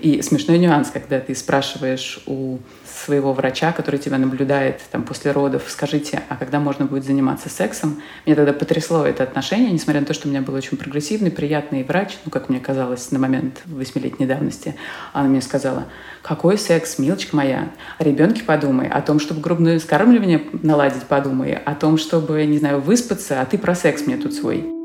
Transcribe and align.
И 0.00 0.22
смешной 0.22 0.58
нюанс, 0.58 0.90
когда 0.90 1.20
ты 1.20 1.34
спрашиваешь 1.34 2.20
у 2.26 2.58
своего 2.86 3.34
врача, 3.34 3.72
который 3.72 4.00
тебя 4.00 4.16
наблюдает 4.16 4.80
там, 4.90 5.02
после 5.02 5.32
родов, 5.32 5.64
скажите, 5.68 6.22
а 6.28 6.36
когда 6.36 6.58
можно 6.58 6.86
будет 6.86 7.04
заниматься 7.04 7.50
сексом? 7.50 8.00
Меня 8.24 8.36
тогда 8.36 8.54
потрясло 8.54 9.04
это 9.04 9.22
отношение, 9.22 9.70
несмотря 9.70 10.00
на 10.00 10.06
то, 10.06 10.14
что 10.14 10.26
у 10.26 10.30
меня 10.30 10.40
был 10.40 10.54
очень 10.54 10.78
прогрессивный, 10.78 11.30
приятный 11.30 11.84
врач, 11.84 12.16
ну, 12.24 12.30
как 12.30 12.48
мне 12.48 12.60
казалось, 12.60 13.10
на 13.10 13.18
момент 13.18 13.60
восьмилетней 13.66 14.26
давности. 14.26 14.74
Она 15.12 15.28
мне 15.28 15.42
сказала, 15.42 15.86
какой 16.22 16.56
секс, 16.56 16.98
милочка 16.98 17.36
моя? 17.36 17.70
О 17.98 18.04
ребенке 18.04 18.42
подумай, 18.42 18.88
о 18.88 19.02
том, 19.02 19.20
чтобы 19.20 19.42
грубное 19.42 19.78
скармливание 19.80 20.42
наладить 20.62 21.04
подумай, 21.04 21.54
о 21.54 21.74
том, 21.74 21.98
чтобы, 21.98 22.44
не 22.46 22.58
знаю, 22.58 22.80
выспаться, 22.80 23.40
а 23.42 23.44
ты 23.44 23.58
про 23.58 23.74
секс 23.74 24.06
мне 24.06 24.16
тут 24.16 24.32
свой. 24.32 24.79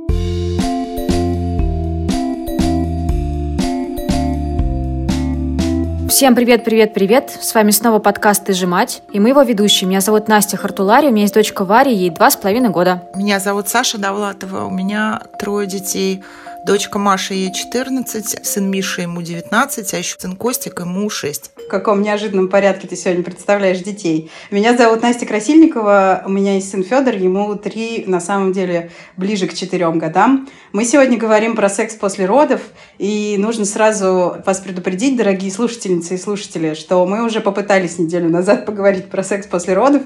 Всем 6.15 6.33
привет, 6.33 6.63
привет, 6.63 6.93
привет! 6.93 7.37
С 7.41 7.53
вами 7.53 7.71
снова 7.71 7.99
подкаст 7.99 8.45
«Ты 8.45 8.65
мать» 8.65 9.01
и 9.11 9.19
мы 9.19 9.27
его 9.27 9.41
ведущие. 9.41 9.85
Меня 9.85 9.99
зовут 9.99 10.29
Настя 10.29 10.55
Хартулари, 10.55 11.07
у 11.07 11.11
меня 11.11 11.23
есть 11.23 11.33
дочка 11.33 11.65
Варя, 11.65 11.91
ей 11.91 12.09
два 12.09 12.31
с 12.31 12.37
половиной 12.37 12.69
года. 12.69 13.03
Меня 13.15 13.41
зовут 13.41 13.67
Саша 13.67 13.97
Давлатова, 13.97 14.63
у 14.63 14.69
меня 14.69 15.23
трое 15.37 15.67
детей– 15.67 16.23
Дочка 16.65 16.97
Маша, 16.97 17.35
ей 17.35 17.53
14, 17.53 18.43
сын 18.43 18.71
Миша, 18.71 19.03
ему 19.03 19.21
19, 19.21 19.93
а 19.93 19.97
еще 19.99 20.15
сын 20.17 20.35
Костик, 20.35 20.79
ему 20.79 21.11
6. 21.11 21.51
Каком 21.69 22.03
неожиданном 22.03 22.47
порядке 22.47 22.87
ты 22.87 22.95
сегодня 22.95 23.23
представляешь 23.23 23.79
детей? 23.79 24.29
Меня 24.51 24.77
зовут 24.77 25.01
Настя 25.01 25.25
Красильникова, 25.25 26.23
у 26.25 26.29
меня 26.29 26.55
есть 26.55 26.69
сын 26.69 26.83
Федор, 26.83 27.15
ему 27.15 27.55
3, 27.55 28.03
на 28.05 28.19
самом 28.19 28.51
деле, 28.51 28.91
ближе 29.17 29.47
к 29.47 29.53
4 29.53 29.91
годам. 29.93 30.47
Мы 30.73 30.85
сегодня 30.85 31.17
говорим 31.17 31.55
про 31.55 31.67
секс 31.69 31.95
после 31.95 32.27
родов, 32.27 32.61
и 32.99 33.35
нужно 33.39 33.65
сразу 33.65 34.37
вас 34.45 34.59
предупредить, 34.59 35.17
дорогие 35.17 35.51
слушательницы 35.51 36.15
и 36.15 36.17
слушатели, 36.19 36.75
что 36.75 37.03
мы 37.05 37.25
уже 37.25 37.41
попытались 37.41 37.97
неделю 37.97 38.29
назад 38.29 38.65
поговорить 38.67 39.09
про 39.09 39.23
секс 39.23 39.47
после 39.47 39.73
родов. 39.73 40.03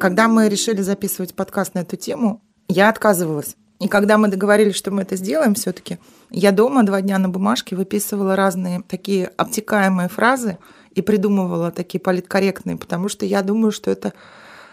Когда 0.00 0.26
мы 0.26 0.48
решили 0.48 0.82
записывать 0.82 1.34
подкаст 1.34 1.74
на 1.74 1.80
эту 1.80 1.96
тему, 1.96 2.42
я 2.68 2.88
отказывалась. 2.88 3.56
И 3.78 3.88
когда 3.88 4.16
мы 4.16 4.28
договорились, 4.28 4.74
что 4.74 4.90
мы 4.90 5.02
это 5.02 5.16
сделаем 5.16 5.54
все-таки, 5.54 5.98
я 6.30 6.52
дома 6.52 6.84
два 6.84 7.02
дня 7.02 7.18
на 7.18 7.28
бумажке 7.28 7.76
выписывала 7.76 8.34
разные 8.34 8.82
такие 8.88 9.30
обтекаемые 9.36 10.08
фразы 10.08 10.58
и 10.94 11.02
придумывала 11.02 11.70
такие 11.70 12.00
политкорректные, 12.00 12.76
потому 12.78 13.08
что 13.08 13.26
я 13.26 13.42
думаю, 13.42 13.72
что 13.72 13.90
это 13.90 14.14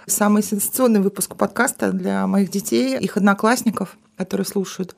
самый 0.05 0.41
сенсационный 0.41 1.01
выпуск 1.01 1.35
подкаста 1.35 1.91
для 1.91 2.25
моих 2.27 2.49
детей, 2.49 2.97
их 2.97 3.17
одноклассников, 3.17 3.97
которые 4.17 4.45
слушают. 4.45 4.95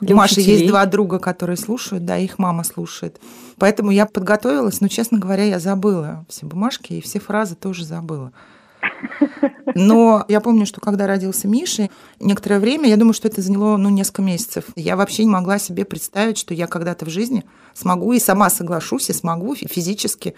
Для 0.00 0.14
У 0.14 0.18
Маши 0.18 0.40
есть 0.40 0.66
два 0.66 0.86
друга, 0.86 1.18
которые 1.18 1.56
слушают, 1.56 2.04
да, 2.06 2.16
их 2.16 2.38
мама 2.38 2.64
слушает. 2.64 3.20
Поэтому 3.58 3.90
я 3.90 4.06
подготовилась, 4.06 4.80
но, 4.80 4.88
честно 4.88 5.18
говоря, 5.18 5.44
я 5.44 5.58
забыла 5.58 6.24
все 6.28 6.46
бумажки 6.46 6.94
и 6.94 7.00
все 7.02 7.20
фразы 7.20 7.54
тоже 7.54 7.84
забыла. 7.84 8.32
Но 9.74 10.24
я 10.28 10.40
помню, 10.40 10.66
что 10.66 10.80
когда 10.80 11.06
родился 11.06 11.48
Миша, 11.48 11.90
некоторое 12.18 12.60
время, 12.60 12.88
я 12.88 12.96
думаю, 12.96 13.14
что 13.14 13.28
это 13.28 13.40
заняло 13.40 13.76
ну, 13.76 13.88
несколько 13.88 14.22
месяцев. 14.22 14.64
Я 14.76 14.96
вообще 14.96 15.24
не 15.24 15.30
могла 15.30 15.58
себе 15.58 15.84
представить, 15.84 16.38
что 16.38 16.54
я 16.54 16.66
когда-то 16.66 17.06
в 17.06 17.10
жизни 17.10 17.44
смогу 17.74 18.12
и 18.12 18.18
сама 18.18 18.50
соглашусь, 18.50 19.10
и 19.10 19.12
смогу 19.12 19.54
физически 19.54 20.34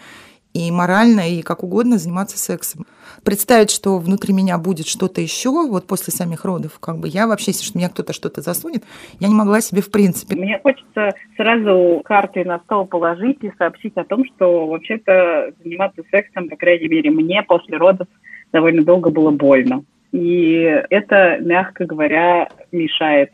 и 0.55 0.71
морально, 0.71 1.31
и 1.31 1.43
как 1.43 1.63
угодно 1.63 1.99
заниматься 1.99 2.39
сексом. 2.39 2.87
Представить, 3.25 3.71
что 3.71 3.99
внутри 3.99 4.35
меня 4.35 4.59
будет 4.59 4.87
что-то 4.87 5.21
еще, 5.21 5.51
вот 5.51 5.87
после 5.87 6.13
самих 6.13 6.45
родов, 6.45 6.79
как 6.81 6.99
бы 6.99 7.09
я 7.09 7.27
вообще, 7.27 7.53
если 7.53 7.77
меня 7.77 7.89
кто-то 7.89 8.13
что-то 8.13 8.41
засунет, 8.41 8.85
я 9.21 9.29
не 9.29 9.35
могла 9.35 9.61
себе 9.61 9.83
в 9.83 9.91
принципе. 9.91 10.37
Мне 10.37 10.59
хочется 10.63 11.15
сразу 11.37 12.03
карты 12.05 12.45
на 12.45 12.59
стол 12.61 12.87
положить 12.87 13.39
и 13.43 13.53
сообщить 13.59 13.97
о 13.97 14.05
том, 14.05 14.25
что 14.25 14.67
вообще-то 14.67 15.53
заниматься 15.63 16.03
сексом, 16.11 16.49
по 16.49 16.57
крайней 16.57 16.89
мере, 16.89 17.11
мне 17.11 17.43
после 17.43 17.77
родов 17.77 18.09
довольно 18.53 18.85
долго 18.85 19.11
было 19.11 19.31
больно. 19.31 19.85
И 20.13 20.61
это, 20.91 21.39
мягко 21.41 21.87
говоря, 21.87 22.49
мешает 22.71 23.31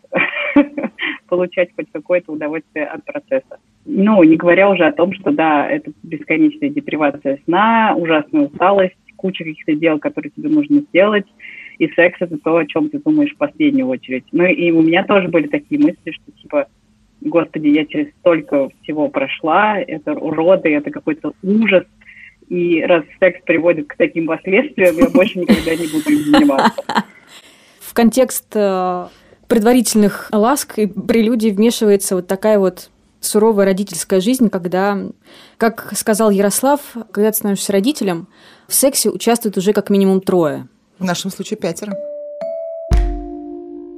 получать 1.28 1.70
хоть 1.74 1.90
какое-то 1.92 2.32
удовольствие 2.32 2.86
от 2.86 3.04
процесса. 3.04 3.58
Ну, 3.90 4.22
не 4.22 4.36
говоря 4.36 4.68
уже 4.68 4.84
о 4.84 4.92
том, 4.92 5.14
что, 5.14 5.30
да, 5.30 5.66
это 5.66 5.90
бесконечная 6.02 6.68
депривация 6.68 7.38
сна, 7.46 7.94
ужасная 7.96 8.42
усталость, 8.42 8.94
куча 9.16 9.44
каких-то 9.44 9.72
дел, 9.74 9.98
которые 9.98 10.30
тебе 10.30 10.50
нужно 10.50 10.80
сделать, 10.80 11.24
и 11.78 11.88
секс— 11.88 12.18
это 12.20 12.36
то, 12.36 12.58
о 12.58 12.66
чем 12.66 12.90
ты 12.90 12.98
думаешь 12.98 13.32
в 13.32 13.38
последнюю 13.38 13.88
очередь. 13.88 14.24
Ну, 14.30 14.44
и 14.44 14.70
у 14.72 14.82
меня 14.82 15.04
тоже 15.04 15.28
были 15.28 15.46
такие 15.46 15.80
мысли, 15.80 16.10
что, 16.10 16.32
типа, 16.32 16.66
господи, 17.22 17.68
я 17.68 17.86
через 17.86 18.10
столько 18.20 18.68
всего 18.82 19.08
прошла, 19.08 19.78
это 19.78 20.12
уроды, 20.12 20.68
это 20.68 20.90
какой-то 20.90 21.32
ужас, 21.42 21.84
и 22.50 22.82
раз 22.82 23.04
секс 23.18 23.40
приводит 23.46 23.88
к 23.88 23.96
таким 23.96 24.26
последствиям, 24.26 24.96
я 24.98 25.08
больше 25.08 25.38
никогда 25.38 25.74
не 25.74 25.86
буду 25.86 26.10
им 26.10 26.18
заниматься. 26.30 26.82
В 27.80 27.94
контекст 27.94 28.54
э, 28.54 29.06
предварительных 29.48 30.28
ласк 30.30 30.78
и 30.78 30.86
прелюдий 30.86 31.52
вмешивается 31.52 32.16
вот 32.16 32.26
такая 32.26 32.58
вот 32.58 32.90
суровая 33.20 33.66
родительская 33.66 34.20
жизнь, 34.20 34.48
когда, 34.48 34.98
как 35.56 35.92
сказал 35.96 36.30
Ярослав, 36.30 36.80
когда 37.10 37.30
ты 37.30 37.36
становишься 37.36 37.72
родителем, 37.72 38.28
в 38.66 38.74
сексе 38.74 39.10
участвует 39.10 39.56
уже 39.56 39.72
как 39.72 39.90
минимум 39.90 40.20
трое. 40.20 40.68
В 40.98 41.04
нашем 41.04 41.30
случае 41.30 41.56
пятеро. 41.56 42.07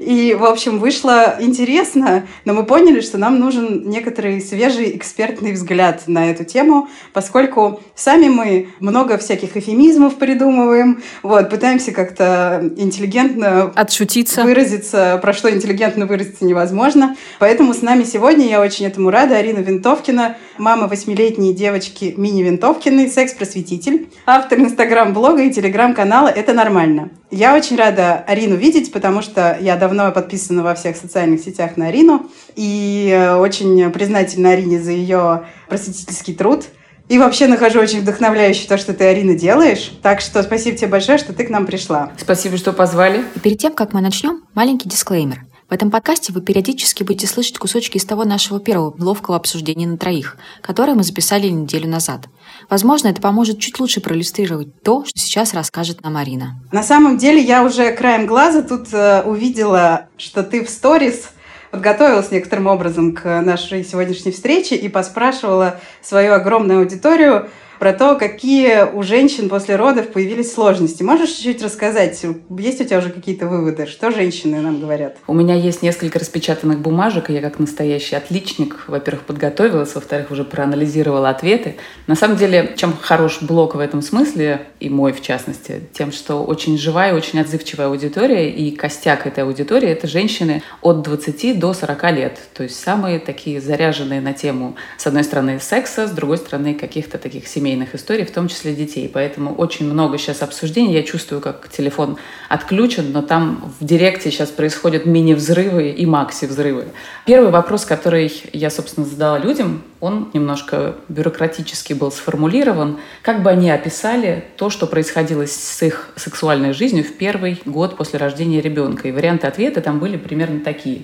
И, 0.00 0.34
в 0.34 0.44
общем, 0.44 0.78
вышло 0.78 1.36
интересно, 1.40 2.26
но 2.46 2.54
мы 2.54 2.64
поняли, 2.64 3.02
что 3.02 3.18
нам 3.18 3.38
нужен 3.38 3.82
некоторый 3.86 4.40
свежий 4.40 4.96
экспертный 4.96 5.52
взгляд 5.52 6.04
на 6.06 6.30
эту 6.30 6.44
тему, 6.44 6.88
поскольку 7.12 7.82
сами 7.94 8.28
мы 8.28 8.68
много 8.80 9.18
всяких 9.18 9.58
эфемизмов 9.58 10.14
придумываем, 10.14 11.02
вот, 11.22 11.50
пытаемся 11.50 11.92
как-то 11.92 12.72
интеллигентно 12.78 13.72
отшутиться, 13.74 14.44
выразиться, 14.44 15.18
про 15.20 15.34
что 15.34 15.50
интеллигентно 15.50 16.06
выразиться 16.06 16.46
невозможно. 16.46 17.14
Поэтому 17.38 17.74
с 17.74 17.82
нами 17.82 18.04
сегодня, 18.04 18.48
я 18.48 18.62
очень 18.62 18.86
этому 18.86 19.10
рада, 19.10 19.36
Арина 19.36 19.58
Винтовкина, 19.58 20.38
мама 20.56 20.88
восьмилетней 20.88 21.52
девочки 21.52 22.14
Мини 22.16 22.42
Винтовкиной, 22.42 23.10
секс-просветитель, 23.10 24.08
автор 24.24 24.60
инстаграм-блога 24.60 25.42
и 25.42 25.50
телеграм-канала 25.50 26.28
«Это 26.28 26.54
нормально». 26.54 27.10
Я 27.30 27.54
очень 27.54 27.76
рада 27.76 28.24
Арину 28.26 28.56
видеть, 28.56 28.92
потому 28.92 29.22
что 29.22 29.56
я 29.60 29.76
давно 29.76 30.10
подписана 30.10 30.64
во 30.64 30.74
всех 30.74 30.96
социальных 30.96 31.40
сетях 31.40 31.76
на 31.76 31.86
Арину 31.86 32.28
и 32.56 33.08
э, 33.12 33.36
очень 33.36 33.90
признательна 33.92 34.50
Арине 34.50 34.80
за 34.80 34.90
ее 34.90 35.44
просветительский 35.68 36.34
труд. 36.34 36.64
И 37.08 37.18
вообще 37.18 37.46
нахожу 37.46 37.80
очень 37.80 38.00
вдохновляющее 38.00 38.68
то, 38.68 38.78
что 38.78 38.94
ты, 38.94 39.04
Арина, 39.04 39.34
делаешь. 39.34 39.92
Так 40.02 40.20
что 40.20 40.42
спасибо 40.42 40.76
тебе 40.76 40.88
большое, 40.88 41.18
что 41.18 41.32
ты 41.32 41.44
к 41.44 41.50
нам 41.50 41.66
пришла. 41.66 42.12
Спасибо, 42.16 42.56
что 42.56 42.72
позвали. 42.72 43.24
И 43.34 43.38
перед 43.38 43.58
тем, 43.58 43.74
как 43.74 43.92
мы 43.92 44.00
начнем, 44.00 44.42
маленький 44.54 44.88
дисклеймер. 44.88 45.44
В 45.68 45.72
этом 45.72 45.92
подкасте 45.92 46.32
вы 46.32 46.40
периодически 46.40 47.04
будете 47.04 47.28
слышать 47.28 47.58
кусочки 47.58 47.96
из 47.96 48.04
того 48.04 48.24
нашего 48.24 48.58
первого 48.58 48.92
ловкого 48.98 49.36
обсуждения 49.36 49.86
на 49.86 49.96
троих, 49.96 50.36
которое 50.62 50.94
мы 50.94 51.04
записали 51.04 51.46
неделю 51.46 51.88
назад. 51.88 52.26
Возможно, 52.70 53.08
это 53.08 53.20
поможет 53.20 53.58
чуть 53.58 53.80
лучше 53.80 54.00
проиллюстрировать 54.00 54.80
то, 54.82 55.04
что 55.04 55.18
сейчас 55.18 55.52
расскажет 55.54 56.02
нам 56.02 56.14
Марина. 56.14 56.60
На 56.70 56.84
самом 56.84 57.18
деле, 57.18 57.42
я 57.42 57.64
уже 57.64 57.92
краем 57.92 58.26
глаза 58.26 58.62
тут 58.62 58.92
э, 58.92 59.22
увидела, 59.22 60.06
что 60.16 60.44
ты 60.44 60.64
в 60.64 60.70
сторис 60.70 61.30
подготовилась 61.72 62.30
некоторым 62.30 62.68
образом 62.68 63.12
к 63.12 63.40
нашей 63.42 63.84
сегодняшней 63.84 64.30
встрече 64.32 64.76
и 64.76 64.88
поспрашивала 64.88 65.80
свою 66.00 66.32
огромную 66.32 66.80
аудиторию, 66.80 67.50
про 67.80 67.94
то, 67.94 68.16
какие 68.16 68.84
у 68.84 69.02
женщин 69.02 69.48
после 69.48 69.74
родов 69.76 70.08
появились 70.08 70.52
сложности. 70.52 71.02
Можешь 71.02 71.30
чуть-чуть 71.30 71.62
рассказать? 71.62 72.22
Есть 72.50 72.80
у 72.82 72.84
тебя 72.84 72.98
уже 72.98 73.08
какие-то 73.08 73.46
выводы? 73.46 73.86
Что 73.86 74.10
женщины 74.10 74.60
нам 74.60 74.80
говорят? 74.80 75.16
У 75.26 75.32
меня 75.32 75.54
есть 75.54 75.80
несколько 75.80 76.18
распечатанных 76.18 76.80
бумажек, 76.80 77.30
и 77.30 77.32
я 77.32 77.40
как 77.40 77.58
настоящий 77.58 78.16
отличник, 78.16 78.84
во-первых, 78.86 79.24
подготовилась, 79.24 79.94
во-вторых, 79.94 80.30
уже 80.30 80.44
проанализировала 80.44 81.30
ответы. 81.30 81.76
На 82.06 82.16
самом 82.16 82.36
деле, 82.36 82.74
чем 82.76 82.94
хорош 83.00 83.38
блог 83.40 83.74
в 83.74 83.78
этом 83.78 84.02
смысле, 84.02 84.66
и 84.78 84.90
мой 84.90 85.14
в 85.14 85.22
частности, 85.22 85.80
тем, 85.94 86.12
что 86.12 86.44
очень 86.44 86.76
живая, 86.76 87.14
очень 87.14 87.40
отзывчивая 87.40 87.86
аудитория, 87.86 88.50
и 88.50 88.72
костяк 88.72 89.26
этой 89.26 89.44
аудитории— 89.44 89.88
это 89.90 90.06
женщины 90.06 90.62
от 90.82 91.00
20 91.00 91.58
до 91.58 91.72
40 91.72 92.12
лет. 92.12 92.38
То 92.52 92.62
есть 92.62 92.78
самые 92.78 93.20
такие 93.20 93.58
заряженные 93.58 94.20
на 94.20 94.34
тему, 94.34 94.76
с 94.98 95.06
одной 95.06 95.24
стороны, 95.24 95.58
секса, 95.60 96.06
с 96.06 96.10
другой 96.10 96.36
стороны, 96.36 96.74
каких-то 96.74 97.16
таких 97.16 97.48
семей 97.48 97.69
семейных 97.70 97.94
историй, 97.94 98.24
в 98.24 98.32
том 98.32 98.48
числе 98.48 98.74
детей. 98.74 99.08
Поэтому 99.12 99.54
очень 99.54 99.86
много 99.86 100.18
сейчас 100.18 100.42
обсуждений. 100.42 100.92
Я 100.92 101.02
чувствую, 101.04 101.40
как 101.40 101.68
телефон 101.68 102.16
отключен, 102.48 103.12
но 103.12 103.22
там 103.22 103.72
в 103.78 103.84
директе 103.84 104.30
сейчас 104.30 104.48
происходят 104.50 105.06
мини-взрывы 105.06 105.90
и 105.90 106.04
макси-взрывы. 106.06 106.88
Первый 107.26 107.50
вопрос, 107.50 107.84
который 107.84 108.32
я, 108.52 108.70
собственно, 108.70 109.06
задала 109.06 109.38
людям, 109.38 109.82
он 110.00 110.30
немножко 110.34 110.96
бюрократически 111.08 111.92
был 111.92 112.10
сформулирован. 112.10 112.98
Как 113.22 113.42
бы 113.42 113.50
они 113.50 113.70
описали 113.70 114.44
то, 114.56 114.68
что 114.70 114.86
происходило 114.86 115.46
с 115.46 115.82
их 115.82 116.10
сексуальной 116.16 116.72
жизнью 116.72 117.04
в 117.04 117.12
первый 117.16 117.60
год 117.64 117.96
после 117.96 118.18
рождения 118.18 118.60
ребенка? 118.60 119.06
И 119.08 119.12
варианты 119.12 119.46
ответа 119.46 119.80
там 119.80 120.00
были 120.00 120.16
примерно 120.16 120.60
такие. 120.60 121.02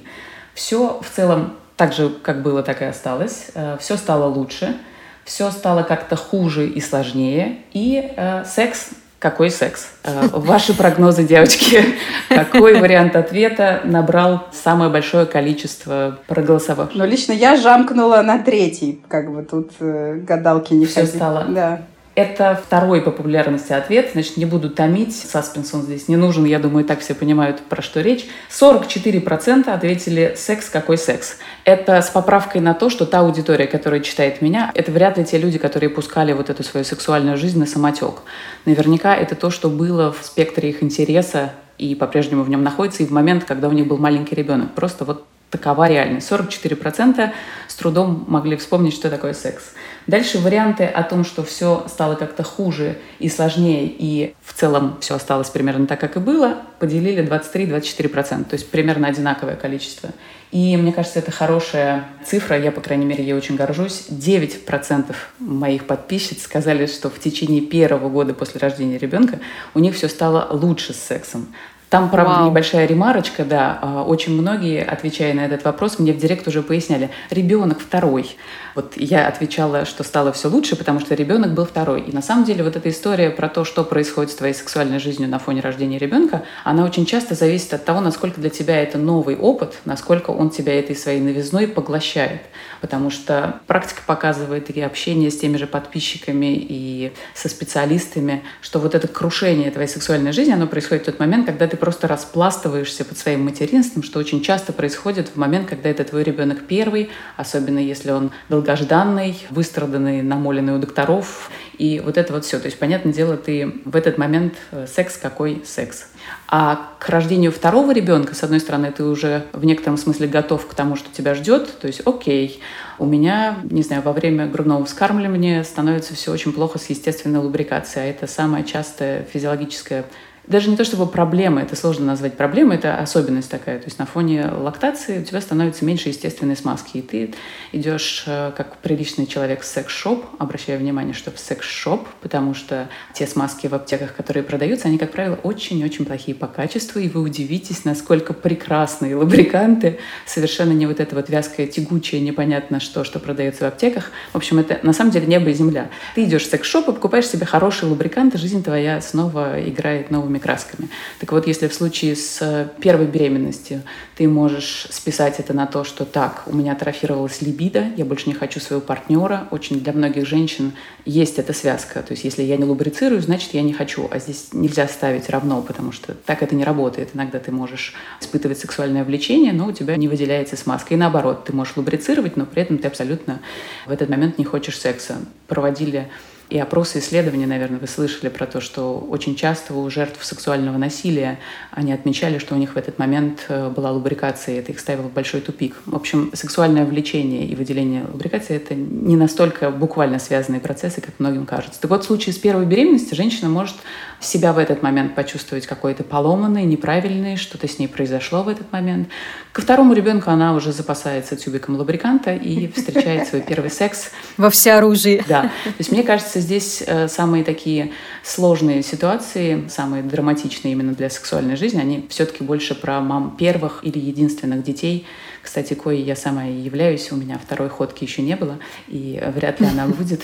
Все 0.54 1.00
в 1.00 1.14
целом 1.14 1.52
так 1.76 1.92
же, 1.92 2.08
как 2.22 2.42
было, 2.42 2.62
так 2.62 2.82
и 2.82 2.86
осталось. 2.86 3.50
Э, 3.54 3.76
все 3.78 3.96
стало 3.96 4.26
лучше, 4.26 4.76
все 5.26 5.50
стало 5.50 5.82
как-то 5.82 6.16
хуже 6.16 6.66
и 6.66 6.80
сложнее. 6.80 7.58
И 7.74 8.12
э, 8.16 8.44
секс 8.46 8.90
какой 9.18 9.50
секс? 9.50 9.88
Э, 10.04 10.28
ваши 10.32 10.72
прогнозы, 10.72 11.24
девочки. 11.24 11.80
Какой 12.28 12.78
вариант 12.78 13.16
ответа 13.16 13.80
набрал 13.84 14.46
самое 14.52 14.90
большое 14.90 15.24
количество 15.24 16.18
проголосовавших? 16.28 16.96
Ну, 16.96 17.06
лично 17.06 17.32
я 17.32 17.56
жамкнула 17.56 18.20
на 18.22 18.38
третий. 18.38 19.02
Как 19.08 19.32
бы 19.32 19.42
тут 19.42 19.72
э, 19.80 20.20
гадалки 20.22 20.74
не 20.74 20.84
все 20.84 21.06
стало. 21.06 21.46
Да. 21.48 21.80
Это 22.16 22.58
второй 22.66 23.02
по 23.02 23.10
популярности 23.10 23.74
ответ, 23.74 24.12
значит, 24.14 24.38
не 24.38 24.46
буду 24.46 24.70
томить, 24.70 25.14
саспенс 25.14 25.74
он 25.74 25.82
здесь 25.82 26.08
не 26.08 26.16
нужен, 26.16 26.46
я 26.46 26.58
думаю, 26.58 26.86
так 26.86 27.00
все 27.00 27.14
понимают, 27.14 27.60
про 27.60 27.82
что 27.82 28.00
речь. 28.00 28.26
44% 28.50 29.68
ответили 29.68 30.32
«секс, 30.34 30.70
какой 30.70 30.96
секс?». 30.96 31.36
Это 31.64 32.00
с 32.00 32.08
поправкой 32.08 32.62
на 32.62 32.72
то, 32.72 32.88
что 32.88 33.04
та 33.04 33.20
аудитория, 33.20 33.66
которая 33.66 34.00
читает 34.00 34.40
меня, 34.40 34.72
это 34.74 34.90
вряд 34.92 35.18
ли 35.18 35.26
те 35.26 35.36
люди, 35.36 35.58
которые 35.58 35.90
пускали 35.90 36.32
вот 36.32 36.48
эту 36.48 36.62
свою 36.62 36.84
сексуальную 36.84 37.36
жизнь 37.36 37.58
на 37.58 37.66
самотек. 37.66 38.22
Наверняка 38.64 39.14
это 39.14 39.34
то, 39.34 39.50
что 39.50 39.68
было 39.68 40.10
в 40.10 40.24
спектре 40.24 40.70
их 40.70 40.82
интереса 40.82 41.52
и 41.76 41.94
по-прежнему 41.94 42.44
в 42.44 42.48
нем 42.48 42.62
находится, 42.62 43.02
и 43.02 43.06
в 43.06 43.10
момент, 43.10 43.44
когда 43.44 43.68
у 43.68 43.72
них 43.72 43.86
был 43.86 43.98
маленький 43.98 44.34
ребенок. 44.34 44.72
Просто 44.74 45.04
вот 45.04 45.26
такова 45.50 45.88
реальность. 45.88 46.30
44% 46.30 47.30
с 47.68 47.74
трудом 47.74 48.24
могли 48.26 48.56
вспомнить, 48.56 48.94
что 48.94 49.10
такое 49.10 49.32
секс. 49.32 49.72
Дальше 50.06 50.38
варианты 50.38 50.84
о 50.84 51.02
том, 51.02 51.24
что 51.24 51.42
все 51.42 51.84
стало 51.88 52.14
как-то 52.14 52.44
хуже 52.44 52.96
и 53.18 53.28
сложнее, 53.28 53.86
и 53.86 54.34
в 54.44 54.52
целом 54.52 54.98
все 55.00 55.16
осталось 55.16 55.50
примерно 55.50 55.86
так, 55.86 55.98
как 55.98 56.16
и 56.16 56.20
было, 56.20 56.58
поделили 56.78 57.24
23-24%, 57.24 58.44
то 58.44 58.54
есть 58.54 58.70
примерно 58.70 59.08
одинаковое 59.08 59.56
количество. 59.56 60.10
И 60.52 60.76
мне 60.76 60.92
кажется, 60.92 61.18
это 61.18 61.32
хорошая 61.32 62.04
цифра, 62.24 62.56
я, 62.56 62.70
по 62.70 62.80
крайней 62.80 63.04
мере, 63.04 63.24
ей 63.24 63.34
очень 63.34 63.56
горжусь. 63.56 64.06
9% 64.08 65.14
моих 65.40 65.86
подписчиц 65.86 66.44
сказали, 66.44 66.86
что 66.86 67.10
в 67.10 67.18
течение 67.18 67.60
первого 67.60 68.08
года 68.08 68.32
после 68.32 68.60
рождения 68.60 68.98
ребенка 68.98 69.40
у 69.74 69.80
них 69.80 69.96
все 69.96 70.08
стало 70.08 70.46
лучше 70.52 70.92
с 70.92 70.98
сексом. 70.98 71.48
Там, 71.88 72.10
правда, 72.10 72.40
Вау. 72.40 72.50
небольшая 72.50 72.86
ремарочка, 72.86 73.44
да. 73.44 73.78
А, 73.80 74.02
очень 74.02 74.32
многие, 74.32 74.82
отвечая 74.82 75.34
на 75.34 75.46
этот 75.46 75.64
вопрос, 75.64 76.00
мне 76.00 76.12
в 76.12 76.18
директ 76.18 76.48
уже 76.48 76.62
поясняли. 76.62 77.10
Ребенок 77.30 77.78
второй. 77.78 78.36
Вот 78.74 78.94
я 78.96 79.28
отвечала, 79.28 79.86
что 79.86 80.02
стало 80.02 80.32
все 80.32 80.48
лучше, 80.48 80.76
потому 80.76 81.00
что 81.00 81.14
ребенок 81.14 81.54
был 81.54 81.64
второй. 81.64 82.02
И 82.02 82.12
на 82.12 82.22
самом 82.22 82.44
деле 82.44 82.64
вот 82.64 82.76
эта 82.76 82.90
история 82.90 83.30
про 83.30 83.48
то, 83.48 83.64
что 83.64 83.84
происходит 83.84 84.32
с 84.32 84.34
твоей 84.34 84.52
сексуальной 84.52 84.98
жизнью 84.98 85.28
на 85.28 85.38
фоне 85.38 85.60
рождения 85.60 85.96
ребенка, 85.96 86.42
она 86.64 86.84
очень 86.84 87.06
часто 87.06 87.34
зависит 87.34 87.72
от 87.72 87.84
того, 87.84 88.00
насколько 88.00 88.40
для 88.40 88.50
тебя 88.50 88.82
это 88.82 88.98
новый 88.98 89.36
опыт, 89.36 89.78
насколько 89.84 90.30
он 90.30 90.50
тебя 90.50 90.78
этой 90.78 90.96
своей 90.96 91.20
новизной 91.20 91.68
поглощает. 91.68 92.42
Потому 92.80 93.10
что 93.10 93.60
практика 93.66 94.02
показывает 94.04 94.68
и 94.68 94.80
общение 94.82 95.30
с 95.30 95.38
теми 95.38 95.56
же 95.56 95.66
подписчиками, 95.66 96.54
и 96.56 97.12
со 97.32 97.48
специалистами, 97.48 98.42
что 98.60 98.80
вот 98.80 98.94
это 98.94 99.08
крушение 99.08 99.70
твоей 99.70 99.88
сексуальной 99.88 100.32
жизни, 100.32 100.52
оно 100.52 100.66
происходит 100.66 101.04
в 101.04 101.06
тот 101.06 101.18
момент, 101.20 101.46
когда 101.46 101.66
ты 101.66 101.75
просто 101.76 102.08
распластываешься 102.08 103.04
под 103.04 103.16
своим 103.16 103.44
материнством, 103.44 104.02
что 104.02 104.18
очень 104.18 104.42
часто 104.42 104.72
происходит 104.72 105.28
в 105.28 105.36
момент, 105.36 105.68
когда 105.68 105.88
это 105.88 106.04
твой 106.04 106.24
ребенок 106.24 106.66
первый, 106.66 107.10
особенно 107.36 107.78
если 107.78 108.10
он 108.10 108.32
долго 108.48 108.66
долгожданный, 108.66 109.38
выстраданный, 109.50 110.22
намоленный 110.22 110.74
у 110.74 110.78
докторов. 110.78 111.50
И 111.78 112.00
вот 112.04 112.16
это 112.16 112.32
вот 112.32 112.44
все. 112.44 112.58
То 112.58 112.66
есть, 112.66 112.78
понятное 112.78 113.12
дело, 113.12 113.36
ты 113.36 113.80
в 113.84 113.94
этот 113.94 114.18
момент 114.18 114.54
э, 114.72 114.86
секс 114.86 115.16
какой 115.16 115.62
секс. 115.64 116.08
А 116.48 116.92
к 116.98 117.08
рождению 117.08 117.52
второго 117.52 117.92
ребенка, 117.92 118.34
с 118.34 118.42
одной 118.42 118.60
стороны, 118.60 118.90
ты 118.90 119.04
уже 119.04 119.44
в 119.52 119.64
некотором 119.64 119.96
смысле 119.96 120.26
готов 120.26 120.66
к 120.66 120.74
тому, 120.74 120.96
что 120.96 121.08
тебя 121.12 121.34
ждет. 121.34 121.78
То 121.78 121.86
есть, 121.86 122.02
окей, 122.04 122.60
у 122.98 123.06
меня, 123.06 123.58
не 123.62 123.82
знаю, 123.82 124.02
во 124.02 124.12
время 124.12 124.46
грудного 124.46 124.84
вскармливания 124.84 125.62
становится 125.62 126.14
все 126.14 126.32
очень 126.32 126.52
плохо 126.52 126.78
с 126.78 126.86
естественной 126.90 127.40
лубрикацией. 127.40 128.06
А 128.06 128.10
это 128.10 128.26
самая 128.26 128.64
частая 128.64 129.22
физиологическая 129.24 130.06
даже 130.46 130.70
не 130.70 130.76
то 130.76 130.84
чтобы 130.84 131.06
проблема, 131.06 131.62
это 131.62 131.74
сложно 131.74 132.06
назвать 132.06 132.36
проблемой, 132.36 132.76
это 132.76 132.98
особенность 132.98 133.50
такая. 133.50 133.78
То 133.78 133.86
есть 133.86 133.98
на 133.98 134.06
фоне 134.06 134.46
лактации 134.46 135.20
у 135.20 135.24
тебя 135.24 135.40
становится 135.40 135.84
меньше 135.84 136.10
естественной 136.10 136.56
смазки, 136.56 136.98
и 136.98 137.02
ты 137.02 137.34
идешь 137.72 138.24
э, 138.26 138.52
как 138.56 138.76
приличный 138.78 139.26
человек 139.26 139.62
в 139.62 139.64
секс-шоп, 139.64 140.24
обращая 140.38 140.78
внимание, 140.78 141.14
что 141.14 141.30
в 141.30 141.38
секс-шоп, 141.38 142.06
потому 142.20 142.54
что 142.54 142.88
те 143.12 143.26
смазки 143.26 143.66
в 143.66 143.74
аптеках, 143.74 144.14
которые 144.14 144.44
продаются, 144.44 144.88
они, 144.88 144.98
как 144.98 145.10
правило, 145.10 145.38
очень-очень 145.42 146.04
плохие 146.04 146.36
по 146.36 146.46
качеству, 146.46 147.00
и 147.00 147.08
вы 147.08 147.22
удивитесь, 147.22 147.84
насколько 147.84 148.32
прекрасные 148.32 149.16
лубриканты, 149.16 149.98
совершенно 150.26 150.72
не 150.72 150.86
вот 150.86 151.00
это 151.00 151.16
вот 151.16 151.28
вязкое, 151.28 151.66
тягучее, 151.66 152.20
непонятно 152.20 152.78
что, 152.78 153.02
что 153.02 153.18
продается 153.18 153.64
в 153.64 153.68
аптеках. 153.68 154.10
В 154.32 154.36
общем, 154.36 154.60
это 154.60 154.78
на 154.82 154.92
самом 154.92 155.10
деле 155.10 155.26
небо 155.26 155.50
и 155.50 155.54
земля. 155.54 155.90
Ты 156.14 156.24
идешь 156.24 156.44
в 156.44 156.50
секс-шоп 156.50 156.88
и 156.88 156.92
покупаешь 156.92 157.26
себе 157.26 157.46
хорошие 157.46 157.88
лубриканты, 157.88 158.38
жизнь 158.38 158.62
твоя 158.62 159.00
снова 159.00 159.60
играет 159.60 160.10
новыми 160.10 160.35
новыми 160.36 160.38
красками. 160.38 160.88
Так 161.20 161.32
вот, 161.32 161.46
если 161.46 161.68
в 161.68 161.74
случае 161.74 162.14
с 162.14 162.38
э, 162.40 162.68
первой 162.80 163.06
беременностью 163.06 163.82
ты 164.16 164.28
можешь 164.28 164.86
списать 164.90 165.40
это 165.40 165.52
на 165.52 165.66
то, 165.66 165.84
что 165.84 166.04
так, 166.04 166.44
у 166.46 166.54
меня 166.54 166.72
атрофировалась 166.72 167.42
либидо, 167.42 167.86
я 167.96 168.04
больше 168.04 168.28
не 168.28 168.34
хочу 168.34 168.60
своего 168.60 168.80
партнера, 168.80 169.48
очень 169.50 169.80
для 169.80 169.92
многих 169.92 170.26
женщин 170.26 170.72
есть 171.04 171.38
эта 171.38 171.52
связка. 171.52 172.02
То 172.02 172.12
есть 172.12 172.24
если 172.24 172.42
я 172.42 172.56
не 172.56 172.64
лубрицирую, 172.64 173.20
значит, 173.20 173.54
я 173.54 173.62
не 173.62 173.72
хочу. 173.72 174.08
А 174.10 174.18
здесь 174.18 174.48
нельзя 174.52 174.88
ставить 174.88 175.28
равно, 175.30 175.62
потому 175.62 175.92
что 175.92 176.14
так 176.14 176.42
это 176.42 176.54
не 176.54 176.64
работает. 176.64 177.10
Иногда 177.14 177.38
ты 177.38 177.52
можешь 177.52 177.94
испытывать 178.20 178.58
сексуальное 178.58 179.04
влечение, 179.04 179.52
но 179.52 179.66
у 179.66 179.72
тебя 179.72 179.96
не 179.96 180.08
выделяется 180.08 180.56
смазка. 180.56 180.94
И 180.94 180.96
наоборот, 180.96 181.44
ты 181.44 181.52
можешь 181.52 181.76
лубрицировать, 181.76 182.36
но 182.36 182.46
при 182.46 182.62
этом 182.62 182.78
ты 182.78 182.88
абсолютно 182.88 183.40
в 183.86 183.90
этот 183.90 184.08
момент 184.08 184.38
не 184.38 184.44
хочешь 184.44 184.78
секса. 184.78 185.16
Проводили 185.46 186.08
и 186.48 186.58
опросы, 186.58 187.00
исследования, 187.00 187.46
наверное, 187.46 187.80
вы 187.80 187.88
слышали 187.88 188.28
про 188.28 188.46
то, 188.46 188.60
что 188.60 188.98
очень 188.98 189.34
часто 189.34 189.74
у 189.74 189.90
жертв 189.90 190.24
сексуального 190.24 190.76
насилия 190.76 191.40
они 191.72 191.92
отмечали, 191.92 192.38
что 192.38 192.54
у 192.54 192.58
них 192.58 192.74
в 192.74 192.76
этот 192.76 193.00
момент 193.00 193.46
э, 193.48 193.68
была 193.68 193.90
лубрикация, 193.90 194.54
и 194.54 194.58
это 194.58 194.70
их 194.70 194.78
ставило 194.78 195.08
в 195.08 195.12
большой 195.12 195.40
тупик. 195.40 195.74
В 195.86 195.96
общем, 195.96 196.30
сексуальное 196.34 196.84
влечение 196.84 197.46
и 197.46 197.56
выделение 197.56 198.04
лубрикации— 198.12 198.56
это 198.56 198.76
не 198.76 199.16
настолько 199.16 199.70
буквально 199.72 200.20
связанные 200.20 200.60
процессы, 200.60 201.00
как 201.00 201.18
многим 201.18 201.46
кажется. 201.46 201.80
Так 201.80 201.90
вот, 201.90 202.04
в 202.04 202.06
случае 202.06 202.32
с 202.32 202.38
первой 202.38 202.64
беременностью 202.64 203.16
женщина 203.16 203.48
может 203.48 203.74
себя 204.20 204.52
в 204.52 204.58
этот 204.58 204.82
момент 204.82 205.14
почувствовать 205.14 205.66
какой-то 205.66 206.04
поломанной, 206.04 206.64
неправильной, 206.64 207.36
что-то 207.36 207.68
с 207.68 207.78
ней 207.78 207.86
произошло 207.86 208.42
в 208.42 208.48
этот 208.48 208.72
момент. 208.72 209.08
Ко 209.52 209.62
второму 209.62 209.92
ребенку 209.92 210.30
она 210.30 210.54
уже 210.54 210.72
запасается 210.72 211.36
тюбиком 211.36 211.76
лубриканта 211.76 212.34
и 212.34 212.68
встречает 212.74 213.28
свой 213.28 213.42
первый 213.42 213.70
секс. 213.70 214.10
Во 214.36 214.50
всеоружии. 214.50 215.24
Да. 215.28 215.42
То 215.42 215.74
есть 215.78 215.92
мне 215.92 216.02
кажется, 216.02 216.35
здесь 216.40 216.82
э, 216.86 217.08
самые 217.08 217.44
такие 217.44 217.92
сложные 218.22 218.82
ситуации, 218.82 219.66
самые 219.68 220.02
драматичные 220.02 220.72
именно 220.72 220.92
для 220.92 221.10
сексуальной 221.10 221.56
жизни, 221.56 221.80
они 221.80 222.06
все-таки 222.08 222.44
больше 222.44 222.74
про 222.74 223.00
мам 223.00 223.36
первых 223.36 223.80
или 223.82 223.98
единственных 223.98 224.62
детей, 224.62 225.06
кстати, 225.46 225.74
кое 225.74 225.96
я 225.96 226.16
сама 226.16 226.46
и 226.46 226.52
являюсь, 226.52 227.12
у 227.12 227.16
меня 227.16 227.38
второй 227.42 227.68
ходки 227.68 228.02
еще 228.02 228.20
не 228.20 228.34
было, 228.34 228.58
и 228.88 229.22
вряд 229.34 229.60
ли 229.60 229.66
она 229.66 229.86
будет. 229.98 230.22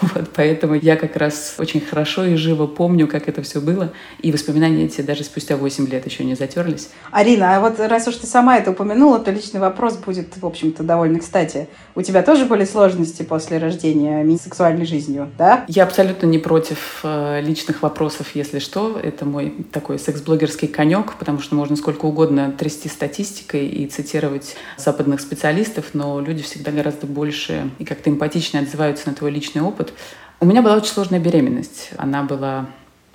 Вот, 0.00 0.30
поэтому 0.34 0.74
я 0.74 0.96
как 0.96 1.16
раз 1.16 1.56
очень 1.58 1.82
хорошо 1.82 2.24
и 2.24 2.34
живо 2.36 2.66
помню, 2.66 3.06
как 3.06 3.28
это 3.28 3.42
все 3.42 3.60
было, 3.60 3.92
и 4.20 4.32
воспоминания 4.32 4.86
эти 4.86 5.02
даже 5.02 5.22
спустя 5.24 5.56
8 5.56 5.86
лет 5.88 6.06
еще 6.06 6.24
не 6.24 6.34
затерлись. 6.34 6.88
Арина, 7.10 7.56
а 7.56 7.60
вот 7.60 7.78
раз 7.78 8.08
уж 8.08 8.16
ты 8.16 8.26
сама 8.26 8.56
это 8.56 8.70
упомянула, 8.70 9.20
то 9.20 9.30
личный 9.30 9.60
вопрос 9.60 9.96
будет, 9.98 10.36
в 10.36 10.46
общем-то, 10.46 10.82
довольно 10.82 11.18
кстати. 11.18 11.68
У 11.94 12.02
тебя 12.02 12.22
тоже 12.22 12.46
были 12.46 12.64
сложности 12.64 13.22
после 13.22 13.58
рождения 13.58 14.24
сексуальной 14.38 14.86
жизнью, 14.86 15.30
да? 15.38 15.64
Я 15.68 15.84
абсолютно 15.84 16.26
не 16.26 16.38
против 16.38 17.00
э, 17.02 17.40
личных 17.40 17.82
вопросов, 17.82 18.34
если 18.34 18.58
что. 18.58 18.98
Это 18.98 19.24
мой 19.24 19.54
такой 19.72 19.98
секс-блогерский 19.98 20.68
конек, 20.68 21.14
потому 21.18 21.40
что 21.40 21.54
можно 21.54 21.76
сколько 21.76 22.06
угодно 22.06 22.52
трясти 22.52 22.88
статистикой 22.88 23.66
и 23.66 23.86
цитировать 23.86 24.53
западных 24.76 25.20
специалистов, 25.20 25.90
но 25.92 26.20
люди 26.20 26.42
всегда 26.42 26.72
гораздо 26.72 27.06
больше 27.06 27.70
и 27.78 27.84
как-то 27.84 28.10
эмпатичнее 28.10 28.62
отзываются 28.62 29.08
на 29.08 29.14
твой 29.14 29.30
личный 29.30 29.62
опыт. 29.62 29.92
У 30.40 30.46
меня 30.46 30.62
была 30.62 30.76
очень 30.76 30.92
сложная 30.92 31.20
беременность. 31.20 31.90
Она 31.96 32.22
была 32.22 32.66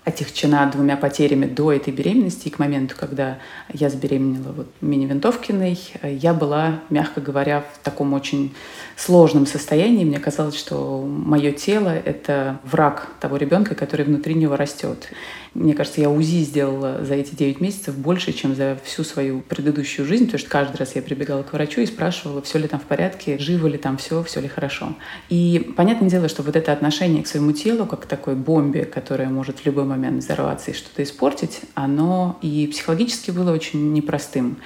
отягчена 0.03 0.69
двумя 0.71 0.97
потерями 0.97 1.45
до 1.45 1.71
этой 1.71 1.93
беременности. 1.93 2.47
И 2.47 2.51
к 2.51 2.59
моменту, 2.59 2.95
когда 2.97 3.37
я 3.71 3.89
забеременела 3.89 4.51
вот 4.51 4.67
мини-винтовкиной, 4.81 5.79
я 6.03 6.33
была, 6.33 6.79
мягко 6.89 7.21
говоря, 7.21 7.63
в 7.73 7.83
таком 7.83 8.13
очень 8.13 8.55
сложном 9.01 9.45
состоянии. 9.45 10.03
Мне 10.03 10.19
казалось, 10.19 10.55
что 10.55 11.01
мое 11.05 11.51
тело— 11.51 11.89
это 12.05 12.59
враг 12.63 13.07
того 13.19 13.37
ребенка, 13.37 13.75
который 13.75 14.05
внутри 14.05 14.33
него 14.33 14.55
растет. 14.55 15.09
Мне 15.53 15.73
кажется, 15.73 16.01
я 16.01 16.09
УЗИ 16.09 16.43
сделала 16.43 17.03
за 17.03 17.15
эти 17.15 17.33
9 17.33 17.59
месяцев 17.59 17.97
больше, 17.97 18.33
чем 18.33 18.55
за 18.55 18.77
всю 18.83 19.03
свою 19.03 19.41
предыдущую 19.41 20.05
жизнь, 20.05 20.25
потому 20.25 20.39
что 20.39 20.49
каждый 20.49 20.77
раз 20.77 20.95
я 20.95 21.01
прибегала 21.01 21.43
к 21.43 21.53
врачу 21.53 21.81
и 21.81 21.85
спрашивала, 21.85 22.41
все 22.41 22.59
ли 22.59 22.67
там 22.67 22.79
в 22.79 22.83
порядке, 22.83 23.39
живо 23.39 23.67
ли 23.67 23.77
там 23.77 23.97
все, 23.97 24.21
все 24.23 24.41
ли 24.41 24.47
хорошо. 24.47 24.95
И 25.29 25.73
понятное 25.75 26.09
дело, 26.09 26.29
что 26.29 26.43
вот 26.43 26.55
это 26.55 26.71
отношение 26.71 27.23
к 27.23 27.27
своему 27.27 27.53
телу, 27.53 27.85
как 27.85 28.01
к 28.01 28.05
такой 28.05 28.35
бомбе, 28.35 28.85
которая 28.85 29.29
может 29.29 29.59
в 29.59 29.65
любой 29.65 29.85
момент 29.85 30.23
взорваться 30.23 30.71
и 30.71 30.73
что-то 30.75 31.01
испортить, 31.03 31.61
оно 31.73 32.37
и 32.41 32.67
психологически 32.67 33.31
было 33.31 33.51
очень 33.51 33.93
непростым. 33.93 34.57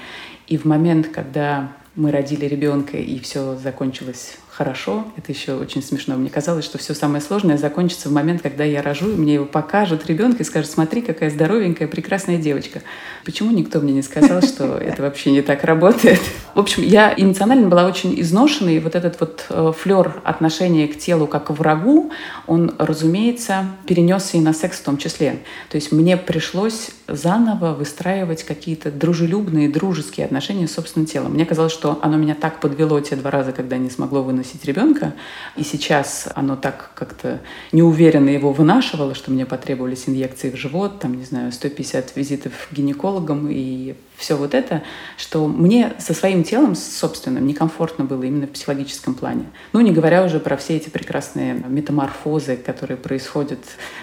И 0.47 0.57
в 0.57 0.65
момент, 0.65 1.07
когда 1.07 1.71
мы 1.95 2.11
родили 2.11 2.45
ребенка 2.45 2.97
и 2.97 3.19
все 3.19 3.55
закончилось 3.55 4.37
хорошо. 4.55 5.05
Это 5.17 5.31
еще 5.31 5.55
очень 5.55 5.81
смешно. 5.81 6.15
Мне 6.15 6.29
казалось, 6.29 6.63
что 6.63 6.77
все 6.77 6.93
самое 6.93 7.21
сложное 7.21 7.57
закончится 7.57 8.09
в 8.09 8.11
момент, 8.11 8.41
когда 8.41 8.63
я 8.63 8.81
рожу, 8.81 9.09
и 9.09 9.15
мне 9.15 9.35
его 9.35 9.45
покажут 9.45 10.05
ребенка 10.05 10.43
и 10.43 10.45
скажут, 10.45 10.69
смотри, 10.69 11.01
какая 11.01 11.31
здоровенькая, 11.31 11.87
прекрасная 11.87 12.37
девочка. 12.37 12.81
Почему 13.25 13.51
никто 13.51 13.79
мне 13.79 13.93
не 13.93 14.03
сказал, 14.03 14.41
что 14.43 14.77
это 14.81 15.01
вообще 15.01 15.31
не 15.31 15.41
так 15.41 15.63
работает? 15.63 16.19
В 16.53 16.59
общем, 16.59 16.83
я 16.83 17.13
эмоционально 17.17 17.67
была 17.67 17.85
очень 17.85 18.19
изношена, 18.21 18.69
и 18.69 18.79
вот 18.79 18.95
этот 18.95 19.19
вот 19.19 19.45
э, 19.49 19.73
флер 19.77 20.21
отношения 20.23 20.87
к 20.87 20.99
телу 20.99 21.25
как 21.25 21.45
к 21.45 21.49
врагу, 21.49 22.11
он, 22.45 22.75
разумеется, 22.77 23.65
перенесся 23.87 24.37
и 24.37 24.39
на 24.39 24.53
секс 24.53 24.79
в 24.79 24.83
том 24.83 24.97
числе. 24.97 25.39
То 25.69 25.75
есть 25.75 25.91
мне 25.91 26.15
пришлось 26.15 26.91
заново 27.07 27.73
выстраивать 27.73 28.43
какие-то 28.43 28.91
дружелюбные, 28.91 29.67
дружеские 29.67 30.25
отношения 30.25 30.67
с 30.67 30.73
собственным 30.73 31.07
телом. 31.07 31.33
Мне 31.33 31.45
казалось, 31.45 31.73
что 31.73 31.99
оно 32.01 32.17
меня 32.17 32.35
так 32.35 32.59
подвело 32.59 32.99
те 33.01 33.15
два 33.15 33.31
раза, 33.31 33.51
когда 33.51 33.77
не 33.77 33.89
смогло 33.89 34.21
выносить 34.21 34.42
выносить 34.43 34.65
ребенка. 34.65 35.13
И 35.55 35.63
сейчас 35.63 36.27
оно 36.35 36.55
так 36.55 36.91
как-то 36.95 37.39
неуверенно 37.71 38.29
его 38.29 38.51
вынашивало, 38.51 39.15
что 39.15 39.31
мне 39.31 39.45
потребовались 39.45 40.07
инъекции 40.07 40.49
в 40.49 40.55
живот, 40.55 40.99
там, 40.99 41.15
не 41.15 41.25
знаю, 41.25 41.51
150 41.51 42.15
визитов 42.15 42.51
к 42.69 42.73
гинекологам 42.73 43.47
и 43.49 43.95
все 44.23 44.37
вот 44.37 44.53
это, 44.53 44.83
что 45.17 45.47
мне 45.47 45.93
со 45.99 46.13
своим 46.13 46.45
телом 46.45 46.75
собственным 46.75 47.45
некомфортно 47.45 48.05
было 48.05 48.23
именно 48.23 48.47
в 48.47 48.51
психологическом 48.51 49.15
плане. 49.15 49.45
Ну, 49.73 49.81
не 49.81 49.91
говоря 49.91 50.23
уже 50.23 50.39
про 50.39 50.55
все 50.55 50.77
эти 50.77 50.87
прекрасные 50.87 51.55
метаморфозы, 51.67 52.55
которые 52.55 52.95
происходят 52.95 53.59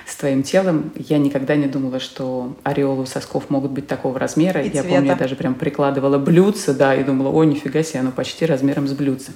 с 0.07 0.15
твоим 0.17 0.43
телом. 0.43 0.93
Я 0.95 1.17
никогда 1.17 1.57
не 1.57 1.67
думала, 1.67 2.00
что 2.00 2.55
ореолы 2.65 3.07
сосков 3.07 3.49
могут 3.49 3.71
быть 3.71 3.87
такого 3.87 4.19
размера. 4.19 4.61
И 4.61 4.67
я 4.67 4.83
цвета. 4.83 4.89
помню, 4.89 5.09
я 5.09 5.17
даже 5.17 5.37
прям 5.37 5.55
прикладывала 5.55 6.19
блюдце, 6.19 6.75
да, 6.75 6.95
и 6.95 7.03
думала, 7.03 7.31
о, 7.31 7.45
нифига 7.45 7.83
себе, 7.83 8.00
оно 8.00 8.11
почти 8.11 8.45
размером 8.45 8.87
с 8.89 8.93
блюдце. 8.93 9.33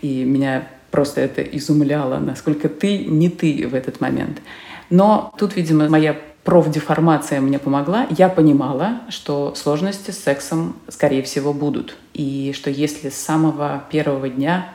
И 0.00 0.24
меня 0.24 0.66
просто 0.90 1.20
это 1.20 1.42
изумляло, 1.42 2.18
насколько 2.18 2.70
ты 2.70 3.04
не 3.04 3.28
ты 3.28 3.68
в 3.68 3.74
этот 3.74 4.00
момент. 4.00 4.40
Но 4.88 5.32
тут, 5.38 5.56
видимо, 5.56 5.88
моя 5.90 6.16
профдеформация 6.44 7.40
мне 7.40 7.58
помогла. 7.58 8.06
Я 8.10 8.28
понимала, 8.28 9.00
что 9.08 9.54
сложности 9.54 10.10
с 10.10 10.18
сексом, 10.22 10.76
скорее 10.88 11.22
всего, 11.22 11.52
будут. 11.52 11.96
И 12.14 12.52
что 12.54 12.70
если 12.70 13.10
с 13.10 13.14
самого 13.14 13.84
первого 13.90 14.28
дня 14.28 14.68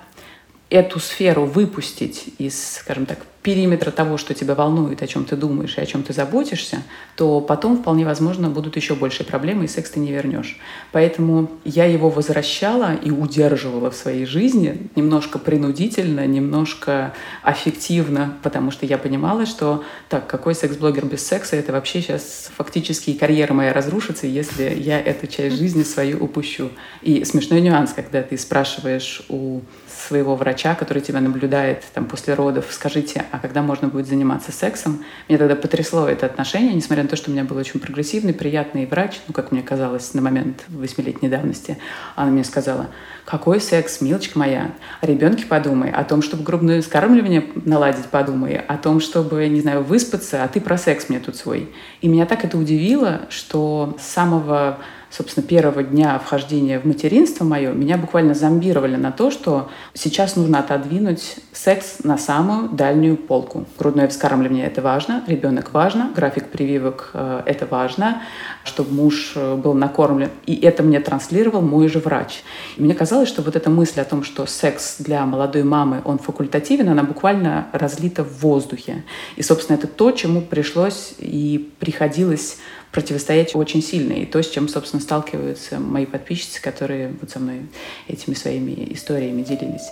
эту 0.70 1.00
сферу 1.00 1.46
выпустить 1.46 2.34
из, 2.38 2.78
скажем 2.80 3.06
так, 3.06 3.20
периметра 3.48 3.92
того, 3.92 4.18
что 4.18 4.34
тебя 4.34 4.56
волнует, 4.56 5.02
о 5.02 5.08
чем 5.08 5.24
ты 5.24 5.38
думаешь 5.38 5.78
и 5.78 5.82
о 5.82 5.86
чем 5.86 6.04
ты 6.04 6.12
заботишься, 6.12 6.84
то 7.16 7.40
потом 7.40 7.78
вполне 7.78 8.04
возможно 8.04 8.50
будут 8.50 8.76
еще 8.76 8.94
большие 8.94 9.26
проблемы, 9.26 9.64
и 9.64 9.68
секс 9.70 9.92
ты 9.92 10.02
не 10.02 10.12
вернешь. 10.12 10.60
Поэтому 10.92 11.50
я 11.64 11.86
его 11.86 12.10
возвращала 12.10 12.94
и 12.94 13.10
удерживала 13.10 13.90
в 13.90 13.96
своей 13.96 14.26
жизни 14.26 14.90
немножко 14.98 15.40
принудительно, 15.40 16.28
немножко 16.28 17.14
аффективно, 17.42 18.36
потому 18.44 18.70
что 18.70 18.86
я 18.86 18.98
понимала, 18.98 19.46
что 19.46 19.82
так, 20.10 20.28
какой 20.28 20.54
секс-блогер 20.54 21.06
без 21.06 21.26
секса, 21.26 21.56
это 21.56 21.72
вообще 21.72 22.02
сейчас 22.02 22.52
фактически 22.54 23.14
карьера 23.14 23.54
моя 23.54 23.72
разрушится, 23.72 24.28
если 24.28 24.76
я 24.78 25.00
эту 25.00 25.26
часть 25.28 25.56
жизни 25.56 25.84
свою 25.84 26.22
упущу. 26.22 26.70
И 27.02 27.24
смешной 27.24 27.62
нюанс, 27.62 27.94
когда 27.94 28.22
ты 28.24 28.38
спрашиваешь 28.38 29.22
у 29.30 29.62
своего 30.08 30.36
врача, 30.36 30.76
который 30.76 31.02
тебя 31.02 31.20
наблюдает 31.20 31.84
там, 31.94 32.06
после 32.06 32.34
родов, 32.34 32.68
скажите, 32.72 33.26
а 33.32 33.40
когда 33.40 33.62
можно 33.62 33.90
будет 33.90 34.08
заниматься 34.08 34.52
сексом? 34.52 35.04
Мне 35.28 35.38
тогда 35.38 35.56
потрясло 35.56 36.08
это 36.08 36.26
отношение, 36.26 36.74
несмотря 36.74 37.04
на 37.04 37.10
то, 37.10 37.16
что 37.16 37.30
у 37.30 37.34
меня 37.34 37.44
был 37.44 37.58
очень 37.58 37.80
прогрессивный, 37.80 38.34
приятный 38.34 38.86
врач, 38.86 39.20
ну, 39.28 39.34
как 39.34 39.52
мне 39.52 39.62
казалось, 39.62 40.14
на 40.14 40.22
момент 40.22 40.64
восьмилетней 40.70 41.30
давности. 41.30 41.78
Она 42.16 42.32
мне 42.32 42.44
сказала, 42.44 42.88
какой 43.26 43.60
секс, 43.60 44.00
милочка 44.02 44.40
моя? 44.40 44.72
О 45.02 45.06
ребенке 45.06 45.46
подумай, 45.46 45.92
о 45.92 46.04
том, 46.04 46.22
чтобы 46.22 46.44
грубное 46.44 46.82
скармливание 46.82 47.44
наладить 47.66 48.06
подумай, 48.06 48.56
о 48.56 48.78
том, 48.78 49.02
чтобы, 49.02 49.48
не 49.50 49.60
знаю, 49.60 49.84
выспаться, 49.84 50.44
а 50.44 50.48
ты 50.48 50.62
про 50.62 50.78
секс 50.78 51.10
мне 51.10 51.20
тут 51.20 51.36
свой. 51.36 51.70
И 52.02 52.08
меня 52.08 52.26
так 52.26 52.46
это 52.46 52.58
удивило, 52.58 53.22
что 53.30 53.98
с 54.00 54.06
самого 54.06 54.80
собственно, 55.10 55.46
первого 55.46 55.84
дня 55.84 56.20
вхождения 56.20 56.80
в 56.80 56.86
материнство 56.86 57.44
мое, 57.44 57.72
меня 57.72 57.98
буквально 57.98 58.34
зомбировали 58.34 58.96
на 58.96 59.12
то, 59.12 59.32
что 59.32 59.70
сейчас 59.94 60.36
нужно 60.36 60.60
отодвинуть 60.60 61.38
секс 61.54 61.98
на 62.04 62.18
самую 62.18 62.70
дальнюю 62.70 63.18
полку. 63.18 63.66
Грудное 63.78 64.08
вскармливание— 64.08 64.66
это 64.68 64.82
важно, 64.82 65.24
ребенок 65.28 65.74
важно, 65.74 66.12
график 66.16 66.50
прививок 66.50 67.12
э,— 67.14 67.42
это 67.46 67.66
важно, 67.66 68.22
чтобы 68.64 68.94
муж 68.94 69.34
э, 69.36 69.56
был 69.56 69.74
накормлен. 69.74 70.30
И 70.46 70.56
это 70.56 70.84
мне 70.84 71.00
транслировал 71.00 71.62
мой 71.62 71.88
же 71.88 72.00
врач. 72.00 72.44
И 72.76 72.82
мне 72.82 72.94
казалось, 72.94 73.30
что 73.30 73.42
вот 73.42 73.56
эта 73.56 73.70
мысль 73.70 74.02
о 74.02 74.06
том, 74.06 74.24
что 74.24 74.46
секс 74.46 74.98
для 75.00 75.26
молодой 75.26 75.64
мамы, 75.64 76.02
он 76.04 76.20
факультативен, 76.20 76.90
она 76.90 77.04
буквально 77.04 77.68
разлита 77.72 78.24
в 78.24 78.42
воздухе. 78.42 79.04
И, 79.36 79.44
собственно, 79.44 79.78
это 79.78 79.88
то, 79.88 80.12
чему 80.12 80.42
пришлось 80.42 81.14
и 81.20 81.72
приходилось 81.80 82.58
противостоять 82.92 83.56
очень 83.56 83.82
сильно. 83.82 84.14
И 84.14 84.26
то, 84.26 84.42
с 84.42 84.50
чем, 84.50 84.68
собственно, 84.68 85.02
сталкиваются 85.02 85.80
мои 85.80 86.06
подписчицы, 86.06 86.62
которые 86.62 87.14
вот 87.20 87.30
со 87.30 87.40
мной 87.40 87.68
этими 88.08 88.34
своими 88.34 88.94
историями 88.94 89.42
делились. 89.42 89.92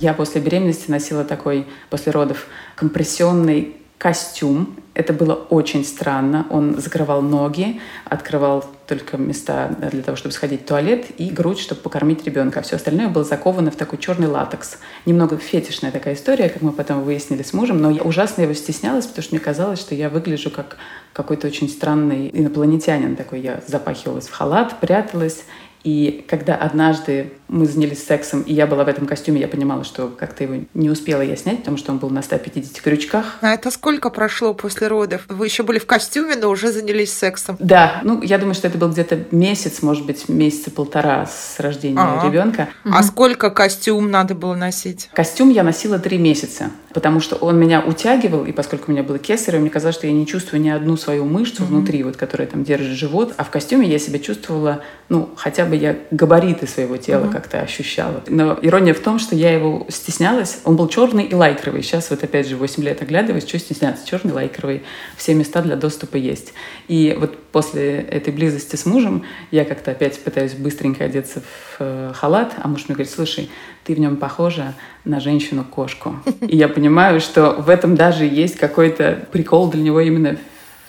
Я 0.00 0.14
после 0.14 0.40
беременности 0.40 0.90
носила 0.90 1.24
такой, 1.24 1.66
после 1.90 2.12
родов, 2.12 2.46
компрессионный 2.76 3.76
костюм. 3.98 4.76
Это 4.98 5.12
было 5.12 5.34
очень 5.34 5.84
странно. 5.84 6.44
Он 6.50 6.76
закрывал 6.76 7.22
ноги, 7.22 7.80
открывал 8.04 8.64
только 8.88 9.16
места 9.16 9.68
для 9.92 10.02
того, 10.02 10.16
чтобы 10.16 10.32
сходить 10.32 10.62
в 10.62 10.64
туалет, 10.64 11.06
и 11.18 11.30
грудь, 11.30 11.60
чтобы 11.60 11.82
покормить 11.82 12.24
ребенка. 12.24 12.62
Все 12.62 12.74
остальное 12.74 13.06
было 13.06 13.22
заковано 13.22 13.70
в 13.70 13.76
такой 13.76 14.00
черный 14.00 14.26
латекс. 14.26 14.78
Немного 15.06 15.36
фетишная 15.36 15.92
такая 15.92 16.14
история, 16.14 16.48
как 16.48 16.62
мы 16.62 16.72
потом 16.72 17.04
выяснили 17.04 17.44
с 17.44 17.52
мужем, 17.52 17.80
но 17.80 17.90
я 17.92 18.02
ужасно 18.02 18.42
его 18.42 18.54
стеснялась, 18.54 19.06
потому 19.06 19.22
что 19.22 19.36
мне 19.36 19.40
казалось, 19.40 19.78
что 19.78 19.94
я 19.94 20.08
выгляжу 20.08 20.50
как 20.50 20.78
какой-то 21.12 21.46
очень 21.46 21.68
странный 21.68 22.28
инопланетянин 22.32 23.14
такой. 23.14 23.40
Я 23.40 23.60
запахивалась 23.68 24.26
в 24.26 24.32
халат, 24.32 24.80
пряталась, 24.80 25.44
и 25.84 26.24
когда 26.28 26.54
однажды 26.54 27.32
мы 27.48 27.66
занялись 27.66 28.04
сексом, 28.04 28.42
и 28.42 28.52
я 28.52 28.66
была 28.66 28.84
в 28.84 28.88
этом 28.88 29.06
костюме, 29.06 29.40
я 29.40 29.48
понимала, 29.48 29.84
что 29.84 30.08
как-то 30.08 30.44
его 30.44 30.64
не 30.74 30.90
успела 30.90 31.22
я 31.22 31.36
снять, 31.36 31.58
потому 31.60 31.76
что 31.76 31.92
он 31.92 31.98
был 31.98 32.10
на 32.10 32.22
150 32.22 32.80
крючках. 32.80 33.38
А 33.40 33.54
это 33.54 33.70
сколько 33.70 34.10
прошло 34.10 34.52
после 34.54 34.88
родов? 34.88 35.22
Вы 35.28 35.46
еще 35.46 35.62
были 35.62 35.78
в 35.78 35.86
костюме, 35.86 36.36
но 36.36 36.48
уже 36.48 36.70
занялись 36.72 37.12
сексом? 37.12 37.56
Да, 37.58 38.00
ну 38.04 38.22
я 38.22 38.38
думаю, 38.38 38.54
что 38.54 38.68
это 38.68 38.76
был 38.76 38.90
где-то 38.90 39.24
месяц, 39.30 39.82
может 39.82 40.04
быть, 40.04 40.28
месяца 40.28 40.70
полтора 40.70 41.26
с 41.26 41.58
рождения 41.58 41.98
А. 42.00 42.26
ребенка. 42.26 42.68
А 42.84 43.02
сколько 43.02 43.50
костюм 43.50 44.10
надо 44.10 44.34
было 44.34 44.54
носить? 44.54 45.08
Костюм 45.14 45.48
я 45.50 45.62
носила 45.62 45.98
три 45.98 46.18
месяца, 46.18 46.70
потому 46.92 47.20
что 47.20 47.36
он 47.36 47.58
меня 47.58 47.80
утягивал, 47.80 48.44
и 48.44 48.52
поскольку 48.52 48.86
у 48.88 48.92
меня 48.92 49.02
было 49.02 49.18
кесарево, 49.18 49.60
мне 49.60 49.70
казалось, 49.70 49.96
что 49.96 50.06
я 50.06 50.12
не 50.12 50.26
чувствую 50.26 50.60
ни 50.62 50.68
одну 50.68 50.96
свою 50.96 51.24
мышцу 51.24 51.64
внутри, 51.64 52.02
вот, 52.02 52.16
которая 52.16 52.48
там 52.48 52.64
держит 52.64 52.96
живот. 52.96 53.34
А 53.36 53.44
в 53.44 53.50
костюме 53.50 53.88
я 53.88 53.98
себя 53.98 54.18
чувствовала, 54.18 54.82
ну, 55.08 55.28
хотя 55.36 55.64
бы 55.64 55.76
я 55.76 55.96
габариты 56.10 56.66
своего 56.66 56.96
тела 56.96 57.28
как-то 57.30 57.60
ощущала. 57.60 58.22
Но 58.28 58.58
ирония 58.62 58.94
в 58.94 59.00
том, 59.00 59.18
что 59.18 59.34
я 59.34 59.52
его 59.52 59.86
стеснялась. 59.88 60.60
Он 60.64 60.76
был 60.76 60.88
черный 60.88 61.24
и 61.24 61.34
лайкровый. 61.34 61.82
Сейчас 61.82 62.10
вот 62.10 62.22
опять 62.22 62.48
же 62.48 62.56
8 62.56 62.82
лет 62.82 63.02
оглядываюсь, 63.02 63.46
что 63.46 63.58
стесняться. 63.58 64.06
Черный, 64.06 64.32
лайкровый. 64.32 64.82
Все 65.16 65.34
места 65.34 65.62
для 65.62 65.76
доступа 65.76 66.16
есть. 66.16 66.54
И 66.88 67.16
вот 67.18 67.38
после 67.52 68.00
этой 68.00 68.32
близости 68.32 68.76
с 68.76 68.86
мужем 68.86 69.24
я 69.50 69.64
как-то 69.64 69.90
опять 69.90 70.18
пытаюсь 70.18 70.52
быстренько 70.52 71.04
одеться 71.04 71.40
в 71.40 71.76
э, 71.80 72.12
халат, 72.14 72.54
а 72.58 72.68
муж 72.68 72.84
мне 72.88 72.94
говорит, 72.94 73.12
слушай, 73.12 73.50
ты 73.88 73.94
в 73.94 74.00
нем 74.00 74.18
похожа 74.18 74.74
на 75.06 75.18
женщину-кошку. 75.18 76.16
И 76.42 76.54
я 76.54 76.68
понимаю, 76.68 77.20
что 77.20 77.52
в 77.52 77.70
этом 77.70 77.96
даже 77.96 78.26
есть 78.26 78.56
какой-то 78.56 79.26
прикол 79.32 79.70
для 79.70 79.80
него 79.80 80.00
именно 80.00 80.36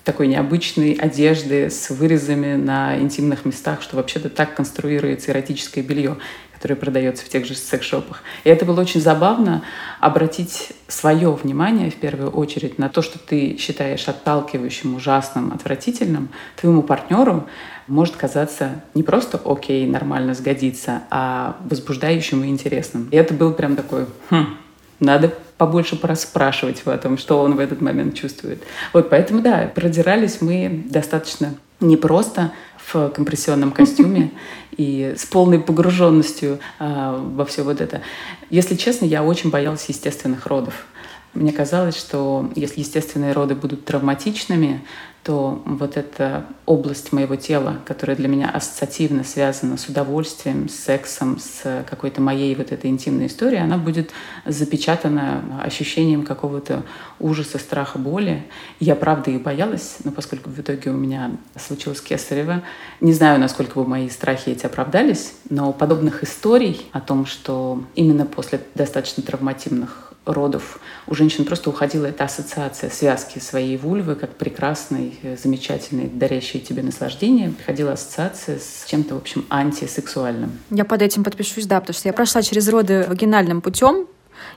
такой 0.04 0.28
необычной 0.28 0.94
одежды 0.94 1.70
с 1.70 1.92
вырезами 1.92 2.56
на 2.56 2.98
интимных 2.98 3.46
местах, 3.46 3.82
что 3.82 3.96
вообще-то 3.96 4.28
так 4.30 4.54
конструируется 4.54 5.32
эротическое 5.32 5.82
белье, 5.82 6.18
которое 6.60 6.76
продается 6.76 7.26
в 7.26 7.30
тех 7.30 7.46
же 7.46 7.56
секс-шопах. 7.56 8.22
И 8.44 8.50
это 8.50 8.66
было 8.66 8.82
очень 8.82 9.00
забавно 9.00 9.64
обратить 10.02 10.74
свое 10.90 11.32
внимание 11.32 11.90
в 11.90 11.96
первую 11.96 12.32
очередь 12.32 12.78
на 12.78 12.90
то, 12.90 13.02
что 13.02 13.18
ты 13.18 13.56
считаешь 13.58 14.06
отталкивающим, 14.10 14.94
ужасным, 14.94 15.54
отвратительным, 15.54 16.28
твоему 16.60 16.84
партнеру 16.84 17.48
может 17.88 18.18
казаться 18.18 18.84
не 18.94 19.04
просто 19.04 19.40
окей, 19.46 19.88
нормально 19.88 20.34
сгодится, 20.34 21.04
а 21.10 21.56
возбуждающим 21.64 22.44
и 22.44 22.48
интересным. 22.48 23.08
И 23.10 23.16
это 23.16 23.34
был 23.34 23.54
прям 23.54 23.78
такой, 23.78 24.06
хм, 24.30 24.58
надо 25.00 25.34
побольше 25.58 25.96
пораспрашивать 25.96 26.82
его 26.82 26.92
о 26.92 26.98
том, 26.98 27.18
что 27.18 27.42
он 27.42 27.56
в 27.56 27.60
этот 27.60 27.80
момент 27.80 28.16
чувствует. 28.16 28.62
Вот 28.92 29.10
поэтому, 29.10 29.42
да, 29.42 29.72
продирались 29.74 30.42
мы 30.42 30.84
достаточно 30.90 31.54
непросто 31.80 32.52
в 32.92 33.10
компрессионном 33.10 33.72
костюме 33.72 34.32
и 34.78 35.14
с 35.18 35.26
полной 35.26 35.60
погруженностью 35.60 36.60
а, 36.80 37.18
во 37.18 37.46
все 37.46 37.64
вот 37.64 37.82
это. 37.82 38.02
Если 38.50 38.76
честно, 38.76 39.06
я 39.06 39.24
очень 39.24 39.50
боялась 39.50 39.86
естественных 39.88 40.48
родов. 40.48 40.86
Мне 41.34 41.52
казалось, 41.52 41.96
что 41.96 42.50
если 42.56 42.80
естественные 42.80 43.34
роды 43.34 43.54
будут 43.54 43.86
травматичными, 43.86 44.82
то 45.30 45.62
вот 45.64 45.96
эта 45.96 46.48
область 46.66 47.14
моего 47.14 47.36
тела, 47.36 47.76
которая 47.86 48.18
для 48.18 48.28
меня 48.28 48.50
ассоциативно 48.50 49.24
связана 49.24 49.78
с 49.78 49.86
удовольствием, 49.86 50.68
с 50.68 50.74
сексом, 50.74 51.38
с 51.38 51.86
какой-то 51.88 52.20
моей 52.20 52.56
вот 52.56 52.72
этой 52.72 52.90
интимной 52.90 53.28
историей, 53.28 53.62
она 53.62 53.78
будет 53.78 54.10
запечатана 54.48 55.62
ощущением 55.64 56.26
какого-то 56.26 56.82
ужаса, 57.20 57.60
страха, 57.60 58.00
боли. 58.00 58.44
Я 58.80 58.96
правда 58.96 59.30
их 59.30 59.44
боялась, 59.44 59.98
но 60.04 60.12
поскольку 60.12 60.50
в 60.50 60.60
итоге 60.60 60.90
у 60.90 60.98
меня 60.98 61.34
случилось 61.56 62.02
кесарево, 62.02 62.64
не 63.00 63.14
знаю, 63.14 63.40
насколько 63.40 63.78
бы 63.78 63.86
мои 63.86 64.10
страхи 64.10 64.50
эти 64.50 64.66
оправдались, 64.66 65.34
но 65.52 65.72
подобных 65.74 66.24
историй 66.24 66.88
о 66.92 67.02
том, 67.02 67.28
что 67.28 67.84
именно 67.94 68.26
после 68.26 68.62
достаточно 68.74 69.22
травмативных 69.22 70.09
родов 70.26 70.80
у 71.08 71.16
женщин 71.16 71.46
просто 71.46 71.70
уходила 71.70 72.06
эта 72.06 72.26
ассоциация 72.26 72.90
связки 72.90 73.40
своей 73.40 73.78
вульвы 73.78 74.16
как 74.16 74.36
прекрасной, 74.36 75.20
замечательной, 75.42 76.08
дарящей 76.08 76.60
тебе 76.60 76.84
наслаждение. 76.84 77.50
Приходила 77.52 77.94
ассоциация 77.94 78.60
с 78.60 78.86
чем-то, 78.88 79.16
в 79.16 79.18
общем, 79.18 79.46
антисексуальным. 79.50 80.52
Я 80.70 80.86
под 80.86 81.02
этим 81.02 81.24
подпишусь, 81.24 81.66
да, 81.66 81.80
потому 81.80 81.96
что 81.96 82.10
я 82.10 82.14
прошла 82.14 82.42
через 82.42 82.68
роды 82.70 83.06
вагинальным 83.08 83.62
путем, 83.62 84.08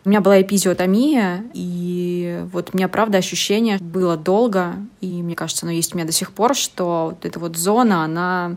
у 0.04 0.09
меня 0.09 0.21
была 0.21 0.40
эпизиотомия, 0.40 1.45
и 1.54 2.45
вот 2.52 2.71
у 2.73 2.76
меня, 2.76 2.88
правда, 2.88 3.19
ощущение 3.19 3.78
было 3.78 4.16
долго, 4.16 4.75
и 5.00 5.23
мне 5.23 5.35
кажется, 5.35 5.66
оно 5.66 5.73
есть 5.73 5.95
у 5.95 5.97
меня 5.97 6.07
до 6.07 6.12
сих 6.12 6.33
пор, 6.33 6.54
что 6.54 7.11
вот 7.11 7.25
эта 7.25 7.38
вот 7.38 7.57
зона, 7.57 8.04
она 8.04 8.57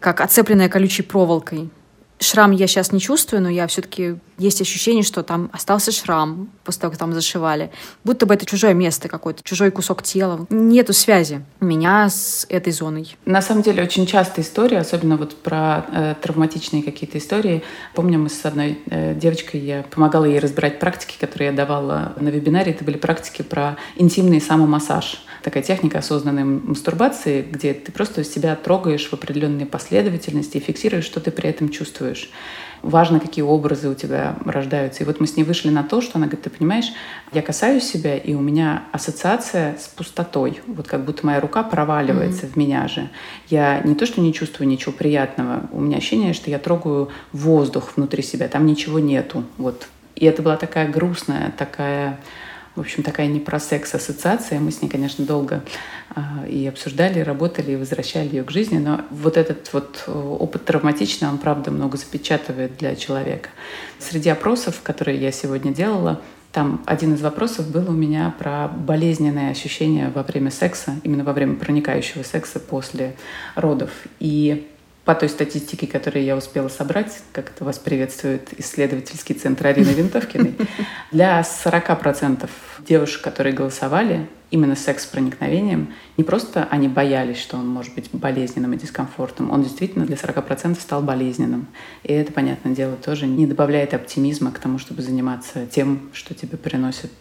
как 0.00 0.20
оцепленная 0.20 0.68
колючей 0.68 1.02
проволокой. 1.02 1.70
Шрам 2.18 2.50
я 2.50 2.66
сейчас 2.66 2.92
не 2.92 3.00
чувствую, 3.00 3.42
но 3.42 3.50
я 3.50 3.66
все-таки 3.66 4.16
есть 4.38 4.60
ощущение, 4.60 5.02
что 5.02 5.22
там 5.22 5.50
остался 5.52 5.92
шрам 5.92 6.48
после 6.64 6.80
того, 6.82 6.90
как 6.92 6.98
там 6.98 7.12
зашивали. 7.12 7.70
Будто 8.04 8.26
бы 8.26 8.34
это 8.34 8.46
чужое 8.46 8.74
место 8.74 9.08
какое-то, 9.08 9.42
чужой 9.42 9.70
кусок 9.70 10.02
тела. 10.02 10.46
Нету 10.50 10.92
связи 10.92 11.42
меня 11.60 12.08
с 12.08 12.46
этой 12.48 12.72
зоной. 12.72 13.16
На 13.26 13.42
самом 13.42 13.62
деле 13.62 13.82
очень 13.82 14.06
частая 14.06 14.44
история, 14.44 14.78
особенно 14.78 15.16
вот 15.16 15.36
про 15.36 15.86
э, 15.92 16.14
травматичные 16.20 16.82
какие-то 16.82 17.18
истории. 17.18 17.62
Помню, 17.94 18.18
мы 18.18 18.30
с 18.30 18.44
одной 18.44 18.78
э, 18.86 19.14
девочкой, 19.14 19.60
я 19.60 19.82
помогала 19.82 20.24
ей 20.24 20.38
разбирать 20.38 20.78
практики, 20.78 21.16
которые 21.18 21.50
я 21.50 21.54
давала 21.54 22.14
на 22.18 22.28
вебинаре. 22.28 22.72
Это 22.72 22.84
были 22.84 22.96
практики 22.96 23.42
про 23.42 23.76
интимный 23.96 24.40
самомассаж 24.40 25.22
такая 25.46 25.62
техника 25.62 25.98
осознанной 25.98 26.42
мастурбации, 26.42 27.46
где 27.48 27.72
ты 27.72 27.92
просто 27.92 28.24
себя 28.24 28.56
трогаешь 28.56 29.08
в 29.08 29.12
определенной 29.12 29.64
последовательности 29.64 30.56
и 30.56 30.60
фиксируешь, 30.60 31.04
что 31.04 31.20
ты 31.20 31.30
при 31.30 31.48
этом 31.48 31.68
чувствуешь. 31.68 32.30
Важно, 32.82 33.20
какие 33.20 33.44
образы 33.44 33.88
у 33.88 33.94
тебя 33.94 34.34
рождаются. 34.44 35.04
И 35.04 35.06
вот 35.06 35.20
мы 35.20 35.28
с 35.28 35.36
ней 35.36 35.44
вышли 35.44 35.70
на 35.70 35.84
то, 35.84 36.00
что 36.00 36.18
она 36.18 36.26
говорит, 36.26 36.42
ты 36.42 36.50
понимаешь, 36.50 36.86
я 37.32 37.42
касаюсь 37.42 37.84
себя, 37.84 38.16
и 38.16 38.34
у 38.34 38.40
меня 38.40 38.82
ассоциация 38.90 39.76
с 39.78 39.86
пустотой. 39.86 40.60
Вот 40.66 40.88
как 40.88 41.04
будто 41.04 41.24
моя 41.24 41.38
рука 41.38 41.62
проваливается 41.62 42.46
mm-hmm. 42.46 42.52
в 42.52 42.56
меня 42.56 42.88
же. 42.88 43.08
Я 43.48 43.80
не 43.82 43.94
то, 43.94 44.04
что 44.04 44.20
не 44.20 44.34
чувствую 44.34 44.66
ничего 44.66 44.90
приятного, 44.90 45.68
у 45.70 45.80
меня 45.80 45.98
ощущение, 45.98 46.32
что 46.32 46.50
я 46.50 46.58
трогаю 46.58 47.10
воздух 47.30 47.92
внутри 47.94 48.24
себя, 48.24 48.48
там 48.48 48.66
ничего 48.66 48.98
нету. 48.98 49.44
Вот. 49.58 49.86
И 50.16 50.24
это 50.24 50.42
была 50.42 50.56
такая 50.56 50.88
грустная, 50.90 51.54
такая 51.56 52.18
в 52.76 52.80
общем, 52.80 53.02
такая 53.02 53.26
не 53.26 53.40
про 53.40 53.58
секс-ассоциация. 53.58 54.60
Мы 54.60 54.70
с 54.70 54.82
ней, 54.82 54.88
конечно, 54.88 55.24
долго 55.24 55.64
э, 56.14 56.20
и 56.48 56.66
обсуждали, 56.66 57.20
и 57.20 57.22
работали, 57.22 57.72
и 57.72 57.76
возвращали 57.76 58.28
ее 58.28 58.44
к 58.44 58.50
жизни. 58.50 58.78
Но 58.78 59.00
вот 59.10 59.38
этот 59.38 59.72
вот 59.72 60.04
э, 60.06 60.12
опыт 60.12 60.66
травматичный, 60.66 61.28
он, 61.28 61.38
правда, 61.38 61.70
много 61.70 61.96
запечатывает 61.96 62.76
для 62.76 62.94
человека. 62.94 63.48
Среди 63.98 64.28
опросов, 64.28 64.82
которые 64.82 65.18
я 65.18 65.32
сегодня 65.32 65.74
делала, 65.74 66.20
там 66.52 66.82
один 66.86 67.14
из 67.14 67.22
вопросов 67.22 67.70
был 67.70 67.88
у 67.88 67.92
меня 67.92 68.34
про 68.38 68.68
болезненные 68.68 69.50
ощущения 69.50 70.12
во 70.14 70.22
время 70.22 70.50
секса, 70.50 70.96
именно 71.02 71.24
во 71.24 71.32
время 71.32 71.56
проникающего 71.56 72.22
секса 72.22 72.60
после 72.60 73.16
родов. 73.54 73.90
И 74.20 74.68
по 75.06 75.14
той 75.14 75.28
статистике, 75.28 75.86
которую 75.86 76.24
я 76.24 76.36
успела 76.36 76.68
собрать, 76.68 77.22
как 77.32 77.50
это 77.50 77.64
вас 77.64 77.78
приветствует 77.78 78.48
исследовательский 78.58 79.36
центр 79.36 79.68
Арины 79.68 79.90
Винтовкиной, 79.90 80.56
для 81.12 81.40
40% 81.40 82.50
девушек, 82.80 83.22
которые 83.22 83.54
голосовали, 83.54 84.26
именно 84.50 84.74
секс 84.74 85.04
с 85.04 85.06
проникновением, 85.06 85.94
не 86.16 86.24
просто 86.24 86.66
они 86.70 86.88
боялись, 86.88 87.38
что 87.38 87.56
он 87.56 87.68
может 87.68 87.94
быть 87.94 88.10
болезненным 88.12 88.72
и 88.72 88.76
дискомфортным, 88.76 89.52
он 89.52 89.62
действительно 89.62 90.06
для 90.06 90.16
40% 90.16 90.80
стал 90.80 91.02
болезненным. 91.02 91.68
И 92.02 92.12
это, 92.12 92.32
понятное 92.32 92.74
дело, 92.74 92.96
тоже 92.96 93.26
не 93.26 93.46
добавляет 93.46 93.94
оптимизма 93.94 94.50
к 94.50 94.58
тому, 94.58 94.78
чтобы 94.78 95.02
заниматься 95.02 95.66
тем, 95.66 96.10
что 96.12 96.34
тебе 96.34 96.58
приносит 96.58 97.12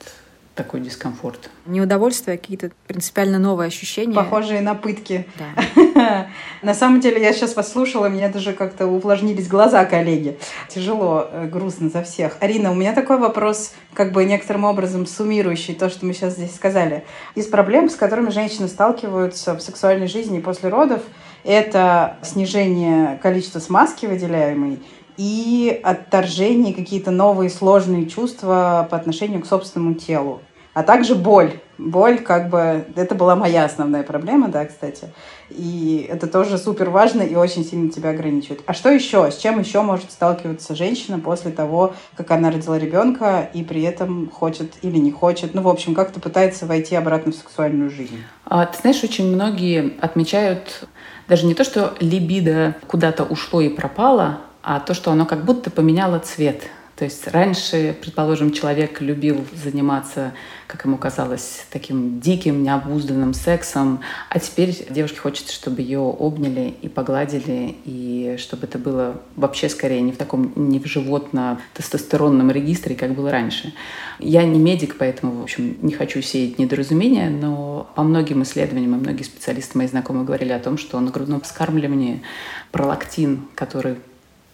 такой 0.56 0.80
дискомфорт. 0.80 1.50
Не 1.66 1.82
удовольствие, 1.82 2.36
а 2.36 2.38
какие-то 2.38 2.72
принципиально 2.88 3.38
новые 3.38 3.68
ощущения. 3.68 4.16
Похожие 4.16 4.62
на 4.62 4.74
пытки. 4.74 5.28
Да. 5.38 6.28
на 6.62 6.74
самом 6.74 7.02
деле, 7.02 7.22
я 7.22 7.34
сейчас 7.34 7.54
послушала, 7.54 8.08
мне 8.08 8.30
даже 8.30 8.54
как-то 8.54 8.88
увлажнились 8.88 9.48
глаза 9.48 9.84
коллеги. 9.86 10.40
Тяжело, 10.70 11.28
э, 11.30 11.48
грустно 11.48 11.90
за 11.90 12.04
всех. 12.04 12.38
Арина, 12.40 12.72
у 12.72 12.76
меня 12.76 12.94
такой 12.94 13.18
вопрос, 13.18 13.74
как 13.94 14.14
бы 14.14 14.24
некоторым 14.24 14.64
образом 14.64 15.06
суммирующий 15.06 15.76
то, 15.76 15.90
что 15.90 16.06
мы 16.06 16.14
сейчас 16.14 16.34
здесь 16.34 16.56
сказали. 16.56 17.04
Из 17.36 17.48
проблем, 17.48 17.90
с 17.90 17.96
которыми 17.96 18.30
женщины 18.30 18.70
сталкиваются 18.70 19.56
в 19.56 19.62
сексуальной 19.62 20.08
жизни 20.08 20.40
после 20.40 20.70
родов, 20.70 21.02
это 21.44 22.18
снижение 22.24 23.20
количества 23.22 23.60
смазки 23.60 24.06
выделяемой 24.06 24.80
и 25.18 25.80
отторжение, 25.84 26.74
какие-то 26.74 27.12
новые 27.12 27.50
сложные 27.50 28.08
чувства 28.08 28.88
по 28.90 28.98
отношению 28.98 29.42
к 29.42 29.46
собственному 29.46 29.96
телу. 29.96 30.42
А 30.76 30.84
также 30.84 31.16
боль. 31.16 31.54
Боль, 31.78 32.20
как 32.20 32.50
бы, 32.50 32.86
это 32.98 33.16
была 33.16 33.36
моя 33.38 33.64
основная 33.64 34.04
проблема, 34.04 34.50
да, 34.50 34.66
кстати. 34.66 35.10
И 35.50 36.06
это 36.10 36.28
тоже 36.28 36.58
супер 36.58 36.90
важно 36.90 37.22
и 37.22 37.36
очень 37.36 37.64
сильно 37.64 37.90
тебя 37.90 38.10
ограничивает. 38.10 38.62
А 38.66 38.74
что 38.74 38.90
еще? 38.90 39.32
С 39.32 39.38
чем 39.38 39.58
еще 39.60 39.82
может 39.82 40.12
сталкиваться 40.12 40.76
женщина 40.76 41.18
после 41.18 41.52
того, 41.52 41.94
как 42.18 42.32
она 42.32 42.52
родила 42.52 42.78
ребенка 42.78 43.50
и 43.54 43.64
при 43.64 43.84
этом 43.84 44.30
хочет 44.30 44.74
или 44.82 44.98
не 44.98 45.12
хочет, 45.12 45.54
ну, 45.54 45.62
в 45.62 45.70
общем, 45.70 45.96
как-то 45.96 46.20
пытается 46.20 46.66
войти 46.66 46.96
обратно 46.96 47.32
в 47.32 47.36
сексуальную 47.36 47.90
жизнь? 47.90 48.22
А, 48.44 48.66
ты 48.66 48.78
знаешь, 48.80 49.02
очень 49.02 49.34
многие 49.34 49.94
отмечают 50.02 50.90
даже 51.30 51.46
не 51.46 51.54
то, 51.54 51.64
что 51.64 51.94
либидо 52.02 52.76
куда-то 52.88 53.24
ушло 53.24 53.62
и 53.62 53.70
пропало, 53.70 54.40
а 54.66 54.80
то, 54.80 54.96
что 54.96 55.12
оно 55.12 55.28
как 55.28 55.46
будто 55.46 55.70
поменяло 55.70 56.18
цвет. 56.18 56.64
То 56.96 57.04
есть 57.04 57.28
раньше, 57.28 57.96
предположим, 58.00 58.52
человек 58.52 59.02
любил 59.02 59.46
заниматься, 59.54 60.34
как 60.66 60.86
ему 60.86 60.98
казалось, 60.98 61.66
таким 61.70 62.22
диким, 62.22 62.64
необузданным 62.64 63.34
сексом, 63.34 64.00
а 64.30 64.40
теперь 64.40 64.88
девушке 64.90 65.20
хочется, 65.20 65.54
чтобы 65.54 65.82
ее 65.82 66.00
обняли 66.00 66.74
и 66.82 66.88
погладили, 66.88 67.76
и 67.84 68.38
чтобы 68.40 68.66
это 68.66 68.80
было 68.80 69.22
вообще 69.36 69.68
скорее 69.68 70.02
не 70.02 70.14
в 70.14 70.18
таком, 70.18 70.54
не 70.56 70.80
в 70.80 70.86
животно-тестостеронном 70.86 72.50
регистре, 72.50 72.96
как 72.96 73.14
было 73.14 73.30
раньше. 73.30 73.74
Я 74.18 74.46
не 74.46 74.58
медик, 74.58 74.96
поэтому, 74.98 75.42
в 75.42 75.44
общем, 75.44 75.78
не 75.82 75.94
хочу 75.94 76.22
сеять 76.22 76.58
недоразумения, 76.58 77.30
но 77.30 77.92
по 77.96 78.04
многим 78.04 78.42
исследованиям 78.44 78.96
и 78.96 79.00
многие 79.00 79.24
специалисты 79.24 79.78
мои 79.78 79.88
знакомые 79.88 80.26
говорили 80.26 80.54
о 80.54 80.60
том, 80.60 80.78
что 80.78 81.00
на 81.02 81.12
грудном 81.12 81.42
вскармливании 81.42 82.24
пролактин, 82.72 83.42
который 83.54 83.98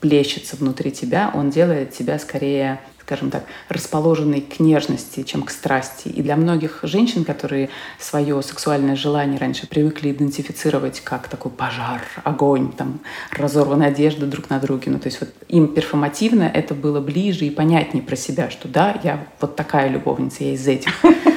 плещется 0.01 0.57
внутри 0.57 0.91
тебя, 0.91 1.31
он 1.33 1.49
делает 1.49 1.93
тебя 1.93 2.19
скорее 2.19 2.81
скажем 3.11 3.29
так, 3.29 3.43
расположенной 3.67 4.39
к 4.39 4.61
нежности, 4.61 5.23
чем 5.23 5.43
к 5.43 5.51
страсти. 5.51 6.07
И 6.07 6.21
для 6.21 6.37
многих 6.37 6.79
женщин, 6.83 7.25
которые 7.25 7.69
свое 7.99 8.41
сексуальное 8.41 8.95
желание 8.95 9.37
раньше 9.37 9.67
привыкли 9.67 10.11
идентифицировать 10.11 11.01
как 11.01 11.27
такой 11.27 11.51
пожар, 11.51 12.01
огонь, 12.23 12.71
там, 12.71 13.01
разорванная 13.37 13.89
одежда 13.89 14.27
друг 14.27 14.49
на 14.49 14.59
друге, 14.59 14.91
ну, 14.91 14.99
то 14.99 15.07
есть 15.07 15.19
вот 15.19 15.29
им 15.49 15.67
перформативно 15.67 16.43
это 16.43 16.73
было 16.73 17.01
ближе 17.01 17.43
и 17.43 17.49
понятнее 17.49 18.01
про 18.01 18.15
себя, 18.15 18.49
что 18.49 18.69
да, 18.69 18.97
я 19.03 19.27
вот 19.41 19.57
такая 19.57 19.89
любовница, 19.89 20.45
я 20.45 20.53
из 20.53 20.65
этих, 20.65 20.93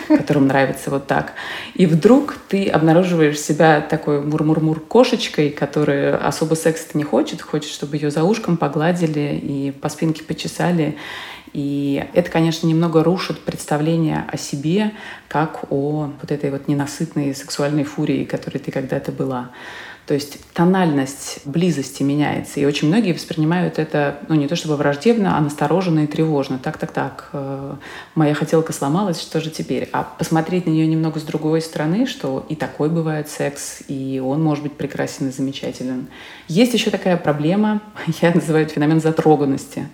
которым 0.07 0.47
нравится 0.47 0.91
вот 0.91 1.09
так. 1.09 1.33
И 1.75 1.87
вдруг 1.87 2.37
ты 2.49 2.69
обнаруживаешь 2.69 3.41
себя 3.41 3.81
такой 3.81 4.21
мур-мур-мур 4.21 4.79
кошечкой, 4.79 5.51
которая 5.51 6.17
особо 6.17 6.55
секса 6.55 6.87
не 6.95 7.03
хочет, 7.03 7.43
хочет, 7.43 7.71
чтобы 7.71 7.97
ее 7.97 8.13
за 8.13 8.23
ушком 8.23 8.57
погладили 8.57 9.41
и 9.43 9.73
по 9.73 9.89
спинке 9.89 10.23
почесали. 10.23 10.97
И 11.55 12.05
это, 12.15 12.31
конечно, 12.31 12.67
немного 12.67 13.05
рушит 13.05 13.41
представление 13.41 14.25
о 14.31 14.37
себе, 14.37 14.93
как 15.29 15.65
о 15.71 16.11
вот 16.21 16.31
этой 16.33 16.51
вот 16.51 16.69
ненасытной 16.69 17.35
сексуальной 17.35 17.85
фурии, 17.85 18.25
которой 18.25 18.59
ты 18.59 18.73
когда-то 18.73 19.13
была. 19.13 19.51
То 20.07 20.13
есть 20.13 20.39
тональность 20.53 21.41
близости 21.47 22.03
меняется, 22.03 22.61
и 22.61 22.67
очень 22.67 22.89
многие 22.89 23.13
воспринимают 23.15 23.79
это, 23.79 24.19
ну, 24.29 24.35
не 24.35 24.49
то 24.49 24.57
чтобы 24.57 24.77
враждебно, 24.77 25.39
а 25.39 25.41
настороженно 25.41 26.01
и 26.01 26.07
тревожно. 26.07 26.59
Так, 26.59 26.77
так, 26.77 26.91
так, 26.91 27.31
э, 27.33 27.77
моя 28.15 28.35
хотелка 28.35 28.75
сломалась, 28.75 29.19
что 29.19 29.41
же 29.41 29.49
теперь? 29.49 29.89
А 29.93 30.03
посмотреть 30.03 30.67
на 30.67 30.71
нее 30.71 30.87
немного 30.87 31.21
с 31.21 31.23
другой 31.23 31.63
стороны, 31.63 32.05
что 32.07 32.45
и 32.51 32.55
такой 32.55 32.91
бывает 32.91 33.31
секс, 33.31 33.79
и 33.89 34.21
он 34.23 34.43
может 34.43 34.63
быть 34.65 34.75
прекрасен 34.75 35.29
и 35.29 35.33
замечателен. 35.33 36.09
Есть 36.49 36.75
еще 36.75 36.91
такая 36.91 37.17
проблема, 37.17 37.81
я 38.21 38.33
называю 38.35 38.67
это 38.67 38.75
феномен 38.75 39.01
затроганности. 39.01 39.89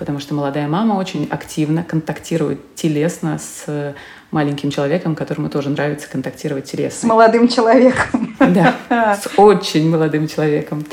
Потому 0.00 0.18
что 0.18 0.34
молодая 0.34 0.66
мама 0.66 0.94
очень 0.94 1.28
активно 1.30 1.84
контактирует 1.84 2.74
телесно 2.74 3.38
с 3.38 3.94
маленьким 4.30 4.70
человеком, 4.70 5.14
которому 5.14 5.50
тоже 5.50 5.68
нравится 5.68 6.08
контактировать 6.08 6.64
телесно. 6.64 7.00
С 7.00 7.04
молодым 7.04 7.48
человеком. 7.48 8.34
Да, 8.40 8.74
с 9.22 9.28
очень 9.36 9.90
молодым 9.90 10.26
человеком. 10.26 10.86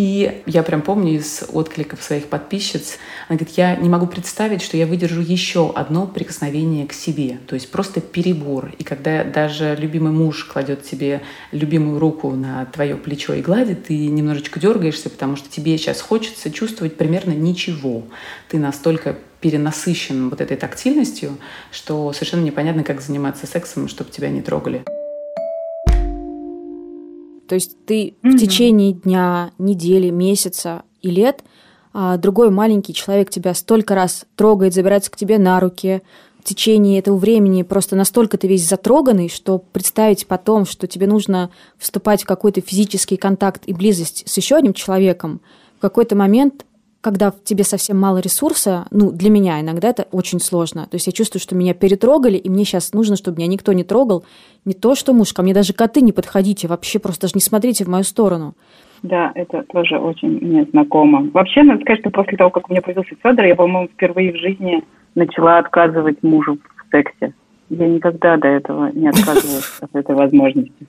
И 0.00 0.40
я 0.46 0.62
прям 0.62 0.80
помню 0.80 1.16
из 1.16 1.44
откликов 1.52 2.02
своих 2.02 2.28
подписчиц, 2.28 2.96
она 3.28 3.36
говорит, 3.36 3.58
я 3.58 3.76
не 3.76 3.90
могу 3.90 4.06
представить, 4.06 4.62
что 4.62 4.78
я 4.78 4.86
выдержу 4.86 5.20
еще 5.20 5.70
одно 5.74 6.06
прикосновение 6.06 6.86
к 6.86 6.94
себе. 6.94 7.38
То 7.46 7.54
есть 7.54 7.70
просто 7.70 8.00
перебор. 8.00 8.72
И 8.78 8.82
когда 8.82 9.24
даже 9.24 9.76
любимый 9.78 10.10
муж 10.10 10.44
кладет 10.44 10.84
тебе 10.84 11.20
любимую 11.52 11.98
руку 11.98 12.30
на 12.30 12.64
твое 12.64 12.96
плечо 12.96 13.34
и 13.34 13.42
гладит, 13.42 13.88
ты 13.88 14.08
немножечко 14.08 14.58
дергаешься, 14.58 15.10
потому 15.10 15.36
что 15.36 15.50
тебе 15.50 15.76
сейчас 15.76 16.00
хочется 16.00 16.50
чувствовать 16.50 16.96
примерно 16.96 17.32
ничего. 17.32 18.04
Ты 18.48 18.58
настолько 18.58 19.18
перенасыщен 19.42 20.30
вот 20.30 20.40
этой 20.40 20.56
тактильностью, 20.56 21.36
что 21.70 22.10
совершенно 22.14 22.42
непонятно, 22.42 22.84
как 22.84 23.02
заниматься 23.02 23.46
сексом, 23.46 23.86
чтобы 23.86 24.10
тебя 24.10 24.30
не 24.30 24.40
трогали. 24.40 24.82
То 27.50 27.56
есть 27.56 27.76
ты 27.84 28.14
mm-hmm. 28.22 28.30
в 28.30 28.38
течение 28.38 28.92
дня, 28.92 29.50
недели, 29.58 30.10
месяца 30.10 30.84
и 31.02 31.10
лет 31.10 31.42
а 31.92 32.16
другой 32.16 32.50
маленький 32.50 32.94
человек 32.94 33.30
тебя 33.30 33.52
столько 33.54 33.96
раз 33.96 34.24
трогает, 34.36 34.72
забирается 34.72 35.10
к 35.10 35.16
тебе 35.16 35.38
на 35.38 35.58
руки, 35.58 36.02
в 36.38 36.44
течение 36.44 37.00
этого 37.00 37.16
времени 37.16 37.64
просто 37.64 37.96
настолько 37.96 38.38
ты 38.38 38.46
весь 38.46 38.68
затроганный, 38.68 39.28
что 39.28 39.58
представить 39.58 40.28
потом, 40.28 40.64
что 40.64 40.86
тебе 40.86 41.08
нужно 41.08 41.50
вступать 41.78 42.22
в 42.22 42.26
какой-то 42.26 42.60
физический 42.60 43.16
контакт 43.16 43.64
и 43.66 43.74
близость 43.74 44.22
с 44.26 44.36
еще 44.36 44.54
одним 44.54 44.72
человеком, 44.72 45.40
в 45.78 45.80
какой-то 45.80 46.14
момент 46.14 46.64
когда 47.00 47.30
в 47.30 47.42
тебе 47.42 47.64
совсем 47.64 47.98
мало 47.98 48.18
ресурса, 48.18 48.86
ну, 48.90 49.10
для 49.10 49.30
меня 49.30 49.60
иногда 49.60 49.88
это 49.88 50.06
очень 50.12 50.40
сложно. 50.40 50.86
То 50.90 50.96
есть 50.96 51.06
я 51.06 51.12
чувствую, 51.12 51.40
что 51.40 51.54
меня 51.54 51.72
перетрогали, 51.72 52.36
и 52.36 52.48
мне 52.50 52.64
сейчас 52.64 52.92
нужно, 52.92 53.16
чтобы 53.16 53.38
меня 53.38 53.48
никто 53.48 53.72
не 53.72 53.84
трогал. 53.84 54.24
Не 54.64 54.74
то, 54.74 54.94
что 54.94 55.12
муж, 55.12 55.32
ко 55.32 55.42
мне 55.42 55.54
даже 55.54 55.72
коты 55.72 56.02
не 56.02 56.12
подходите, 56.12 56.68
вообще 56.68 56.98
просто 56.98 57.22
даже 57.22 57.32
не 57.34 57.40
смотрите 57.40 57.84
в 57.84 57.88
мою 57.88 58.04
сторону. 58.04 58.54
Да, 59.02 59.32
это 59.34 59.64
тоже 59.72 59.98
очень 59.98 60.38
мне 60.40 60.64
знакомо. 60.64 61.30
Вообще, 61.32 61.62
надо 61.62 61.80
сказать, 61.80 62.00
что 62.00 62.10
после 62.10 62.36
того, 62.36 62.50
как 62.50 62.68
у 62.68 62.72
меня 62.72 62.82
появился 62.82 63.14
Федор, 63.22 63.46
я, 63.46 63.56
по-моему, 63.56 63.88
впервые 63.88 64.32
в 64.32 64.36
жизни 64.36 64.82
начала 65.14 65.58
отказывать 65.58 66.22
мужу 66.22 66.58
в 66.58 66.90
сексе. 66.90 67.32
Я 67.70 67.88
никогда 67.88 68.36
до 68.36 68.48
этого 68.48 68.90
не 68.92 69.08
отказывалась 69.08 69.78
от 69.80 69.94
этой 69.94 70.14
возможности. 70.14 70.86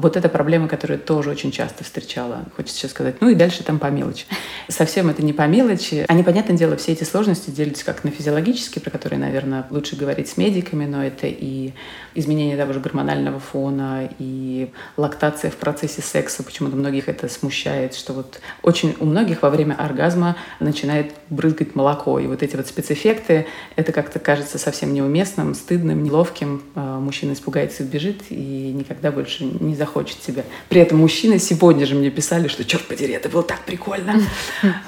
Вот 0.00 0.16
эта 0.16 0.30
проблема, 0.30 0.66
которую 0.66 0.98
тоже 0.98 1.28
очень 1.28 1.52
часто 1.52 1.84
встречала, 1.84 2.46
хочется 2.56 2.78
сейчас 2.78 2.92
сказать, 2.92 3.20
ну 3.20 3.28
и 3.28 3.34
дальше 3.34 3.62
там 3.62 3.78
по 3.78 3.86
мелочи. 3.90 4.24
Совсем 4.68 5.10
это 5.10 5.22
не 5.22 5.34
по 5.34 5.46
мелочи. 5.46 6.06
Они, 6.08 6.22
понятное 6.22 6.56
дело, 6.56 6.76
все 6.76 6.92
эти 6.92 7.04
сложности 7.04 7.50
делятся 7.50 7.84
как 7.84 8.02
на 8.02 8.10
физиологические, 8.10 8.80
про 8.82 8.90
которые, 8.90 9.18
наверное, 9.18 9.66
лучше 9.68 9.96
говорить 9.96 10.28
с 10.28 10.38
медиками, 10.38 10.86
но 10.86 11.04
это 11.04 11.26
и 11.26 11.72
изменение 12.14 12.56
того 12.56 12.72
же 12.72 12.80
гормонального 12.80 13.38
фона, 13.40 14.08
и 14.18 14.70
лактация 14.96 15.50
в 15.50 15.56
процессе 15.56 16.00
секса. 16.00 16.42
Почему-то 16.42 16.76
многих 16.76 17.08
это 17.10 17.28
смущает, 17.28 17.94
что 17.94 18.14
вот 18.14 18.40
очень 18.62 18.96
у 19.00 19.04
многих 19.04 19.42
во 19.42 19.50
время 19.50 19.74
оргазма 19.74 20.36
начинает 20.60 21.12
брызгать 21.28 21.74
молоко. 21.74 22.18
И 22.18 22.26
вот 22.26 22.42
эти 22.42 22.56
вот 22.56 22.66
спецэффекты, 22.66 23.46
это 23.76 23.92
как-то 23.92 24.18
кажется 24.18 24.56
совсем 24.56 24.94
неуместным, 24.94 25.54
стыдным, 25.54 26.02
неловким. 26.02 26.62
А, 26.74 26.98
мужчина 26.98 27.34
испугается 27.34 27.82
и 27.82 27.86
бежит, 27.86 28.22
и 28.30 28.72
никогда 28.72 29.12
больше 29.12 29.44
не 29.44 29.74
захочет 29.74 29.89
захочет 29.90 30.20
тебя. 30.20 30.44
При 30.68 30.80
этом 30.80 30.98
мужчины 30.98 31.38
сегодня 31.38 31.84
же 31.86 31.94
мне 31.94 32.10
писали, 32.10 32.48
что, 32.48 32.64
черт 32.64 32.86
подери, 32.86 33.12
это 33.12 33.28
было 33.28 33.42
так 33.42 33.64
прикольно. 33.64 34.14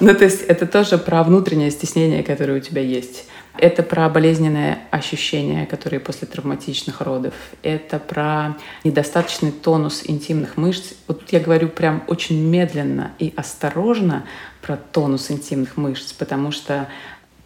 Ну, 0.01 0.15
то 0.15 0.25
есть 0.25 0.43
это 0.43 0.67
тоже 0.67 0.99
про 0.99 1.23
внутреннее 1.25 1.71
стеснение, 1.71 2.23
которое 2.23 2.59
у 2.59 2.61
тебя 2.61 2.83
есть. 2.83 3.25
Это 3.59 3.83
про 3.83 4.09
болезненные 4.09 4.79
ощущения, 4.91 5.67
которые 5.67 6.01
после 6.01 6.27
травматичных 6.27 7.01
родов. 7.01 7.35
Это 7.63 7.99
про 7.99 8.57
недостаточный 8.85 9.53
тонус 9.53 10.03
интимных 10.07 10.57
мышц. 10.57 10.95
Вот 11.07 11.23
я 11.33 11.41
говорю 11.41 11.69
прям 11.69 12.03
очень 12.07 12.41
медленно 12.43 13.11
и 13.19 13.33
осторожно 13.37 14.25
про 14.63 14.77
тонус 14.77 15.31
интимных 15.31 15.77
мышц, 15.77 16.13
потому 16.13 16.51
что 16.53 16.89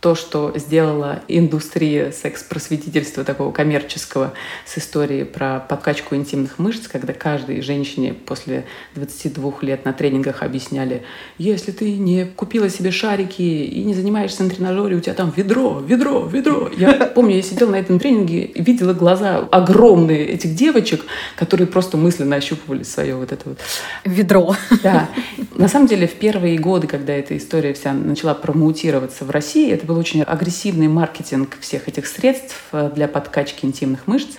то, 0.00 0.14
что 0.14 0.52
сделала 0.56 1.20
индустрия 1.26 2.12
секс-просветительства 2.12 3.24
такого 3.24 3.50
коммерческого 3.50 4.34
с 4.64 4.78
историей 4.78 5.24
про 5.24 5.58
подкачку 5.60 6.14
интимных 6.14 6.58
мышц, 6.58 6.86
когда 6.86 7.12
каждой 7.12 7.62
женщине 7.62 8.12
после 8.12 8.66
22 8.94 9.54
лет 9.62 9.84
на 9.84 9.92
тренингах 9.92 10.42
объясняли, 10.42 11.02
если 11.38 11.72
ты 11.72 11.96
не 11.96 12.24
купила 12.24 12.68
себе 12.68 12.90
шарики 12.90 13.42
и 13.42 13.84
не 13.84 13.94
занимаешься 13.94 14.44
на 14.44 14.50
тренажере, 14.50 14.96
у 14.96 15.00
тебя 15.00 15.14
там 15.14 15.32
ведро, 15.34 15.80
ведро, 15.80 16.26
ведро. 16.26 16.70
Я 16.76 16.92
помню, 17.14 17.36
я 17.36 17.42
сидела 17.42 17.70
на 17.70 17.76
этом 17.76 17.98
тренинге 17.98 18.44
и 18.44 18.62
видела 18.62 18.92
глаза 18.92 19.38
огромные 19.50 20.26
этих 20.26 20.54
девочек, 20.54 21.04
которые 21.36 21.66
просто 21.66 21.96
мысленно 21.96 22.36
ощупывали 22.36 22.82
свое 22.82 23.16
вот 23.16 23.32
это 23.32 23.48
вот... 23.48 23.58
Ведро. 24.04 24.54
Да. 24.82 25.08
На 25.54 25.68
самом 25.68 25.86
деле, 25.86 26.06
в 26.06 26.14
первые 26.14 26.58
годы, 26.58 26.86
когда 26.86 27.14
эта 27.14 27.36
история 27.36 27.72
вся 27.72 27.92
начала 27.94 28.34
промоутироваться 28.34 29.24
в 29.24 29.30
России, 29.30 29.72
это 29.72 29.85
был 29.86 29.96
очень 29.96 30.22
агрессивный 30.22 30.88
маркетинг 30.88 31.56
всех 31.60 31.88
этих 31.88 32.06
средств 32.06 32.60
э, 32.72 32.90
для 32.94 33.08
подкачки 33.08 33.64
интимных 33.64 34.06
мышц. 34.06 34.36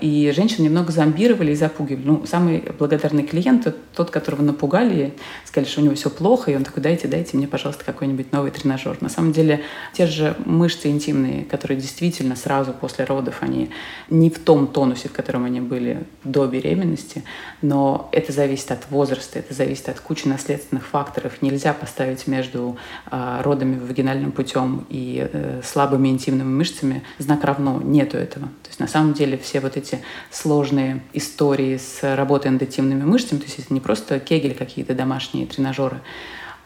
И 0.00 0.32
женщин 0.34 0.64
немного 0.64 0.92
зомбировали 0.92 1.52
и 1.52 1.54
запугивали. 1.54 2.04
Ну, 2.04 2.26
самый 2.26 2.64
благодарный 2.78 3.24
клиент— 3.24 3.66
тот, 3.94 4.10
которого 4.10 4.42
напугали, 4.42 5.14
сказали, 5.44 5.68
что 5.68 5.80
у 5.80 5.84
него 5.84 5.94
все 5.94 6.08
плохо, 6.08 6.50
и 6.50 6.56
он 6.56 6.64
такой, 6.64 6.82
дайте, 6.82 7.08
дайте 7.08 7.36
мне, 7.36 7.48
пожалуйста, 7.48 7.84
какой-нибудь 7.84 8.32
новый 8.32 8.50
тренажер. 8.50 8.96
На 9.00 9.08
самом 9.08 9.32
деле, 9.32 9.62
те 9.92 10.06
же 10.06 10.36
мышцы 10.44 10.88
интимные, 10.88 11.44
которые 11.44 11.80
действительно 11.80 12.36
сразу 12.36 12.72
после 12.72 13.04
родов, 13.04 13.38
они 13.40 13.70
не 14.08 14.30
в 14.30 14.38
том 14.38 14.68
тонусе, 14.68 15.08
в 15.08 15.12
котором 15.12 15.44
они 15.44 15.60
были 15.60 16.04
до 16.22 16.46
беременности, 16.46 17.24
но 17.60 18.08
это 18.12 18.32
зависит 18.32 18.70
от 18.70 18.90
возраста, 18.90 19.38
это 19.40 19.52
зависит 19.52 19.88
от 19.88 19.98
кучи 20.00 20.28
наследственных 20.28 20.86
факторов. 20.86 21.42
Нельзя 21.42 21.72
поставить 21.72 22.26
между 22.26 22.76
э, 23.10 23.40
родами 23.42 23.78
вагинальным 23.78 24.32
путем 24.32 24.86
и 24.88 25.28
э, 25.32 25.60
слабыми 25.64 26.08
интимными 26.08 26.48
мышцами 26.48 27.02
знак 27.18 27.44
равно. 27.44 27.80
Нету 27.82 28.16
этого. 28.16 28.46
То 28.46 28.68
есть 28.68 28.80
на 28.80 28.86
самом 28.86 29.14
деле 29.14 29.38
все 29.38 29.60
вот 29.60 29.76
эти 29.76 29.87
эти 29.88 30.02
сложные 30.30 31.00
истории 31.12 31.76
с 31.76 32.16
работой 32.16 32.48
эндотимными 32.48 33.04
мышцами, 33.04 33.38
то 33.38 33.46
есть 33.46 33.58
это 33.58 33.72
не 33.72 33.80
просто 33.80 34.20
кегели 34.20 34.54
какие-то 34.54 34.94
домашние 34.94 35.46
тренажеры, 35.46 36.00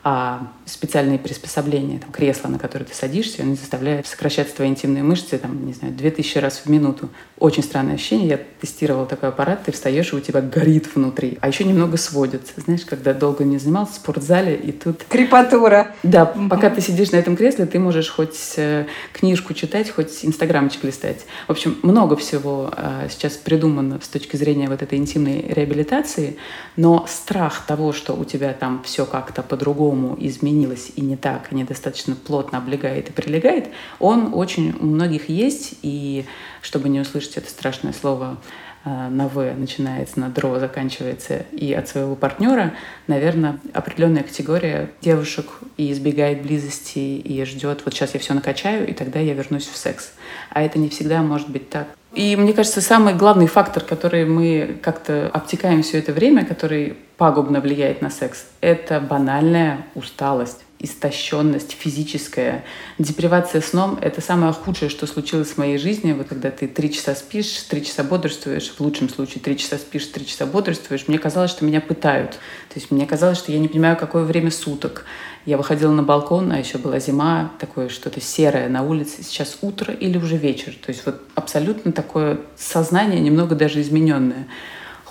а 0.04 0.48
специальные 0.66 1.18
приспособления, 1.20 2.00
там, 2.00 2.10
кресло, 2.10 2.48
на 2.48 2.58
которое 2.58 2.84
ты 2.84 2.94
садишься, 2.94 3.42
они 3.42 3.54
заставляют 3.54 4.06
сокращаться 4.06 4.56
твои 4.56 4.68
интимные 4.68 5.04
мышцы, 5.04 5.38
там, 5.38 5.64
не 5.64 5.72
знаю, 5.72 5.94
2000 5.94 6.38
раз 6.38 6.62
в 6.64 6.68
минуту. 6.68 7.08
Очень 7.38 7.62
странное 7.62 7.94
ощущение. 7.94 8.28
Я 8.28 8.40
тестировала 8.60 9.06
такой 9.06 9.28
аппарат, 9.28 9.62
ты 9.64 9.72
встаешь, 9.72 10.12
и 10.12 10.16
у 10.16 10.20
тебя 10.20 10.40
горит 10.40 10.92
внутри. 10.92 11.38
А 11.40 11.46
еще 11.46 11.62
немного 11.62 11.96
сводится. 11.96 12.52
Знаешь, 12.56 12.84
когда 12.84 13.14
долго 13.14 13.44
не 13.44 13.58
занимался 13.58 13.92
в 13.92 13.96
спортзале, 13.96 14.56
и 14.56 14.72
тут... 14.72 15.04
Крепатура. 15.08 15.94
Да, 16.02 16.24
угу. 16.24 16.48
пока 16.48 16.70
ты 16.70 16.80
сидишь 16.80 17.12
на 17.12 17.16
этом 17.16 17.36
кресле, 17.36 17.66
ты 17.66 17.78
можешь 17.78 18.10
хоть 18.10 18.54
э, 18.56 18.86
книжку 19.12 19.54
читать, 19.54 19.88
хоть 19.90 20.24
инстаграмчик 20.24 20.82
листать. 20.82 21.26
В 21.46 21.52
общем, 21.52 21.76
много 21.82 22.16
всего 22.16 22.72
э, 22.76 23.06
сейчас 23.08 23.34
придумано 23.34 24.00
с 24.02 24.08
точки 24.08 24.34
зрения 24.36 24.68
вот 24.68 24.82
этой 24.82 24.98
интимной 24.98 25.42
реабилитации, 25.48 26.36
но 26.76 27.06
страх 27.08 27.64
того, 27.66 27.92
что 27.92 28.14
у 28.14 28.24
тебя 28.24 28.52
там 28.52 28.82
все 28.84 29.06
как-то 29.06 29.42
по-другому 29.42 29.91
изменилось 30.18 30.92
и 30.96 31.00
не 31.00 31.16
так, 31.16 31.52
недостаточно 31.52 32.14
плотно 32.14 32.58
облегает 32.58 33.08
и 33.08 33.12
прилегает, 33.12 33.68
он 33.98 34.30
очень 34.34 34.74
у 34.78 34.86
многих 34.86 35.28
есть, 35.28 35.74
и 35.82 36.24
чтобы 36.60 36.88
не 36.88 37.00
услышать 37.00 37.36
это 37.36 37.48
страшное 37.48 37.92
слово 37.92 38.38
э, 38.84 39.08
на 39.08 39.28
В 39.28 39.54
начинается, 39.54 40.20
на 40.20 40.28
ДРО 40.28 40.58
заканчивается, 40.58 41.44
и 41.52 41.72
от 41.72 41.88
своего 41.88 42.16
партнера, 42.16 42.74
наверное, 43.06 43.58
определенная 43.72 44.22
категория 44.22 44.90
девушек 45.00 45.46
и 45.76 45.92
избегает 45.92 46.42
близости, 46.42 46.98
и 46.98 47.44
ждет, 47.44 47.82
вот 47.84 47.94
сейчас 47.94 48.14
я 48.14 48.20
все 48.20 48.34
накачаю, 48.34 48.88
и 48.88 48.92
тогда 48.92 49.20
я 49.20 49.34
вернусь 49.34 49.66
в 49.66 49.76
секс. 49.76 50.12
А 50.50 50.62
это 50.62 50.78
не 50.78 50.88
всегда 50.88 51.22
может 51.22 51.48
быть 51.48 51.70
так. 51.70 51.88
И 52.14 52.36
мне 52.36 52.52
кажется, 52.52 52.82
самый 52.82 53.14
главный 53.14 53.46
фактор, 53.46 53.82
который 53.82 54.26
мы 54.26 54.78
как-то 54.82 55.28
обтекаем 55.32 55.82
все 55.82 55.98
это 55.98 56.12
время, 56.12 56.44
который 56.44 56.96
пагубно 57.16 57.60
влияет 57.60 58.02
на 58.02 58.10
секс, 58.10 58.44
это 58.60 59.00
банальная 59.00 59.86
усталость 59.94 60.64
истощенность 60.82 61.76
физическая. 61.78 62.64
Депривация 62.98 63.60
сном— 63.60 63.98
это 64.02 64.20
самое 64.20 64.52
худшее, 64.52 64.88
что 64.88 65.06
случилось 65.06 65.50
в 65.50 65.58
моей 65.58 65.78
жизни. 65.78 66.12
Вот 66.12 66.26
когда 66.26 66.50
ты 66.50 66.66
три 66.66 66.92
часа 66.92 67.14
спишь, 67.14 67.62
три 67.68 67.84
часа 67.84 68.02
бодрствуешь, 68.02 68.68
в 68.70 68.80
лучшем 68.80 69.08
случае 69.08 69.40
три 69.40 69.56
часа 69.56 69.78
спишь, 69.78 70.06
три 70.06 70.26
часа 70.26 70.44
бодрствуешь, 70.44 71.06
мне 71.06 71.18
казалось, 71.18 71.52
что 71.52 71.64
меня 71.64 71.80
пытают. 71.80 72.32
То 72.32 72.74
есть 72.74 72.90
мне 72.90 73.06
казалось, 73.06 73.38
что 73.38 73.52
я 73.52 73.60
не 73.60 73.68
понимаю, 73.68 73.96
какое 73.96 74.24
время 74.24 74.50
суток. 74.50 75.04
Я 75.44 75.56
выходила 75.56 75.92
на 75.92 76.02
балкон, 76.02 76.52
а 76.52 76.58
еще 76.58 76.78
была 76.78 76.98
зима, 76.98 77.50
такое 77.58 77.88
что-то 77.88 78.20
серое 78.20 78.68
на 78.68 78.82
улице. 78.82 79.22
Сейчас 79.22 79.58
утро 79.60 79.92
или 79.92 80.18
уже 80.18 80.36
вечер. 80.36 80.72
То 80.74 80.90
есть 80.90 81.04
вот 81.04 81.20
абсолютно 81.34 81.92
такое 81.92 82.38
сознание, 82.56 83.20
немного 83.20 83.54
даже 83.54 83.80
измененное 83.80 84.46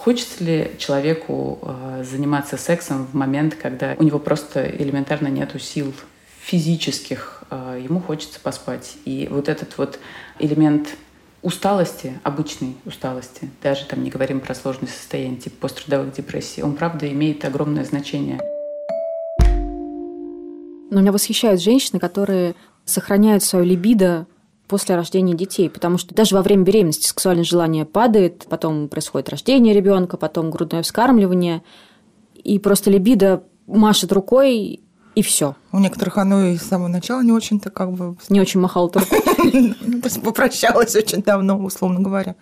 Хочется 0.03 0.43
ли 0.43 0.71
человеку 0.79 1.59
э, 1.61 2.03
заниматься 2.03 2.57
сексом 2.57 3.05
в 3.05 3.13
момент, 3.13 3.53
когда 3.53 3.95
у 3.99 4.03
него 4.03 4.17
просто 4.17 4.67
элементарно 4.67 5.27
нету 5.27 5.59
сил 5.59 5.93
физических, 6.39 7.43
э, 7.51 7.81
ему 7.83 7.99
хочется 7.99 8.39
поспать. 8.39 8.95
И 9.05 9.27
вот 9.29 9.47
этот 9.47 9.77
вот 9.77 9.99
элемент 10.39 10.87
усталости, 11.43 12.19
обычной 12.23 12.77
усталости, 12.83 13.47
даже 13.61 13.85
там 13.85 14.03
не 14.03 14.09
говорим 14.09 14.39
про 14.39 14.55
сложные 14.55 14.89
состояния 14.89 15.35
типа 15.35 15.57
посттрудовых 15.61 16.13
депрессий, 16.13 16.63
он 16.63 16.73
правда 16.73 17.07
имеет 17.07 17.45
огромное 17.45 17.85
значение. 17.85 18.39
Но 20.91 21.01
меня 21.01 21.11
восхищают 21.11 21.59
женщины, 21.59 21.99
которые 21.99 22.53
сохраняют 22.85 23.43
свою 23.43 23.65
либидо 23.65 24.27
после 24.67 24.95
рождения 24.95 25.33
детей, 25.33 25.69
потому 25.69 25.97
что 25.97 26.13
даже 26.13 26.35
во 26.35 26.43
время 26.43 26.63
беременности 26.63 27.07
сексуальное 27.07 27.43
желание 27.43 27.85
падает, 27.85 28.45
потом 28.49 28.87
происходит 28.87 29.29
рождение 29.29 29.73
ребенка, 29.73 30.17
потом 30.17 30.51
грудное 30.51 30.83
вскармливание, 30.83 31.63
и 32.35 32.59
просто 32.59 32.91
либидо 32.91 33.43
машет 33.67 34.11
рукой, 34.11 34.81
и 35.15 35.21
все. 35.21 35.55
У 35.71 35.79
некоторых 35.79 36.17
оно 36.17 36.45
и 36.45 36.57
с 36.57 36.63
самого 36.63 36.87
начала 36.87 37.21
не 37.21 37.31
очень-то 37.31 37.69
как 37.69 37.91
бы... 37.91 38.15
Не 38.29 38.39
очень 38.39 38.59
махало 38.59 38.91
рукой. 38.93 39.75
Попрощалась 40.23 40.95
очень 40.95 41.21
давно, 41.21 41.57
условно 41.57 41.99
говоря. 41.99 42.35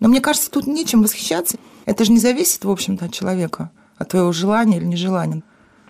Но 0.00 0.08
мне 0.08 0.20
кажется, 0.20 0.50
тут 0.50 0.66
нечем 0.66 1.02
восхищаться. 1.02 1.58
Это 1.84 2.04
же 2.04 2.12
не 2.12 2.18
зависит, 2.18 2.64
в 2.64 2.70
общем-то, 2.70 3.06
от 3.06 3.12
человека, 3.12 3.70
от 3.96 4.08
твоего 4.08 4.32
желания 4.32 4.78
или 4.78 4.84
нежелания. 4.84 5.42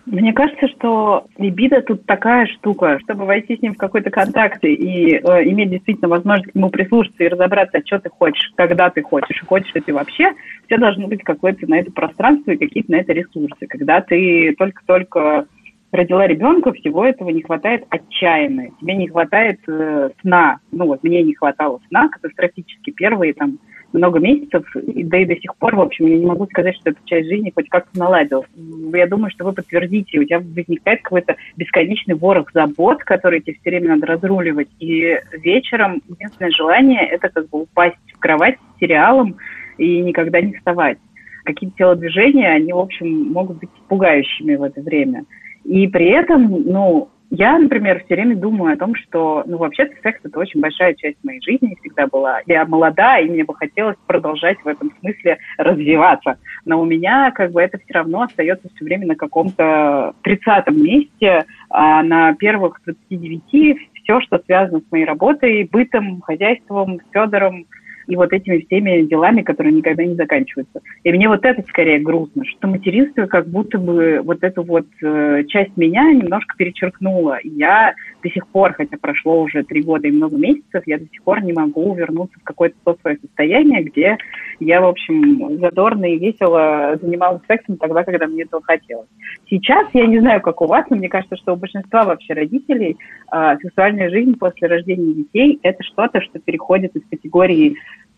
Мне 0.05 0.33
кажется, 0.33 0.67
что 0.67 1.25
либидо 1.37 1.81
тут 1.81 2.05
такая 2.05 2.45
штука, 2.45 2.99
чтобы 3.03 3.25
войти 3.25 3.57
с 3.57 3.61
ним 3.61 3.73
в 3.73 3.77
какой-то 3.77 4.11
контакт 4.11 4.63
и 4.63 5.15
э, 5.15 5.19
иметь 5.49 5.71
действительно 5.71 6.09
возможность 6.09 6.51
к 6.51 6.55
нему 6.55 6.69
прислушаться 6.69 7.23
и 7.23 7.27
разобраться, 7.27 7.81
что 7.83 7.99
ты 7.99 8.09
хочешь, 8.09 8.51
когда 8.55 8.91
ты 8.91 9.01
хочешь, 9.01 9.41
и 9.41 9.45
хочешь 9.45 9.73
ли 9.73 9.81
ты 9.81 9.93
вообще, 9.93 10.33
тебя 10.67 10.77
должно 10.77 11.07
быть 11.07 11.23
какое-то 11.23 11.67
на 11.67 11.79
это 11.79 11.91
пространство 11.91 12.51
и 12.51 12.57
какие-то 12.57 12.91
на 12.91 12.97
это 12.97 13.13
ресурсы. 13.13 13.65
Когда 13.67 13.99
ты 14.01 14.53
только-только 14.57 15.47
родила 15.91 16.27
ребенка, 16.27 16.71
всего 16.73 17.03
этого 17.03 17.29
не 17.31 17.41
хватает 17.41 17.85
отчаянно. 17.89 18.67
Тебе 18.79 18.95
не 18.95 19.07
хватает 19.07 19.59
э, 19.67 20.11
сна. 20.21 20.59
Ну 20.71 20.85
вот 20.85 21.03
мне 21.03 21.23
не 21.23 21.33
хватало 21.33 21.79
сна 21.87 22.09
катастрофически 22.09 22.91
первые 22.91 23.33
там 23.33 23.57
много 23.93 24.19
месяцев, 24.19 24.63
и, 24.75 25.03
да 25.03 25.17
и 25.19 25.25
до 25.25 25.35
сих 25.35 25.55
пор, 25.55 25.75
в 25.75 25.81
общем, 25.81 26.07
я 26.07 26.17
не 26.17 26.25
могу 26.25 26.45
сказать, 26.47 26.75
что 26.75 26.91
эта 26.91 26.99
часть 27.05 27.29
жизни 27.29 27.51
хоть 27.53 27.69
как-то 27.69 27.97
наладилась. 27.97 28.47
Я 28.93 29.07
думаю, 29.07 29.31
что 29.31 29.45
вы 29.45 29.53
подтвердите, 29.53 30.19
у 30.19 30.23
тебя 30.23 30.39
возникает 30.39 31.01
какой-то 31.01 31.35
бесконечный 31.55 32.15
ворох 32.15 32.51
забот, 32.53 33.03
который 33.03 33.41
тебе 33.41 33.57
все 33.59 33.69
время 33.69 33.95
надо 33.95 34.07
разруливать, 34.07 34.69
и 34.79 35.19
вечером 35.31 36.01
единственное 36.07 36.51
желание– 36.51 37.05
это 37.11 37.29
как 37.29 37.49
бы 37.49 37.61
упасть 37.61 37.95
в 38.13 38.19
кровать 38.19 38.55
с 38.55 38.79
сериалом 38.79 39.37
и 39.77 39.99
никогда 40.01 40.41
не 40.41 40.53
вставать. 40.53 40.97
Какие-то 41.43 41.77
телодвижения, 41.77 42.49
они, 42.49 42.73
в 42.73 42.79
общем, 42.79 43.31
могут 43.31 43.59
быть 43.59 43.69
пугающими 43.87 44.55
в 44.55 44.63
это 44.63 44.81
время. 44.81 45.25
И 45.63 45.87
при 45.87 46.07
этом, 46.07 46.63
ну, 46.63 47.09
я, 47.31 47.57
например, 47.57 48.03
все 48.05 48.15
время 48.15 48.35
думаю 48.35 48.73
о 48.73 48.77
том, 48.77 48.95
что, 48.95 49.43
ну, 49.45 49.57
вообще-то 49.57 49.95
секс– 50.01 50.19
это 50.23 50.39
очень 50.39 50.61
большая 50.61 50.93
часть 50.93 51.17
моей 51.23 51.41
жизни 51.41 51.77
всегда 51.81 52.07
была. 52.07 52.41
Я 52.45 52.65
молода, 52.65 53.19
и 53.19 53.29
мне 53.29 53.43
бы 53.43 53.55
хотелось 53.55 53.97
продолжать 54.05 54.57
в 54.63 54.67
этом 54.67 54.91
смысле 54.99 55.37
развиваться. 55.57 56.37
Но 56.65 56.79
у 56.79 56.85
меня, 56.85 57.31
как 57.31 57.51
бы, 57.51 57.61
это 57.61 57.77
все 57.79 57.93
равно 57.93 58.21
остается 58.21 58.69
все 58.75 58.85
время 58.85 59.07
на 59.07 59.15
каком-то 59.15 60.13
30-м 60.23 60.83
месте, 60.83 61.45
а 61.69 62.03
на 62.03 62.33
первых 62.35 62.79
29 62.85 63.77
все, 63.93 64.21
что 64.21 64.39
связано 64.45 64.79
с 64.79 64.91
моей 64.91 65.05
работой, 65.05 65.67
бытом, 65.69 66.21
хозяйством, 66.21 66.99
Федором, 67.11 67.65
и 68.07 68.15
вот 68.15 68.33
этими 68.33 68.59
всеми 68.59 69.01
делами, 69.03 69.41
которые 69.41 69.73
никогда 69.73 70.03
не 70.03 70.15
заканчиваются. 70.15 70.81
И 71.03 71.11
мне 71.11 71.27
вот 71.27 71.45
это 71.45 71.61
скорее 71.67 71.99
грустно, 71.99 72.43
что 72.45 72.67
материнство 72.67 73.25
как 73.25 73.47
будто 73.47 73.77
бы 73.77 74.21
вот 74.23 74.43
эту 74.43 74.63
вот 74.63 74.87
э, 75.01 75.43
часть 75.47 75.75
меня 75.77 76.11
немножко 76.11 76.55
перечеркнуло. 76.57 77.37
И 77.37 77.49
я 77.49 77.93
до 78.23 78.29
сих 78.29 78.47
пор, 78.47 78.73
хотя 78.73 78.97
прошло 78.97 79.41
уже 79.41 79.63
три 79.63 79.81
года 79.81 80.07
и 80.07 80.11
много 80.11 80.37
месяцев, 80.37 80.83
я 80.85 80.97
до 80.97 81.05
сих 81.05 81.23
пор 81.23 81.43
не 81.43 81.53
могу 81.53 81.93
вернуться 81.93 82.39
в 82.39 82.43
какое-то 82.43 82.75
то 82.83 82.97
свое 83.01 83.17
состояние, 83.17 83.83
где 83.83 84.17
я, 84.59 84.81
в 84.81 84.85
общем, 84.85 85.59
задорно 85.59 86.05
и 86.05 86.17
весело 86.17 86.97
занималась 87.01 87.41
сексом 87.47 87.77
тогда, 87.77 88.03
когда 88.03 88.27
мне 88.27 88.43
этого 88.43 88.61
хотелось. 88.63 89.07
Сейчас 89.49 89.87
я 89.93 90.05
не 90.07 90.19
знаю, 90.19 90.41
как 90.41 90.61
у 90.61 90.65
вас, 90.65 90.85
но 90.89 90.95
мне 90.95 91.09
кажется, 91.09 91.35
что 91.37 91.53
у 91.53 91.57
большинства 91.57 92.03
вообще 92.03 92.33
родителей 92.33 92.97
э, 93.31 93.57
сексуальная 93.61 94.09
жизнь 94.09 94.37
после 94.37 94.67
рождения 94.67 95.13
детей– 95.13 95.59
это 95.63 95.83
что-то, 95.83 96.21
что 96.21 96.39
переходит 96.39 96.95
из 96.95 97.03
категории 97.09 97.75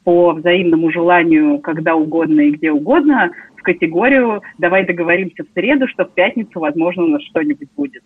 по 0.07 0.31
взаимному 0.31 0.89
желанию 0.89 1.59
когда 1.59 1.95
угодно 1.95 2.39
и 2.39 2.51
где 2.51 2.71
угодно 2.71 3.31
в 3.57 3.61
категорию 3.61 4.41
«давай 4.57 4.85
договоримся 4.85 5.43
в 5.43 5.47
среду, 5.53 5.85
что 5.89 6.05
в 6.05 6.13
пятницу, 6.13 6.61
возможно, 6.61 7.03
у 7.03 7.07
нас 7.07 7.21
что-нибудь 7.23 7.67
будет». 7.75 8.03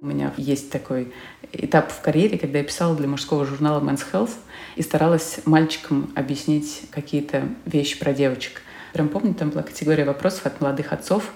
У 0.00 0.06
меня 0.06 0.30
есть 0.36 0.70
такой 0.70 1.08
этап 1.52 1.90
в 1.90 2.00
карьере, 2.02 2.38
когда 2.38 2.58
я 2.58 2.64
писала 2.64 2.96
для 2.96 3.08
мужского 3.08 3.44
журнала 3.44 3.80
Men's 3.80 4.02
Health 4.12 4.30
и 4.76 4.82
старалась 4.82 5.40
мальчикам 5.44 6.10
объяснить 6.14 6.82
какие-то 6.92 7.42
вещи 7.66 7.98
про 7.98 8.12
девочек. 8.12 8.62
Прям 8.92 9.08
помню, 9.08 9.34
там 9.34 9.50
была 9.50 9.64
категория 9.64 10.04
вопросов 10.04 10.46
от 10.46 10.60
молодых 10.60 10.92
отцов, 10.92 11.32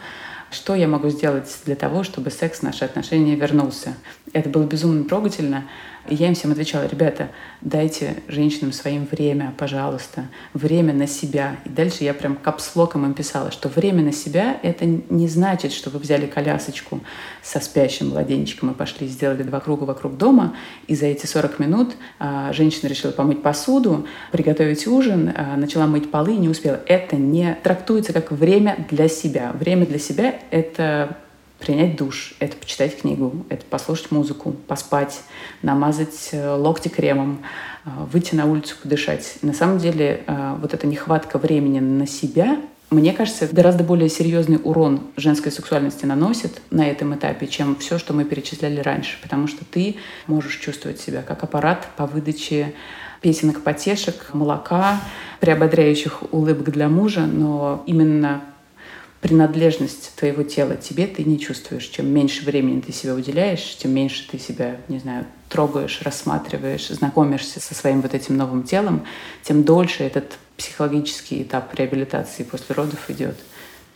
что 0.51 0.75
я 0.75 0.89
могу 0.89 1.09
сделать 1.09 1.55
для 1.65 1.77
того, 1.77 2.03
чтобы 2.03 2.31
секс, 2.31 2.63
наши 2.63 2.85
отношения 2.85 3.35
вернулся. 3.37 3.95
Это 4.33 4.49
было 4.49 4.65
безумно 4.65 5.05
трогательно. 5.05 5.65
И 6.09 6.15
я 6.15 6.29
им 6.29 6.35
всем 6.35 6.53
отвечала, 6.53 6.87
ребята, 6.87 7.31
дайте 7.61 8.23
женщинам 8.29 8.73
своим 8.73 9.07
время, 9.11 9.53
пожалуйста, 9.59 10.29
время 10.55 10.93
на 10.93 11.07
себя. 11.07 11.57
И 11.65 11.69
дальше 11.69 12.05
я 12.05 12.15
прям 12.15 12.37
капслоком 12.37 13.05
им 13.05 13.15
писала, 13.15 13.51
что 13.51 13.69
время 13.69 14.03
на 14.03 14.13
себя— 14.13 14.59
это 14.63 14.87
не 14.87 15.27
значит, 15.27 15.73
что 15.73 15.91
вы 15.91 15.99
взяли 15.99 16.27
колясочку 16.27 17.01
со 17.43 17.61
спящим 17.61 18.11
младенчиком 18.11 18.71
и 18.71 18.75
пошли, 18.75 19.09
сделали 19.09 19.43
два 19.43 19.61
круга 19.61 19.85
вокруг 19.85 20.17
дома, 20.17 20.55
и 20.87 20.95
за 20.95 21.07
эти 21.07 21.27
40 21.27 21.59
минут 21.59 21.97
а, 22.19 22.53
женщина 22.53 22.89
решила 22.89 23.11
помыть 23.11 23.43
посуду, 23.43 24.07
приготовить 24.31 24.87
ужин, 24.87 25.33
а, 25.35 25.57
начала 25.57 25.87
мыть 25.87 26.11
полы 26.11 26.35
и 26.35 26.39
не 26.39 26.49
успела. 26.49 26.81
Это 26.87 27.17
не 27.17 27.57
трактуется 27.63 28.13
как 28.13 28.31
время 28.31 28.87
для 28.91 29.09
себя. 29.09 29.53
Время 29.59 29.87
для 29.87 29.99
себя— 29.99 30.37
это 30.51 31.17
принять 31.59 31.97
душ, 31.97 32.35
это 32.39 32.57
почитать 32.57 33.01
книгу, 33.01 33.45
это 33.49 33.65
послушать 33.65 34.11
музыку, 34.11 34.53
поспать, 34.53 35.21
намазать 35.63 36.31
э, 36.33 36.55
локти 36.55 36.89
кремом, 36.89 37.43
э, 37.85 37.91
выйти 38.13 38.35
на 38.35 38.47
улицу 38.47 38.77
подышать. 38.83 39.39
На 39.43 39.55
самом 39.55 39.79
деле 39.79 40.23
э, 40.27 40.57
вот 40.61 40.75
эта 40.75 40.87
нехватка 40.87 41.39
времени 41.39 41.81
на 41.81 42.07
себя, 42.07 42.59
мне 42.91 43.13
кажется, 43.13 43.49
гораздо 43.51 43.83
более 43.83 44.09
серьезный 44.09 44.61
урон 44.63 45.01
женской 45.17 45.51
сексуальности 45.51 46.05
наносит 46.05 46.61
на 46.71 46.89
этом 46.89 47.17
этапе, 47.17 47.49
чем 47.49 47.75
все, 47.77 47.99
что 47.99 48.13
мы 48.13 48.25
перечисляли 48.25 48.81
раньше. 48.81 49.19
Потому 49.23 49.49
что 49.49 49.65
ты 49.65 49.97
можешь 50.29 50.57
чувствовать 50.59 51.01
себя 51.01 51.23
как 51.23 51.43
аппарат 51.43 51.89
по 51.97 52.07
выдаче 52.07 52.75
песенок 53.23 53.63
потешек, 53.63 54.33
молока, 54.35 55.01
приободряющих 55.41 56.33
улыбок 56.33 56.71
для 56.71 56.89
мужа, 56.89 57.23
но 57.27 57.83
именно 57.87 58.43
принадлежность 59.21 60.13
твоего 60.17 60.43
тела 60.43 60.77
тебе 60.77 61.07
ты 61.07 61.25
не 61.25 61.39
чувствуешь. 61.39 61.85
Чем 61.87 62.09
меньше 62.09 62.45
времени 62.45 62.81
ты 62.81 62.93
себе 62.93 63.13
уделяешь, 63.13 63.77
тем 63.77 63.93
меньше 63.93 64.29
ты 64.31 64.39
себя, 64.39 64.77
не 64.89 64.99
знаю, 64.99 65.27
трогаешь, 65.49 66.03
рассматриваешь, 66.03 66.89
знакомишься 66.89 67.61
со 67.61 67.75
своим 67.75 68.03
вот 68.03 68.15
этим 68.15 68.37
новым 68.37 68.63
телом, 68.63 69.07
тем 69.43 69.65
дольше 69.65 70.05
этот 70.05 70.39
психологический 70.57 71.43
этап 71.43 71.75
реабилитации 71.75 72.43
после 72.43 72.75
родов 72.75 73.11
идет. 73.11 73.37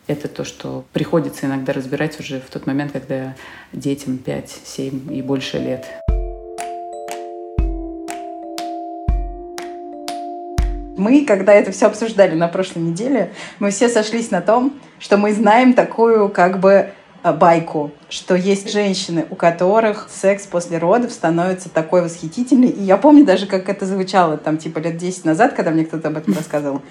Это 0.06 0.28
то, 0.28 0.44
что 0.44 0.84
приходится 0.92 1.46
иногда 1.46 1.72
разбирать 1.72 2.18
уже 2.18 2.40
в 2.40 2.50
тот 2.50 2.66
момент, 2.66 2.92
когда 2.92 3.36
детям 3.72 4.18
5, 4.18 4.60
7 4.64 5.14
и 5.14 5.22
больше 5.22 5.58
лет. 5.58 5.86
Мы, 10.96 11.24
когда 11.24 11.54
это 11.54 11.70
все 11.72 11.86
обсуждали 11.86 12.34
на 12.34 12.48
прошлой 12.48 12.82
неделе, 12.82 13.32
мы 13.58 13.70
все 13.70 13.88
сошлись 13.88 14.30
на 14.30 14.42
том, 14.42 14.78
что 15.00 15.16
мы 15.16 15.32
знаем 15.32 15.72
такую 15.72 16.28
как 16.28 16.60
бы 16.60 16.90
э, 17.22 17.32
байку, 17.32 17.90
что 18.08 18.36
есть 18.36 18.70
женщины, 18.70 19.26
у 19.30 19.34
которых 19.34 20.08
секс 20.08 20.46
после 20.46 20.78
родов 20.78 21.10
становится 21.10 21.68
такой 21.68 22.02
восхитительный. 22.02 22.68
И 22.68 22.82
я 22.82 22.96
помню 22.96 23.24
даже, 23.24 23.46
как 23.46 23.68
это 23.68 23.86
звучало 23.86 24.36
там 24.36 24.58
типа 24.58 24.78
лет 24.78 24.96
10 24.96 25.24
назад, 25.24 25.54
когда 25.54 25.72
мне 25.72 25.84
кто-то 25.84 26.08
об 26.08 26.18
этом 26.18 26.34
рассказывал 26.34 26.82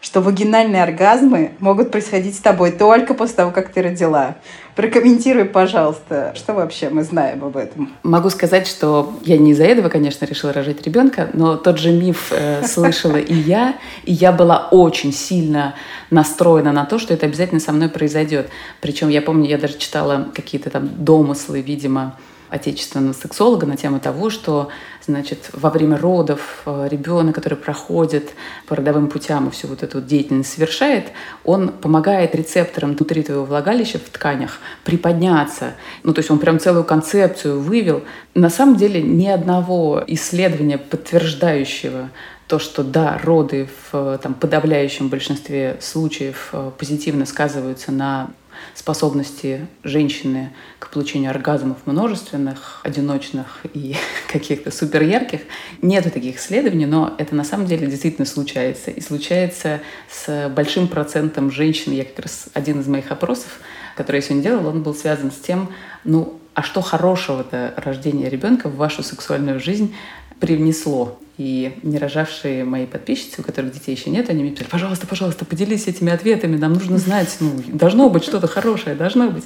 что 0.00 0.20
вагинальные 0.22 0.82
оргазмы 0.82 1.52
могут 1.60 1.90
происходить 1.90 2.34
с 2.34 2.38
тобой 2.38 2.72
только 2.72 3.14
после 3.14 3.36
того, 3.36 3.50
как 3.50 3.70
ты 3.70 3.82
родила. 3.82 4.36
Прокомментируй, 4.74 5.44
пожалуйста, 5.44 6.32
что 6.34 6.54
вообще 6.54 6.88
мы 6.88 7.02
знаем 7.02 7.44
об 7.44 7.56
этом. 7.56 7.92
Могу 8.02 8.30
сказать, 8.30 8.66
что 8.66 9.12
я 9.22 9.36
не 9.36 9.50
из-за 9.50 9.64
этого, 9.64 9.90
конечно, 9.90 10.24
решила 10.24 10.52
рожать 10.52 10.82
ребенка, 10.86 11.28
но 11.34 11.56
тот 11.56 11.78
же 11.78 11.92
миф 11.92 12.32
э, 12.32 12.66
слышала 12.66 13.16
и 13.16 13.34
я, 13.34 13.76
и 14.04 14.12
я 14.12 14.32
была 14.32 14.68
очень 14.70 15.12
сильно 15.12 15.74
настроена 16.10 16.72
на 16.72 16.86
то, 16.86 16.98
что 16.98 17.12
это 17.12 17.26
обязательно 17.26 17.60
со 17.60 17.72
мной 17.72 17.90
произойдет. 17.90 18.48
Причем 18.80 19.08
я 19.08 19.20
помню, 19.20 19.48
я 19.50 19.58
даже 19.58 19.76
читала 19.76 20.28
какие-то 20.34 20.70
там 20.70 20.88
домыслы, 21.04 21.60
видимо, 21.60 22.16
отечественного 22.50 23.12
сексолога 23.12 23.66
на 23.66 23.76
тему 23.76 24.00
того, 24.00 24.30
что 24.30 24.68
значит, 25.06 25.50
во 25.52 25.70
время 25.70 25.96
родов 25.96 26.62
э, 26.66 26.88
ребенок, 26.90 27.34
который 27.34 27.56
проходит 27.56 28.30
по 28.66 28.76
родовым 28.76 29.08
путям 29.08 29.48
и 29.48 29.50
всю 29.50 29.68
вот 29.68 29.82
эту 29.82 30.00
деятельность 30.00 30.52
совершает, 30.52 31.12
он 31.44 31.68
помогает 31.68 32.34
рецепторам 32.34 32.94
внутри 32.94 33.22
твоего 33.22 33.44
влагалища 33.44 33.98
в 33.98 34.08
тканях 34.10 34.58
приподняться. 34.84 35.74
Ну, 36.02 36.12
то 36.12 36.18
есть 36.20 36.30
он 36.30 36.38
прям 36.38 36.58
целую 36.58 36.84
концепцию 36.84 37.60
вывел. 37.60 38.02
На 38.34 38.50
самом 38.50 38.76
деле 38.76 39.02
ни 39.02 39.26
одного 39.26 40.02
исследования, 40.06 40.78
подтверждающего 40.78 42.10
то, 42.46 42.58
что 42.58 42.82
да, 42.82 43.20
роды 43.22 43.68
в 43.92 44.18
там, 44.18 44.34
подавляющем 44.34 45.08
большинстве 45.08 45.76
случаев 45.80 46.48
э, 46.52 46.72
позитивно 46.76 47.24
сказываются 47.24 47.92
на 47.92 48.30
способности 48.74 49.66
женщины 49.84 50.52
к 50.78 50.90
получению 50.90 51.30
оргазмов 51.30 51.78
множественных, 51.86 52.80
одиночных 52.82 53.60
и 53.74 53.96
каких-то 54.32 54.70
супер 54.70 55.02
ярких. 55.02 55.40
Нет 55.82 56.12
таких 56.12 56.38
исследований, 56.38 56.86
но 56.86 57.14
это 57.18 57.34
на 57.34 57.44
самом 57.44 57.66
деле 57.66 57.86
действительно 57.86 58.26
случается. 58.26 58.90
И 58.90 59.00
случается 59.00 59.80
с 60.10 60.48
большим 60.48 60.88
процентом 60.88 61.50
женщин. 61.50 61.92
Я 61.92 62.04
как 62.04 62.20
раз 62.20 62.48
один 62.54 62.80
из 62.80 62.86
моих 62.86 63.10
опросов, 63.10 63.60
который 63.96 64.16
я 64.16 64.22
сегодня 64.22 64.42
делала, 64.42 64.70
он 64.70 64.82
был 64.82 64.94
связан 64.94 65.30
с 65.30 65.36
тем, 65.36 65.70
ну, 66.04 66.40
а 66.54 66.62
что 66.62 66.80
хорошего-то 66.80 67.74
рождение 67.76 68.28
ребенка 68.28 68.68
в 68.68 68.76
вашу 68.76 69.02
сексуальную 69.02 69.60
жизнь 69.60 69.94
привнесло? 70.40 71.18
И 71.40 71.72
не 71.82 71.96
рожавшие 71.96 72.66
мои 72.66 72.84
подписчицы, 72.84 73.40
у 73.40 73.42
которых 73.42 73.72
детей 73.72 73.94
еще 73.94 74.10
нет, 74.10 74.28
они 74.28 74.42
мне 74.42 74.52
писали, 74.52 74.68
пожалуйста, 74.68 75.06
пожалуйста, 75.06 75.46
поделись 75.46 75.86
этими 75.86 76.12
ответами, 76.12 76.58
нам 76.58 76.74
нужно 76.74 76.98
знать, 76.98 77.34
ну, 77.40 77.52
должно 77.68 78.10
быть 78.10 78.24
что-то 78.24 78.46
хорошее, 78.46 78.94
должно 78.94 79.30
быть. 79.30 79.44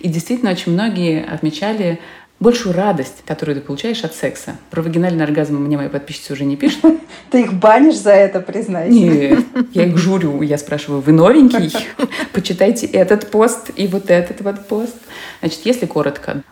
И 0.00 0.08
действительно, 0.10 0.50
очень 0.50 0.72
многие 0.72 1.24
отмечали 1.24 1.98
большую 2.40 2.74
радость, 2.74 3.22
которую 3.24 3.56
ты 3.56 3.62
получаешь 3.62 4.04
от 4.04 4.14
секса. 4.14 4.58
Про 4.68 4.82
вагинальный 4.82 5.24
оргазм 5.24 5.56
мне 5.56 5.78
мои 5.78 5.88
подписчицы 5.88 6.34
уже 6.34 6.44
не 6.44 6.56
пишут. 6.56 7.00
Ты 7.30 7.44
их 7.44 7.54
банишь 7.54 7.96
за 7.96 8.12
это, 8.12 8.40
признайся? 8.40 8.92
Нет, 8.92 9.44
я 9.72 9.86
их 9.86 9.96
журю. 9.96 10.42
Я 10.42 10.58
спрашиваю, 10.58 11.00
вы 11.00 11.12
новенький? 11.12 11.74
Почитайте 12.34 12.84
этот 12.84 13.30
пост 13.30 13.70
и 13.76 13.86
вот 13.86 14.10
этот 14.10 14.42
вот 14.42 14.66
пост. 14.68 14.96
Значит, 15.40 15.60
если 15.64 15.86
коротко, 15.86 16.42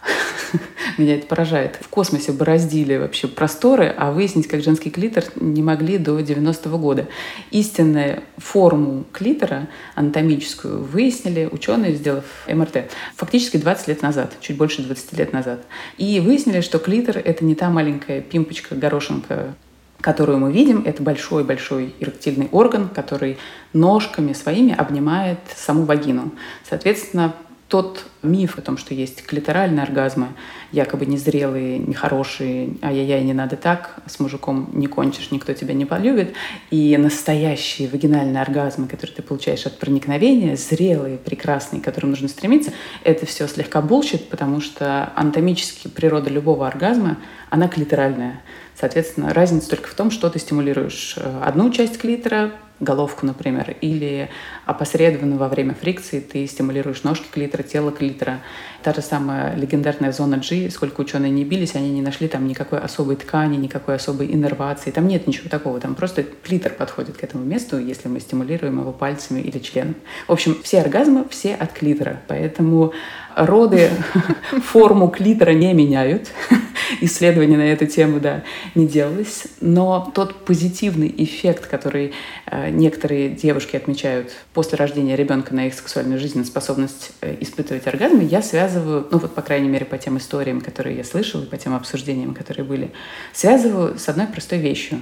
меня 0.97 1.17
это 1.17 1.27
поражает. 1.27 1.79
В 1.81 1.89
космосе 1.89 2.33
бороздили 2.33 2.97
вообще 2.97 3.29
просторы, 3.29 3.95
а 3.97 4.11
выяснить, 4.13 4.49
как 4.49 4.63
женский 4.63 4.91
клитор, 4.91 5.25
не 5.37 5.63
могли 5.63 5.99
до 5.99 6.19
90-го 6.19 6.79
года. 6.79 7.07
Истинную 7.51 8.23
форму 8.37 9.05
клитора, 9.13 9.69
анатомическую, 9.95 10.83
выяснили 10.83 11.49
ученые, 11.51 11.95
сделав 11.95 12.25
МРТ, 12.49 12.91
фактически 13.17 13.57
20 13.57 13.89
лет 13.89 14.03
назад, 14.03 14.35
чуть 14.41 14.57
больше 14.57 14.83
20 14.83 15.19
лет 15.19 15.33
назад. 15.33 15.61
И 15.97 16.21
выяснили, 16.21 16.61
что 16.61 16.79
клитор— 16.79 17.19
это 17.25 17.45
не 17.45 17.55
та 17.55 17.71
маленькая 17.71 18.21
пимпочка, 18.21 18.75
горошинка, 18.75 19.55
которую 20.01 20.39
мы 20.39 20.53
видим, 20.53 20.85
это 20.87 21.03
большой-большой 21.03 21.95
эректильный 21.99 22.49
орган, 22.53 22.89
который 22.89 23.37
ножками 23.73 24.33
своими 24.33 24.73
обнимает 24.75 25.39
саму 25.57 25.85
вагину. 25.85 26.33
Соответственно, 26.69 27.35
тот 27.69 28.07
миф 28.23 28.59
о 28.59 28.63
том, 28.63 28.79
что 28.79 28.95
есть 28.95 29.23
клиторальные 29.25 29.83
оргазмы, 29.83 30.29
якобы 30.73 31.05
незрелые, 31.05 31.79
нехорошие, 31.79 32.77
ай-яй-яй, 32.83 33.23
не 33.23 33.35
надо 33.35 33.57
так, 33.57 33.97
с 34.07 34.19
мужиком 34.21 34.71
не 34.73 34.87
кончишь, 34.87 35.31
никто 35.31 35.53
тебя 35.53 35.75
не 35.75 35.85
полюбит, 35.85 36.33
и 36.71 36.97
настоящие 36.97 37.89
вагинальные 37.89 38.41
оргазмы, 38.41 38.89
которые 38.89 39.17
ты 39.17 39.23
получаешь 39.23 39.67
от 39.67 39.79
проникновения, 39.79 40.57
зрелые, 40.57 41.19
прекрасные, 41.19 41.83
к 41.83 41.85
которым 41.85 42.11
нужно 42.11 42.29
стремиться, 42.29 42.73
это 43.05 43.27
все 43.27 43.47
слегка 43.47 43.83
bullshit, 43.83 44.31
потому 44.31 44.63
что 44.63 45.13
анатомически 45.15 45.89
природа 45.89 46.31
любого 46.31 46.67
оргазма, 46.67 47.19
она 47.51 47.69
клиторальная. 47.69 48.43
Соответственно, 48.75 49.35
разница 49.35 49.71
только 49.71 49.89
в 49.89 49.95
том, 49.95 50.11
что 50.11 50.31
ты 50.31 50.39
стимулируешь 50.39 51.15
э, 51.17 51.43
одну 51.45 51.71
часть 51.71 51.99
клитора, 51.99 52.53
головку, 52.81 53.27
например, 53.27 53.77
или 53.81 54.29
опосредованно 54.65 55.37
во 55.37 55.49
время 55.49 55.75
фрикции 55.75 56.21
ты 56.21 56.47
стимулируешь 56.47 57.03
ножки 57.03 57.27
клитора, 57.31 57.63
тело 57.63 57.91
клитора. 57.91 58.41
Та 58.83 58.95
же 58.95 59.03
самая 59.03 59.57
легендарная 59.57 60.13
зона 60.13 60.37
G, 60.39 60.71
сколько 60.71 61.01
ученые 61.01 61.31
не 61.31 61.45
бились, 61.45 61.75
они 61.75 61.91
не 61.91 62.03
нашли 62.03 62.29
там 62.29 62.47
никакой 62.47 62.79
особой 62.79 63.17
ткани, 63.17 63.57
никакой 63.57 63.97
особой 63.97 64.33
иннервации. 64.33 64.93
Там 64.93 65.09
нет 65.09 65.27
ничего 65.27 65.49
такого, 65.49 65.81
там 65.81 65.95
просто 65.95 66.23
клитор 66.23 66.73
подходит 66.73 67.17
к 67.17 67.25
этому 67.25 67.45
месту, 67.45 67.79
если 67.79 68.09
мы 68.09 68.21
стимулируем 68.21 68.81
его 68.81 68.93
пальцами 68.93 69.41
или 69.41 69.59
членом. 69.59 69.97
В 70.29 70.33
общем, 70.33 70.57
все 70.63 70.81
оргазмы, 70.81 71.27
все 71.29 71.55
от 71.55 71.73
клитора. 71.73 72.21
Поэтому 72.29 72.93
роды 73.35 73.91
форму 74.65 75.09
клитора 75.09 75.53
не 75.53 75.73
меняют. 75.73 76.29
Исследования 77.01 77.57
на 77.57 77.73
эту 77.73 77.87
тему, 77.87 78.21
да, 78.21 78.45
не 78.75 78.87
делалось. 78.87 79.47
Но 79.61 80.11
тот 80.15 80.45
позитивный 80.45 81.13
эффект, 81.17 81.67
который 81.67 82.13
э, 82.47 82.68
некоторые 82.71 83.31
девушки 83.31 83.77
отмечают 83.77 84.33
после 84.53 84.77
рождения 84.77 85.17
ребенка 85.17 85.55
на 85.55 85.67
их 85.67 85.75
сексуальную 85.75 86.21
жизнь, 86.21 86.39
на 86.39 86.45
способность 86.45 87.13
э, 87.21 87.37
испытывать 87.41 87.87
оргазмы, 87.87 88.25
я 88.25 88.43
связываю, 88.43 89.07
ну 89.11 89.19
вот, 89.19 89.35
по 89.35 89.43
крайней 89.43 89.69
мере, 89.69 89.85
по 89.85 89.99
тем 89.99 90.19
историям, 90.19 90.61
которые 90.61 90.97
я 90.97 91.05
слышала, 91.05 91.43
и 91.43 91.47
по 91.47 91.57
тем 91.57 91.75
обсуждениям, 91.75 92.35
которые 92.35 92.65
были, 92.65 92.93
связываю 93.33 93.99
с 93.99 94.09
одной 94.09 94.27
простой 94.27 94.59
вещью. 94.59 95.01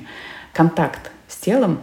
Контакт 0.53 1.11
с 1.29 1.37
телом, 1.37 1.81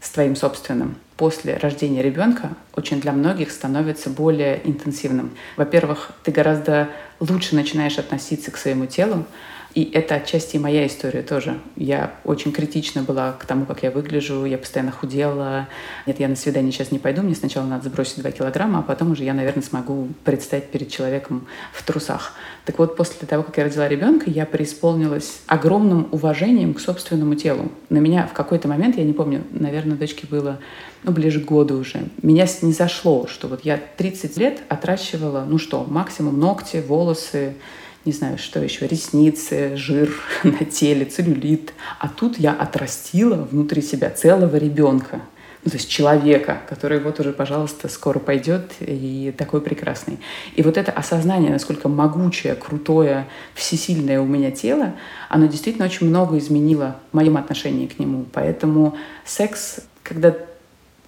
с 0.00 0.10
твоим 0.10 0.36
собственным, 0.36 0.96
после 1.16 1.56
рождения 1.56 2.02
ребенка 2.02 2.50
очень 2.74 3.00
для 3.00 3.12
многих 3.12 3.50
становится 3.50 4.10
более 4.10 4.60
интенсивным. 4.64 5.36
Во-первых, 5.56 6.10
ты 6.24 6.30
гораздо 6.32 6.88
лучше 7.20 7.54
начинаешь 7.54 7.98
относиться 7.98 8.50
к 8.50 8.56
своему 8.56 8.86
телу, 8.86 9.24
и 9.74 9.90
это 9.92 10.14
отчасти 10.14 10.56
моя 10.56 10.86
история 10.86 11.22
тоже. 11.22 11.58
Я 11.76 12.14
очень 12.24 12.52
критична 12.52 13.02
была 13.02 13.32
к 13.32 13.44
тому, 13.44 13.66
как 13.66 13.82
я 13.82 13.90
выгляжу, 13.90 14.44
я 14.44 14.56
постоянно 14.56 14.92
худела. 14.92 15.68
Нет, 16.06 16.20
я 16.20 16.28
на 16.28 16.36
свидание 16.36 16.70
сейчас 16.70 16.92
не 16.92 17.00
пойду, 17.00 17.22
мне 17.22 17.34
сначала 17.34 17.66
надо 17.66 17.88
сбросить 17.88 18.20
2 18.20 18.30
килограмма, 18.30 18.78
а 18.78 18.82
потом 18.82 19.10
уже 19.10 19.24
я, 19.24 19.34
наверное, 19.34 19.64
смогу 19.64 20.08
предстать 20.24 20.70
перед 20.70 20.90
человеком 20.90 21.46
в 21.72 21.82
трусах. 21.82 22.34
Так 22.64 22.78
вот, 22.78 22.96
после 22.96 23.26
того, 23.26 23.42
как 23.42 23.58
я 23.58 23.64
родила 23.64 23.88
ребенка, 23.88 24.30
я 24.30 24.46
преисполнилась 24.46 25.40
огромным 25.46 26.08
уважением 26.12 26.74
к 26.74 26.80
собственному 26.80 27.34
телу. 27.34 27.72
На 27.90 27.98
меня 27.98 28.28
в 28.28 28.32
какой-то 28.32 28.68
момент, 28.68 28.96
я 28.96 29.04
не 29.04 29.12
помню, 29.12 29.42
наверное, 29.50 29.96
дочке 29.96 30.26
было 30.28 30.60
ну, 31.02 31.10
ближе 31.10 31.40
к 31.40 31.44
году 31.44 31.78
уже. 31.78 32.08
Меня 32.22 32.46
не 32.62 32.72
зашло, 32.72 33.26
что 33.26 33.48
вот 33.48 33.64
я 33.64 33.80
30 33.96 34.36
лет 34.36 34.62
отращивала, 34.68 35.44
ну 35.48 35.58
что, 35.58 35.84
максимум 35.84 36.38
ногти, 36.38 36.82
волосы, 36.86 37.54
не 38.04 38.12
знаю, 38.12 38.38
что 38.38 38.60
еще, 38.60 38.86
ресницы, 38.86 39.76
жир 39.76 40.10
на 40.44 40.64
теле, 40.64 41.04
целлюлит. 41.06 41.72
А 41.98 42.08
тут 42.08 42.38
я 42.38 42.52
отрастила 42.52 43.36
внутри 43.36 43.82
себя 43.82 44.10
целого 44.10 44.56
ребенка. 44.56 45.20
Ну, 45.64 45.70
то 45.70 45.78
есть 45.78 45.88
человека, 45.88 46.60
который 46.68 47.00
вот 47.00 47.20
уже, 47.20 47.32
пожалуйста, 47.32 47.88
скоро 47.88 48.18
пойдет 48.18 48.72
и 48.80 49.34
такой 49.36 49.62
прекрасный. 49.62 50.18
И 50.56 50.62
вот 50.62 50.76
это 50.76 50.92
осознание, 50.92 51.50
насколько 51.50 51.88
могучее, 51.88 52.54
крутое, 52.54 53.26
всесильное 53.54 54.20
у 54.20 54.26
меня 54.26 54.50
тело, 54.50 54.92
оно 55.30 55.46
действительно 55.46 55.86
очень 55.86 56.06
много 56.06 56.36
изменило 56.36 56.96
в 57.10 57.16
моем 57.16 57.38
отношении 57.38 57.86
к 57.86 57.98
нему. 57.98 58.26
Поэтому 58.30 58.98
секс, 59.24 59.80
когда 60.02 60.36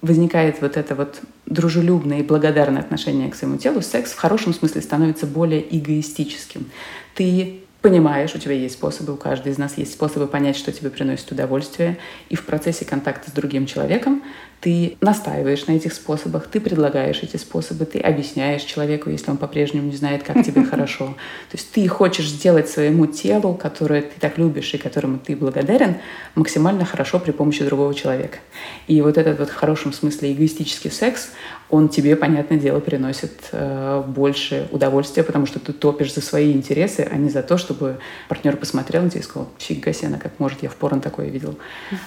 возникает 0.01 0.59
вот 0.61 0.75
это 0.75 0.95
вот 0.95 1.21
дружелюбное 1.47 2.19
и 2.19 2.23
благодарное 2.23 2.81
отношение 2.81 3.29
к 3.29 3.35
своему 3.35 3.57
телу, 3.57 3.81
секс 3.81 4.11
в 4.11 4.17
хорошем 4.17 4.53
смысле 4.53 4.81
становится 4.81 5.25
более 5.25 5.65
эгоистическим. 5.75 6.69
Ты 7.15 7.61
понимаешь, 7.81 8.35
у 8.35 8.39
тебя 8.39 8.53
есть 8.53 8.75
способы, 8.75 9.13
у 9.13 9.17
каждой 9.17 9.51
из 9.53 9.57
нас 9.57 9.77
есть 9.77 9.93
способы 9.93 10.27
понять, 10.27 10.57
что 10.57 10.71
тебе 10.71 10.89
приносит 10.89 11.31
удовольствие, 11.31 11.97
и 12.29 12.35
в 12.35 12.45
процессе 12.45 12.85
контакта 12.85 13.29
с 13.29 13.33
другим 13.33 13.65
человеком 13.65 14.23
ты 14.59 14.97
настаиваешь 15.01 15.67
на 15.67 15.73
этих 15.73 15.93
способах, 15.93 16.47
ты 16.47 16.59
предлагаешь 16.59 17.21
эти 17.21 17.37
способы, 17.37 17.85
ты 17.85 17.99
объясняешь 17.99 18.63
человеку, 18.63 19.09
если 19.09 19.29
он 19.29 19.37
по-прежнему 19.37 19.89
не 19.89 19.95
знает, 19.95 20.23
как 20.23 20.43
тебе 20.43 20.63
хорошо. 20.69 21.15
То 21.51 21.57
есть 21.57 21.71
ты 21.71 21.87
хочешь 21.87 22.27
сделать 22.27 22.67
своему 22.67 23.05
телу, 23.05 23.53
которое 23.53 24.01
ты 24.01 24.19
так 24.19 24.37
любишь 24.37 24.73
и 24.73 24.77
которому 24.77 25.19
ты 25.19 25.35
благодарен, 25.35 25.97
максимально 26.35 26.85
хорошо 26.85 27.19
при 27.19 27.31
помощи 27.31 27.63
другого 27.63 27.93
человека. 27.93 28.39
И 28.87 29.01
вот 29.01 29.17
этот 29.17 29.37
вот 29.39 29.49
в 29.49 29.55
хорошем 29.55 29.93
смысле 29.93 30.33
эгоистический 30.33 30.91
секс, 30.91 31.29
он 31.69 31.89
тебе, 31.89 32.15
понятное 32.15 32.57
дело, 32.57 32.79
приносит 32.79 33.49
э, 33.51 34.03
больше 34.07 34.69
удовольствия, 34.71 35.23
потому 35.23 35.45
что 35.45 35.59
ты 35.59 35.73
топишь 35.73 36.13
за 36.13 36.21
свои 36.21 36.53
интересы, 36.53 37.07
а 37.11 37.17
не 37.17 37.29
за 37.29 37.43
то, 37.43 37.57
чтобы 37.57 37.99
партнер 38.29 38.55
посмотрел 38.55 39.03
на 39.03 39.09
тебя 39.09 39.19
и 39.19 39.23
сказал, 39.23 39.49
фига 39.57 39.91
себе, 39.91 40.07
она 40.07 40.17
как 40.17 40.39
может, 40.39 40.63
я 40.63 40.69
в 40.69 40.75
порно 40.75 41.01
такое 41.01 41.27
видел. 41.27 41.57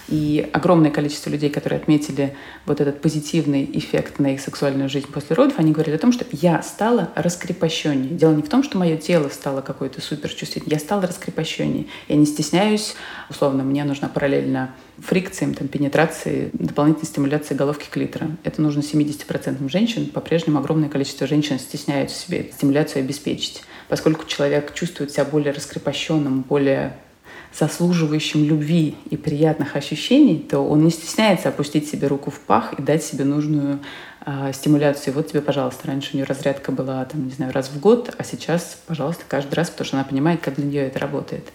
И 0.08 0.48
огромное 0.52 0.90
количество 0.90 1.28
людей, 1.28 1.50
которые 1.50 1.78
отметили 1.78 2.34
вот 2.66 2.80
этот 2.80 3.00
позитивный 3.00 3.68
эффект 3.72 4.18
на 4.18 4.34
их 4.34 4.40
сексуальную 4.40 4.88
жизнь 4.88 5.10
после 5.10 5.36
родов, 5.36 5.58
они 5.58 5.72
говорили 5.72 5.96
о 5.96 5.98
том, 5.98 6.12
что 6.12 6.24
я 6.32 6.62
стала 6.62 7.10
раскрепощеннее. 7.14 8.10
Дело 8.10 8.34
не 8.34 8.42
в 8.42 8.48
том, 8.48 8.62
что 8.62 8.78
мое 8.78 8.96
тело 8.96 9.28
стало 9.28 9.60
какое-то 9.60 10.00
супер 10.00 10.30
чувствительное, 10.30 10.78
я 10.78 10.80
стала 10.80 11.06
раскрепощеннее. 11.06 11.86
Я 12.08 12.16
не 12.16 12.26
стесняюсь, 12.26 12.94
условно, 13.28 13.62
мне 13.64 13.84
нужна 13.84 14.08
параллельно 14.08 14.74
фрикциям, 14.98 15.54
там, 15.54 15.68
пенетрации, 15.68 16.50
дополнительной 16.52 17.06
стимуляции 17.06 17.54
головки 17.54 17.88
клитора. 17.90 18.36
Это 18.44 18.60
нужно 18.60 18.80
70% 18.80 19.68
женщин. 19.70 20.06
По-прежнему 20.06 20.58
огромное 20.58 20.88
количество 20.88 21.26
женщин 21.26 21.58
стесняются 21.58 22.18
себе 22.18 22.50
стимуляцию 22.52 23.04
обеспечить. 23.04 23.62
Поскольку 23.88 24.26
человек 24.26 24.74
чувствует 24.74 25.10
себя 25.10 25.24
более 25.24 25.52
раскрепощенным, 25.52 26.42
более 26.42 26.96
заслуживающим 27.58 28.44
любви 28.44 28.96
и 29.10 29.16
приятных 29.16 29.76
ощущений, 29.76 30.38
то 30.38 30.60
он 30.60 30.84
не 30.84 30.90
стесняется 30.90 31.48
опустить 31.48 31.88
себе 31.88 32.06
руку 32.06 32.30
в 32.30 32.38
пах 32.40 32.74
и 32.74 32.82
дать 32.82 33.02
себе 33.02 33.24
нужную 33.24 33.80
э, 34.24 34.52
стимуляцию. 34.54 35.14
Вот 35.14 35.28
тебе, 35.28 35.40
пожалуйста, 35.40 35.88
раньше 35.88 36.10
у 36.12 36.16
нее 36.16 36.26
разрядка 36.26 36.70
была, 36.70 37.04
там, 37.04 37.26
не 37.26 37.32
знаю, 37.32 37.52
раз 37.52 37.68
в 37.68 37.80
год, 37.80 38.14
а 38.16 38.24
сейчас, 38.24 38.78
пожалуйста, 38.86 39.24
каждый 39.26 39.54
раз, 39.54 39.70
потому 39.70 39.86
что 39.86 39.96
она 39.96 40.04
понимает, 40.04 40.40
как 40.40 40.54
для 40.54 40.64
нее 40.64 40.86
это 40.86 40.98
работает. 41.00 41.52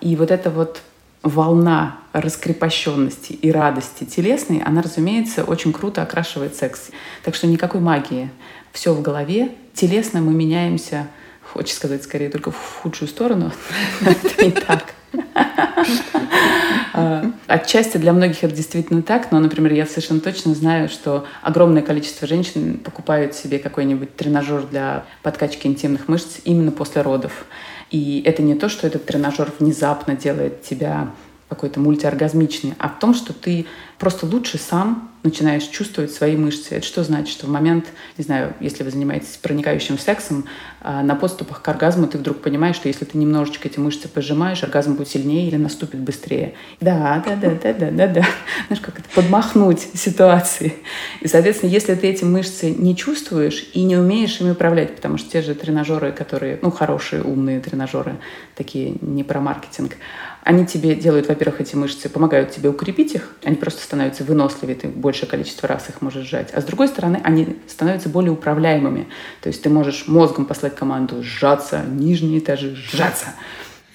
И 0.00 0.16
вот 0.16 0.30
эта 0.30 0.50
вот 0.50 0.82
волна 1.22 1.98
раскрепощенности 2.12 3.32
и 3.32 3.52
радости 3.52 4.04
телесной, 4.04 4.58
она, 4.58 4.82
разумеется, 4.82 5.44
очень 5.44 5.72
круто 5.72 6.02
окрашивает 6.02 6.56
секс. 6.56 6.90
Так 7.22 7.34
что 7.36 7.46
никакой 7.46 7.80
магии. 7.80 8.30
Все 8.72 8.92
в 8.92 9.02
голове. 9.02 9.52
Телесно 9.74 10.20
мы 10.20 10.32
меняемся, 10.32 11.06
хочется 11.42 11.76
сказать, 11.76 12.02
скорее 12.02 12.28
только 12.28 12.50
в 12.50 12.80
худшую 12.82 13.08
сторону. 13.08 13.52
Это 14.00 14.44
не 14.44 14.50
так. 14.50 14.94
А, 16.94 17.32
отчасти 17.46 17.96
для 17.96 18.12
многих 18.12 18.44
это 18.44 18.54
действительно 18.54 19.02
так, 19.02 19.32
но, 19.32 19.38
например, 19.38 19.72
я 19.72 19.86
совершенно 19.86 20.20
точно 20.20 20.54
знаю, 20.54 20.90
что 20.90 21.26
огромное 21.40 21.80
количество 21.80 22.28
женщин 22.28 22.78
покупают 22.78 23.34
себе 23.34 23.58
какой-нибудь 23.58 24.14
тренажер 24.14 24.66
для 24.66 25.04
подкачки 25.22 25.66
интимных 25.66 26.08
мышц 26.08 26.40
именно 26.44 26.70
после 26.70 27.00
родов. 27.00 27.46
И 27.90 28.22
это 28.26 28.42
не 28.42 28.54
то, 28.54 28.68
что 28.68 28.86
этот 28.86 29.06
тренажер 29.06 29.50
внезапно 29.58 30.16
делает 30.16 30.62
тебя 30.62 31.10
какой-то 31.48 31.80
мультиоргазмичный, 31.80 32.74
а 32.78 32.88
в 32.88 32.98
том, 32.98 33.14
что 33.14 33.32
ты 33.32 33.66
просто 33.98 34.26
лучше 34.26 34.58
сам 34.58 35.11
начинаешь 35.22 35.64
чувствовать 35.64 36.12
свои 36.12 36.36
мышцы. 36.36 36.76
Это 36.76 36.86
что 36.86 37.04
значит? 37.04 37.34
Что 37.34 37.46
в 37.46 37.50
момент, 37.50 37.86
не 38.18 38.24
знаю, 38.24 38.54
если 38.60 38.82
вы 38.82 38.90
занимаетесь 38.90 39.38
проникающим 39.40 39.98
сексом, 39.98 40.46
а, 40.80 41.02
на 41.02 41.14
подступах 41.14 41.62
к 41.62 41.68
оргазму 41.68 42.08
ты 42.08 42.18
вдруг 42.18 42.40
понимаешь, 42.40 42.76
что 42.76 42.88
если 42.88 43.04
ты 43.04 43.16
немножечко 43.16 43.68
эти 43.68 43.78
мышцы 43.78 44.08
пожимаешь, 44.08 44.62
оргазм 44.64 44.94
будет 44.94 45.08
сильнее 45.08 45.46
или 45.46 45.56
наступит 45.56 46.00
быстрее. 46.00 46.54
Да, 46.80 47.22
да, 47.24 47.36
да, 47.36 47.50
да, 47.62 47.72
да, 47.72 47.90
да, 47.90 48.06
да. 48.08 48.26
Знаешь, 48.66 48.82
как 48.82 48.98
это 48.98 49.08
подмахнуть 49.14 49.86
ситуации. 49.94 50.74
И, 51.20 51.28
соответственно, 51.28 51.70
если 51.70 51.94
ты 51.94 52.08
эти 52.08 52.24
мышцы 52.24 52.70
не 52.70 52.96
чувствуешь 52.96 53.70
и 53.74 53.84
не 53.84 53.96
умеешь 53.96 54.40
ими 54.40 54.50
управлять, 54.50 54.96
потому 54.96 55.18
что 55.18 55.30
те 55.30 55.42
же 55.42 55.54
тренажеры, 55.54 56.10
которые, 56.12 56.58
ну, 56.62 56.70
хорошие, 56.70 57.22
умные 57.22 57.60
тренажеры, 57.60 58.16
такие 58.56 58.96
не 59.00 59.22
про 59.22 59.40
маркетинг, 59.40 59.92
они 60.42 60.66
тебе 60.66 60.96
делают, 60.96 61.28
во-первых, 61.28 61.60
эти 61.60 61.76
мышцы, 61.76 62.08
помогают 62.08 62.50
тебе 62.50 62.68
укрепить 62.68 63.14
их, 63.14 63.36
они 63.44 63.54
просто 63.54 63.82
становятся 63.82 64.24
выносливее, 64.24 64.74
ты 64.74 64.88
большее 65.12 65.28
количество 65.28 65.68
раз 65.68 65.90
их 65.90 66.00
можешь 66.00 66.26
сжать. 66.26 66.48
А 66.54 66.62
с 66.62 66.64
другой 66.64 66.88
стороны, 66.88 67.20
они 67.22 67.58
становятся 67.68 68.08
более 68.08 68.32
управляемыми. 68.32 69.08
То 69.42 69.48
есть 69.48 69.62
ты 69.62 69.68
можешь 69.68 70.04
мозгом 70.06 70.46
послать 70.46 70.74
команду 70.74 71.22
сжаться, 71.22 71.82
нижние 71.86 72.38
этажи 72.38 72.74
сжаться. 72.74 73.26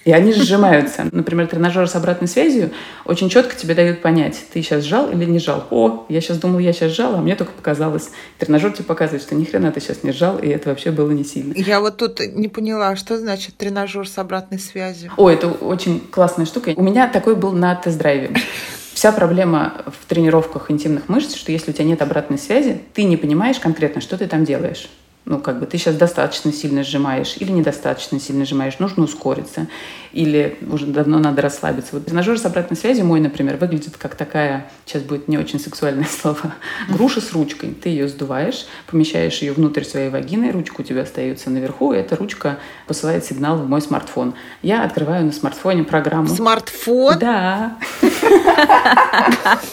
И 0.04 0.12
они 0.12 0.32
сжимаются. 0.32 1.06
Например, 1.10 1.48
тренажер 1.48 1.88
с 1.88 1.96
обратной 1.96 2.28
связью 2.28 2.70
очень 3.04 3.28
четко 3.28 3.56
тебе 3.56 3.74
дают 3.74 4.00
понять, 4.00 4.40
ты 4.52 4.62
сейчас 4.62 4.84
сжал 4.84 5.10
или 5.10 5.24
не 5.24 5.40
сжал. 5.40 5.66
О, 5.70 6.06
я 6.08 6.20
сейчас 6.20 6.38
думал, 6.38 6.60
я 6.60 6.72
сейчас 6.72 6.92
сжал, 6.92 7.16
а 7.16 7.20
мне 7.20 7.34
только 7.34 7.50
показалось. 7.50 8.10
Тренажер 8.38 8.72
тебе 8.72 8.84
показывает, 8.84 9.22
что 9.22 9.34
ни 9.34 9.44
хрена 9.44 9.72
ты 9.72 9.80
сейчас 9.80 10.04
не 10.04 10.12
сжал, 10.12 10.38
и 10.38 10.46
это 10.46 10.68
вообще 10.68 10.92
было 10.92 11.10
не 11.10 11.24
сильно. 11.24 11.52
Я 11.54 11.80
вот 11.80 11.96
тут 11.96 12.20
не 12.20 12.46
поняла, 12.46 12.94
что 12.94 13.18
значит 13.18 13.56
тренажер 13.56 14.08
с 14.08 14.18
обратной 14.18 14.60
связью. 14.60 15.10
О, 15.16 15.28
это 15.28 15.48
очень 15.48 15.98
классная 15.98 16.46
штука. 16.46 16.74
У 16.76 16.82
меня 16.82 17.08
такой 17.08 17.34
был 17.34 17.50
на 17.50 17.74
тест-драйве. 17.74 18.30
Вся 18.92 19.12
проблема 19.12 19.84
в 19.86 20.06
тренировках 20.06 20.70
интимных 20.70 21.08
мышц, 21.08 21.34
что 21.34 21.52
если 21.52 21.70
у 21.70 21.74
тебя 21.74 21.84
нет 21.84 22.02
обратной 22.02 22.38
связи, 22.38 22.80
ты 22.94 23.04
не 23.04 23.16
понимаешь 23.16 23.58
конкретно, 23.58 24.00
что 24.00 24.18
ты 24.18 24.26
там 24.26 24.44
делаешь 24.44 24.88
ну, 25.24 25.38
как 25.38 25.60
бы 25.60 25.66
ты 25.66 25.76
сейчас 25.76 25.94
достаточно 25.96 26.52
сильно 26.52 26.82
сжимаешь 26.82 27.36
или 27.38 27.52
недостаточно 27.52 28.18
сильно 28.18 28.46
сжимаешь, 28.46 28.78
нужно 28.78 29.04
ускориться, 29.04 29.66
или 30.12 30.56
уже 30.70 30.86
давно 30.86 31.18
надо 31.18 31.42
расслабиться. 31.42 31.90
Вот 31.92 32.06
тренажер 32.06 32.38
с 32.38 32.46
обратной 32.46 32.76
связью 32.78 33.04
мой, 33.04 33.20
например, 33.20 33.56
выглядит 33.56 33.96
как 33.98 34.14
такая, 34.14 34.70
сейчас 34.86 35.02
будет 35.02 35.28
не 35.28 35.36
очень 35.36 35.60
сексуальное 35.60 36.06
слово, 36.10 36.54
груша 36.88 37.20
с 37.20 37.32
ручкой. 37.32 37.74
Ты 37.74 37.90
ее 37.90 38.08
сдуваешь, 38.08 38.66
помещаешь 38.86 39.38
ее 39.42 39.52
внутрь 39.52 39.84
своей 39.84 40.08
вагины, 40.08 40.50
ручка 40.50 40.80
у 40.80 40.84
тебя 40.84 41.02
остается 41.02 41.50
наверху, 41.50 41.92
и 41.92 41.98
эта 41.98 42.16
ручка 42.16 42.58
посылает 42.86 43.24
сигнал 43.24 43.58
в 43.58 43.68
мой 43.68 43.82
смартфон. 43.82 44.34
Я 44.62 44.84
открываю 44.84 45.26
на 45.26 45.32
смартфоне 45.32 45.84
программу. 45.84 46.28
Смартфон? 46.28 47.18
Да. 47.18 47.76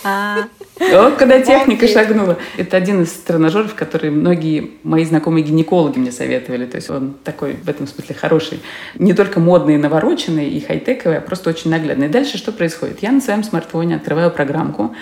Когда 0.78 1.42
техника 1.42 1.88
шагнула. 1.88 2.38
Это 2.58 2.78
один 2.78 3.04
из 3.04 3.12
тренажеров, 3.12 3.76
который 3.76 4.10
многие 4.10 4.72
мои 4.84 5.06
знакомые 5.06 5.44
гинекологи 5.44 6.00
мне 6.00 6.12
советовали. 6.12 6.66
То 6.66 6.76
есть 6.76 6.90
он 6.90 7.16
такой 7.24 7.54
в 7.54 7.70
этом 7.70 7.88
смысле 7.88 8.16
хороший. 8.16 8.62
Не 8.96 9.14
только 9.14 9.40
модный, 9.40 9.78
навороченный 9.78 10.50
и 10.50 10.60
хай-тековый, 10.60 11.20
а 11.20 11.22
просто 11.22 11.50
очень 11.50 11.72
наглядный. 11.72 12.08
И 12.08 12.10
дальше 12.10 12.38
что 12.38 12.52
происходит? 12.52 13.02
Я 13.02 13.12
на 13.12 13.22
своем 13.22 13.44
смартфоне 13.44 13.96
открываю 13.96 14.32
программку. 14.32 14.94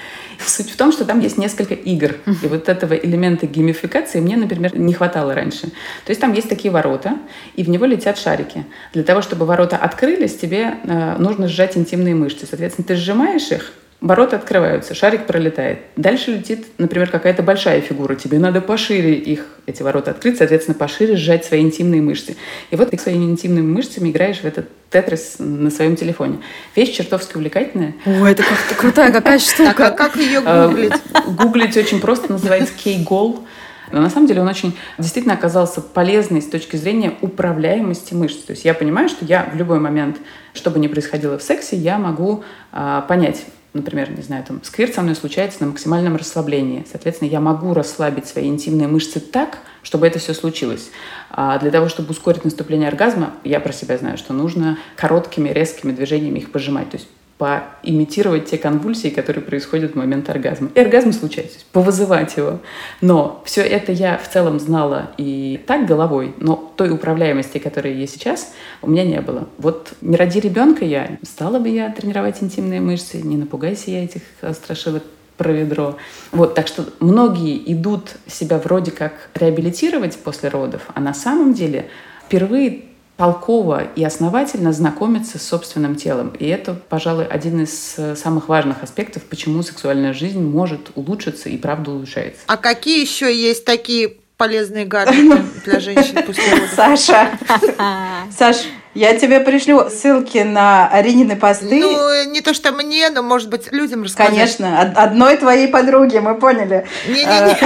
Суть 0.46 0.70
в 0.70 0.78
том, 0.78 0.92
что 0.92 1.06
там 1.06 1.20
есть 1.20 1.38
несколько 1.38 1.74
игр. 1.74 2.16
И 2.44 2.48
вот 2.48 2.70
этого 2.70 2.94
элемента 2.94 3.48
геймификации 3.48 4.20
мне, 4.20 4.38
например, 4.38 4.78
не 4.78 4.94
хватало 4.94 5.34
раньше. 5.34 5.68
То 6.06 6.10
есть 6.10 6.22
там 6.22 6.34
есть 6.34 6.50
такие 6.50 6.72
ворота, 6.72 7.18
и 7.56 7.64
в 7.64 7.70
него 7.70 7.86
летят 7.86 8.18
шарики. 8.18 8.66
Для 8.94 9.04
того, 9.04 9.22
чтобы 9.22 9.46
ворота 9.46 9.78
открылись, 9.78 10.36
тебе 10.36 10.76
э, 10.84 11.16
нужно 11.18 11.48
сжать 11.48 11.78
интимные 11.78 12.16
мышцы. 12.16 12.46
Соответственно, 12.46 12.86
ты 12.88 12.96
сжимаешь 12.96 13.52
их, 13.52 13.74
Ворота 14.04 14.36
открываются, 14.36 14.94
шарик 14.94 15.26
пролетает. 15.28 15.80
Дальше 15.96 16.32
летит, 16.32 16.66
например, 16.78 17.10
какая-то 17.10 17.42
большая 17.42 17.80
фигура. 17.80 18.16
Тебе 18.16 18.38
надо 18.38 18.60
пошире 18.60 19.14
их, 19.14 19.46
эти 19.66 19.82
ворота 19.82 20.12
открыть, 20.12 20.40
соответственно, 20.40 20.78
пошире 20.78 21.16
сжать 21.16 21.46
свои 21.46 21.62
интимные 21.62 22.02
мышцы. 22.02 22.36
И 22.70 22.76
вот 22.76 22.92
ты 22.92 23.00
своими 23.00 23.24
интимными 23.24 23.66
мышцами 23.66 24.10
играешь 24.12 24.40
в 24.40 24.44
этот 24.44 24.68
тетрис 24.90 25.36
на 25.40 25.72
своем 25.72 25.96
телефоне. 25.96 26.40
Вещь 26.76 26.98
чертовски 26.98 27.38
увлекательная. 27.38 27.96
Ой, 28.06 28.30
это 28.30 28.44
как-то 28.44 28.76
крутая 28.78 29.10
какая 29.14 29.40
штука. 29.40 29.88
А 29.88 29.92
как 29.92 30.18
ее 30.18 30.42
гуглить? 30.42 30.94
Гуглить 31.26 31.78
очень 31.78 32.02
просто, 32.02 32.30
называется 32.30 32.74
K-Goal. 32.84 33.40
Но 33.94 34.02
на 34.02 34.10
самом 34.10 34.28
деле 34.28 34.42
он 34.42 34.50
очень 34.50 34.78
действительно 34.98 35.36
оказался 35.36 35.80
полезный 35.80 36.42
с 36.42 36.48
точки 36.48 36.76
зрения 36.76 37.14
управляемости 37.22 38.14
мышц. 38.14 38.40
То 38.40 38.52
есть 38.52 38.66
я 38.66 38.74
понимаю, 38.74 39.08
что 39.08 39.24
я 39.24 39.50
в 39.54 39.56
любой 39.56 39.80
момент, 39.80 40.18
что 40.54 40.72
бы 40.72 40.80
ни 40.80 40.88
происходило 40.88 41.38
в 41.38 41.42
сексе, 41.42 41.78
я 41.78 41.98
могу 41.98 42.44
а, 42.74 43.00
понять, 43.04 43.46
например, 43.74 44.12
не 44.12 44.22
знаю, 44.22 44.44
там, 44.44 44.64
сквирт 44.64 44.94
со 44.94 45.02
мной 45.02 45.16
случается 45.16 45.62
на 45.62 45.68
максимальном 45.68 46.16
расслаблении. 46.16 46.86
Соответственно, 46.90 47.30
я 47.30 47.40
могу 47.40 47.74
расслабить 47.74 48.28
свои 48.28 48.48
интимные 48.48 48.88
мышцы 48.88 49.20
так, 49.20 49.60
чтобы 49.82 50.08
это 50.08 50.20
все 50.20 50.34
случилось. 50.34 50.92
А 51.30 51.58
для 51.60 51.72
того, 51.72 51.90
чтобы 51.90 52.12
ускорить 52.12 52.46
наступление 52.46 52.88
оргазма, 52.88 53.34
я 53.44 53.60
про 53.60 53.74
себя 53.74 53.98
знаю, 53.98 54.18
что 54.18 54.34
нужно 54.34 54.78
короткими, 54.96 55.50
резкими 55.50 55.92
движениями 55.92 56.40
их 56.40 56.52
пожимать. 56.52 56.92
То 56.92 56.98
есть 56.98 57.08
поимитировать 57.38 58.46
те 58.46 58.58
конвульсии, 58.58 59.10
которые 59.10 59.44
происходят 59.44 59.94
в 59.94 59.96
момент 59.96 60.30
оргазма. 60.30 60.70
И 60.76 60.80
оргазм 60.80 61.12
случается, 61.12 61.60
повызывать 61.72 62.38
его. 62.38 62.60
Но 63.02 63.42
все 63.46 63.62
это 63.62 63.92
я 63.92 64.18
в 64.18 64.30
целом 64.30 64.60
знала 64.60 65.12
и 65.18 65.60
так 65.66 65.86
головой, 65.86 66.36
но 66.40 66.74
той 66.78 66.92
управляемости, 66.92 67.58
которая 67.58 67.94
есть 67.94 68.14
сейчас, 68.14 68.54
у 68.82 68.90
меня 68.90 69.04
не 69.04 69.20
было. 69.20 69.48
Вот 69.58 69.94
не 70.02 70.16
ради 70.16 70.40
ребенка 70.40 70.86
я, 70.86 71.18
стала 71.24 71.60
бы 71.60 71.70
я 71.70 71.90
тренировать 71.90 72.42
интимные 72.42 72.82
мышцы, 72.82 73.22
не 73.22 73.38
напугайся 73.38 73.92
я 73.92 74.04
этих 74.04 74.22
страшилок 74.54 75.04
про 75.38 75.52
ведро. 75.52 75.98
Вот, 76.32 76.54
так 76.56 76.68
что 76.68 76.86
многие 77.00 77.60
идут 77.74 78.12
себя 78.28 78.60
вроде 78.60 78.92
как 78.92 79.30
реабилитировать 79.34 80.18
после 80.18 80.50
родов, 80.50 80.84
а 80.94 81.02
на 81.02 81.14
самом 81.14 81.54
деле 81.54 81.88
впервые 82.26 82.84
толково 83.18 83.84
и 83.96 84.04
основательно 84.04 84.74
знакомиться 84.74 85.38
с 85.38 85.44
собственным 85.44 85.96
телом. 85.96 86.34
И 86.40 86.48
это, 86.48 86.74
пожалуй, 86.74 87.26
один 87.26 87.62
из 87.62 87.96
э, 87.98 88.16
самых 88.16 88.50
важных 88.50 88.84
аспектов, 88.84 89.24
почему 89.24 89.62
сексуальная 89.62 90.14
жизнь 90.14 90.42
может 90.42 90.92
улучшиться 90.96 91.50
и 91.50 91.58
правда 91.58 91.92
улучшается. 91.92 92.42
А 92.48 92.58
какие 92.58 93.02
еще 93.02 93.34
есть 93.36 93.66
такие 93.66 94.16
полезные 94.38 94.86
гаджеты 94.86 95.44
для 95.66 95.80
женщин 95.80 96.24
после 96.26 96.54
родов? 96.54 96.70
Саша, 96.76 97.40
Саш, 98.32 98.66
я 98.94 99.18
тебе 99.18 99.40
пришлю 99.40 99.90
ссылки 99.90 100.40
на 100.40 100.88
Аринины 100.88 101.36
посты. 101.36 101.80
Ну, 101.80 102.32
не 102.32 102.42
то 102.42 102.54
что 102.54 102.72
мне, 102.72 103.10
но, 103.10 103.24
может 103.24 103.50
быть, 103.50 103.72
людям 103.72 104.04
рассказать. 104.04 104.32
Конечно, 104.32 104.82
одной 104.82 105.38
твоей 105.38 105.68
подруге, 105.68 106.22
мы 106.22 106.36
поняли. 106.36 106.86
Не-не-не. 107.08 107.58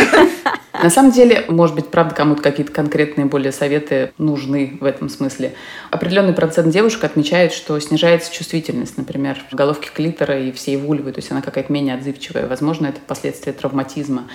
На 0.84 0.92
самом 0.92 1.12
деле, 1.12 1.44
может 1.48 1.76
быть, 1.76 1.88
правда, 1.88 2.14
кому-то 2.14 2.42
какие-то 2.44 2.72
конкретные 2.72 3.26
более 3.26 3.52
советы 3.52 4.14
нужны 4.18 4.78
в 4.80 4.86
этом 4.86 5.10
смысле. 5.10 5.56
Определенный 5.90 6.34
процент 6.34 6.70
девушек 6.70 7.04
отмечает, 7.04 7.52
что 7.52 7.80
снижается 7.80 8.32
чувствительность, 8.32 8.96
например, 8.96 9.38
в 9.52 9.56
головке 9.56 9.90
клитора 9.92 10.40
и 10.40 10.52
всей 10.52 10.78
вульвы, 10.78 11.12
то 11.12 11.20
есть 11.20 11.32
она 11.32 11.42
какая-то 11.42 11.74
менее 11.74 11.96
отзывчивая. 11.96 12.48
Возможно, 12.48 12.88
это 12.88 13.00
последствия 13.06 13.54
травматизма. 13.54 14.28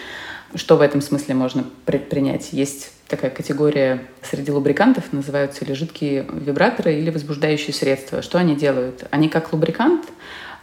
Что 0.55 0.77
в 0.77 0.83
этом 0.83 1.01
смысле 1.01 1.35
можно 1.35 1.65
предпринять? 1.87 2.53
Есть 2.53 2.91
такая 3.09 3.31
категория 3.31 4.07
среди 4.23 4.51
лубрикантов, 4.51 5.13
называются 5.13 5.65
или 5.65 5.73
жидкие 5.73 6.27
вибраторы, 6.31 6.95
или 6.95 7.11
возбуждающие 7.11 7.73
средства. 7.73 8.23
Что 8.23 8.39
они 8.39 8.55
делают? 8.55 9.05
Они 9.11 9.29
как 9.29 9.53
лубрикант, 9.53 10.05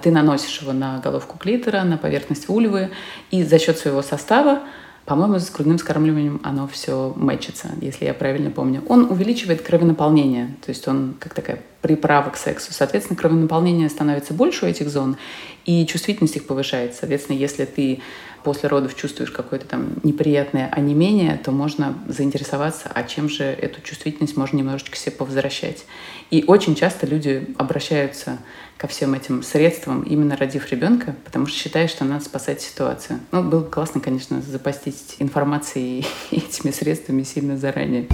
ты 0.01 0.11
наносишь 0.11 0.61
его 0.61 0.73
на 0.73 0.99
головку 0.99 1.37
клитора, 1.37 1.83
на 1.83 1.97
поверхность 1.97 2.47
вульвы, 2.47 2.91
и 3.31 3.43
за 3.43 3.57
счет 3.57 3.77
своего 3.77 4.01
состава 4.01 4.61
по-моему, 5.09 5.39
с 5.39 5.49
грудным 5.49 5.79
скармливанием 5.79 6.39
оно 6.43 6.67
все 6.67 7.13
мэчится, 7.15 7.69
если 7.81 8.05
я 8.05 8.13
правильно 8.13 8.51
помню. 8.51 8.83
Он 8.87 9.09
увеличивает 9.09 9.63
кровенаполнение, 9.63 10.55
то 10.63 10.69
есть 10.69 10.87
он 10.87 11.15
как 11.19 11.33
такая 11.33 11.63
приправа 11.81 12.29
к 12.29 12.37
сексу. 12.37 12.73
Соответственно, 12.73 13.17
кровонаполнение 13.17 13.89
становится 13.89 14.35
больше 14.35 14.67
у 14.67 14.69
этих 14.69 14.87
зон, 14.87 15.17
и 15.65 15.83
чувствительность 15.87 16.35
их 16.35 16.45
повышается. 16.45 16.99
Соответственно, 16.99 17.37
если 17.37 17.65
ты 17.65 18.01
после 18.43 18.69
родов 18.69 18.95
чувствуешь 18.95 19.31
какое-то 19.31 19.67
там 19.67 19.93
неприятное 20.03 20.69
онемение, 20.71 21.39
то 21.43 21.51
можно 21.51 21.95
заинтересоваться, 22.07 22.91
а 22.93 23.03
чем 23.03 23.29
же 23.29 23.43
эту 23.43 23.81
чувствительность 23.81 24.37
можно 24.37 24.57
немножечко 24.57 24.97
себе 24.97 25.11
повозвращать. 25.13 25.85
И 26.31 26.43
очень 26.47 26.75
часто 26.75 27.05
люди 27.05 27.53
обращаются 27.57 28.37
ко 28.77 28.87
всем 28.87 29.13
этим 29.13 29.43
средствам, 29.43 30.03
именно 30.03 30.37
родив 30.37 30.71
ребенка, 30.71 31.15
потому 31.25 31.47
что 31.47 31.57
считают, 31.57 31.91
что 31.91 32.05
надо 32.05 32.23
спасать 32.23 32.61
ситуацию. 32.61 33.19
Ну, 33.31 33.43
было 33.43 33.61
бы 33.61 33.69
классно, 33.69 33.99
конечно, 33.99 34.41
запастись 34.41 35.15
информацией 35.19 36.05
и 36.31 36.37
этими 36.37 36.71
средствами 36.71 37.23
сильно 37.23 37.57
заранее. 37.57 38.07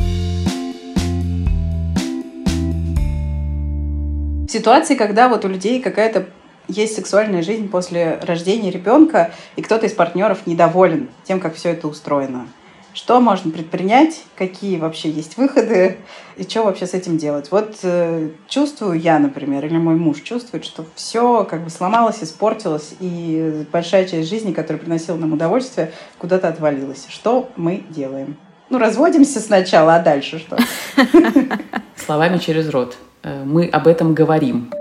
Ситуации, 4.49 4.95
когда 4.95 5.27
вот 5.27 5.43
у 5.43 5.49
людей 5.49 5.81
какая-то 5.81 6.27
есть 6.67 6.95
сексуальная 6.95 7.41
жизнь 7.41 7.69
после 7.69 8.19
рождения 8.21 8.71
ребенка, 8.71 9.31
и 9.55 9.61
кто-то 9.61 9.85
из 9.85 9.93
партнеров 9.93 10.45
недоволен 10.45 11.09
тем, 11.23 11.39
как 11.39 11.55
все 11.55 11.69
это 11.69 11.87
устроено. 11.87 12.47
Что 12.93 13.19
можно 13.19 13.51
предпринять, 13.51 14.23
какие 14.37 14.77
вообще 14.77 15.09
есть 15.09 15.35
выходы, 15.35 15.97
и 16.37 16.43
что 16.43 16.63
вообще 16.63 16.87
с 16.87 16.93
этим 16.93 17.17
делать. 17.17 17.51
Вот 17.51 17.79
э, 17.83 18.29
чувствую 18.47 18.97
я, 18.97 19.19
например, 19.19 19.65
или 19.65 19.77
мой 19.77 19.95
муж 19.95 20.21
чувствует, 20.21 20.63
что 20.63 20.85
все 20.95 21.43
как 21.43 21.65
бы 21.65 21.69
сломалось, 21.69 22.23
испортилось, 22.23 22.95
и 23.01 23.65
большая 23.71 24.07
часть 24.07 24.29
жизни, 24.29 24.53
которая 24.53 24.81
приносила 24.81 25.17
нам 25.17 25.33
удовольствие, 25.33 25.91
куда-то 26.19 26.47
отвалилась. 26.47 27.05
Что 27.09 27.49
мы 27.57 27.83
делаем? 27.89 28.37
Ну, 28.69 28.79
разводимся 28.79 29.41
сначала, 29.41 29.95
а 29.95 29.99
дальше 29.99 30.39
что? 30.39 30.57
Словами 31.97 32.37
через 32.37 32.69
рот. 32.69 32.97
Э, 33.23 33.43
мы 33.43 33.67
об 33.67 33.87
этом 33.87 34.13
говорим. 34.13 34.71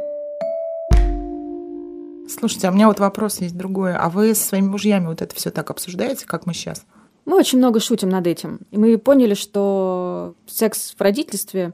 Слушайте, 2.38 2.66
а 2.66 2.70
у 2.70 2.74
меня 2.74 2.88
вот 2.88 2.98
вопрос 2.98 3.40
есть 3.40 3.56
другой. 3.56 3.94
А 3.94 4.08
вы 4.08 4.34
со 4.34 4.48
своими 4.48 4.66
мужьями 4.66 5.06
вот 5.06 5.22
это 5.22 5.34
все 5.34 5.50
так 5.50 5.70
обсуждаете, 5.70 6.26
как 6.26 6.46
мы 6.46 6.54
сейчас? 6.54 6.84
Мы 7.26 7.38
очень 7.38 7.58
много 7.58 7.80
шутим 7.80 8.08
над 8.08 8.26
этим. 8.26 8.60
И 8.70 8.76
мы 8.76 8.98
поняли, 8.98 9.34
что 9.34 10.34
секс 10.46 10.94
в 10.98 11.00
родительстве 11.00 11.72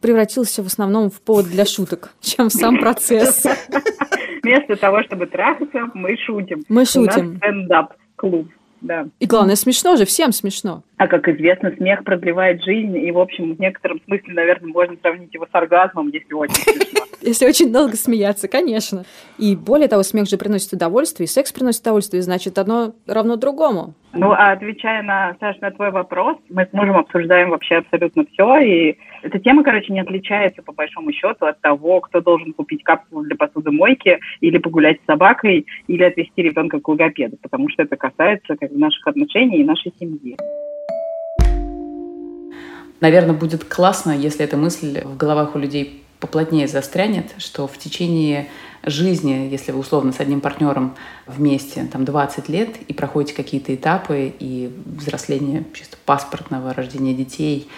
превратился 0.00 0.62
в 0.62 0.66
основном 0.66 1.10
в 1.10 1.20
повод 1.20 1.46
для 1.46 1.66
шуток, 1.66 2.12
чем 2.20 2.48
в 2.48 2.52
сам 2.52 2.78
процесс. 2.78 3.44
Вместо 4.42 4.76
того, 4.76 5.02
чтобы 5.02 5.26
трахаться, 5.26 5.90
мы 5.92 6.16
шутим. 6.16 6.64
Мы 6.68 6.86
шутим. 6.86 7.26
У 7.26 7.30
нас 7.32 7.36
стендап-клуб. 7.38 8.48
Да. 8.80 9.08
И 9.18 9.26
главное, 9.26 9.56
смешно 9.56 9.96
же, 9.96 10.04
всем 10.04 10.32
смешно. 10.32 10.82
А 10.96 11.06
как 11.06 11.28
известно, 11.28 11.72
смех 11.76 12.04
продлевает 12.04 12.62
жизнь, 12.62 12.96
и, 12.96 13.10
в 13.10 13.18
общем, 13.18 13.54
в 13.54 13.60
некотором 13.60 14.00
смысле, 14.04 14.34
наверное, 14.34 14.72
можно 14.72 14.96
сравнить 15.00 15.32
его 15.34 15.46
с 15.46 15.54
оргазмом, 15.54 16.08
если 16.08 16.34
очень 16.34 16.54
смешно. 16.54 17.00
Если 17.20 17.46
очень 17.46 17.72
долго 17.72 17.96
смеяться, 17.96 18.46
конечно. 18.46 19.04
И 19.38 19.56
более 19.56 19.88
того, 19.88 20.04
смех 20.04 20.28
же 20.28 20.38
приносит 20.38 20.72
удовольствие, 20.72 21.24
и 21.24 21.28
секс 21.28 21.52
приносит 21.52 21.80
удовольствие, 21.82 22.22
значит, 22.22 22.58
одно 22.58 22.94
равно 23.06 23.34
другому. 23.34 23.94
Ну, 24.14 24.32
а 24.32 24.52
отвечая 24.52 25.02
на, 25.02 25.36
Саш, 25.38 25.60
на 25.60 25.70
твой 25.70 25.90
вопрос, 25.90 26.38
мы 26.48 26.64
с 26.64 26.72
мужем 26.72 26.96
обсуждаем 26.96 27.50
вообще 27.50 27.76
абсолютно 27.76 28.24
все, 28.32 28.58
и 28.58 28.96
эта 29.22 29.38
тема, 29.38 29.62
короче, 29.62 29.92
не 29.92 30.00
отличается 30.00 30.62
по 30.62 30.72
большому 30.72 31.12
счету 31.12 31.44
от 31.44 31.60
того, 31.60 32.00
кто 32.00 32.20
должен 32.20 32.54
купить 32.54 32.82
капсулу 32.82 33.22
для 33.22 33.36
посудомойки 33.36 34.18
или 34.40 34.56
погулять 34.58 34.98
с 35.02 35.06
собакой, 35.06 35.66
или 35.88 36.02
отвезти 36.02 36.42
ребенка 36.42 36.80
к 36.80 36.88
логопеду, 36.88 37.36
потому 37.42 37.68
что 37.68 37.82
это 37.82 37.96
касается 37.96 38.56
как 38.56 38.70
наших 38.72 39.06
отношений 39.06 39.58
и 39.58 39.64
нашей 39.64 39.92
семьи. 39.98 40.36
Наверное, 43.00 43.36
будет 43.36 43.64
классно, 43.64 44.12
если 44.12 44.44
эта 44.44 44.56
мысль 44.56 45.02
в 45.04 45.16
головах 45.16 45.54
у 45.54 45.58
людей 45.58 46.02
поплотнее 46.18 46.66
застрянет, 46.66 47.34
что 47.38 47.66
в 47.66 47.78
течение 47.78 48.48
жизни, 48.84 49.48
если 49.50 49.72
вы 49.72 49.80
условно 49.80 50.12
с 50.12 50.20
одним 50.20 50.40
партнером 50.40 50.94
вместе 51.26 51.84
там 51.90 52.04
20 52.04 52.48
лет 52.48 52.76
и 52.86 52.92
проходите 52.92 53.34
какие-то 53.34 53.74
этапы 53.74 54.32
и 54.38 54.72
взросление 54.84 55.64
чисто 55.74 55.96
паспортного, 56.04 56.72
рождения 56.74 57.14
детей, 57.14 57.68